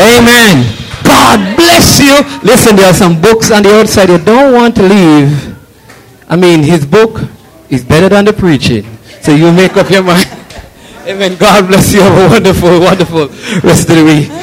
Amen. 0.00 0.64
God 1.04 1.56
bless 1.56 2.00
you. 2.00 2.16
Listen, 2.42 2.76
there 2.76 2.90
are 2.90 2.94
some 2.94 3.20
books 3.20 3.50
on 3.50 3.62
the 3.62 3.80
outside 3.80 4.08
you 4.08 4.18
don't 4.18 4.52
want 4.54 4.74
to 4.76 4.82
leave. 4.82 5.56
I 6.28 6.36
mean, 6.36 6.62
his 6.62 6.86
book 6.86 7.20
is 7.68 7.84
better 7.84 8.08
than 8.08 8.24
the 8.24 8.32
preaching. 8.32 8.84
So 9.22 9.34
you 9.34 9.52
make 9.52 9.76
up 9.76 9.90
your 9.90 10.02
mind. 10.02 10.28
Amen. 11.10 11.36
God 11.36 11.66
bless 11.66 11.92
you. 11.92 12.00
Have 12.02 12.30
a 12.30 12.32
wonderful, 12.32 12.78
wonderful 12.78 13.28
rest 13.66 13.90
of 13.90 13.96
the 13.96 14.04
week. 14.04 14.39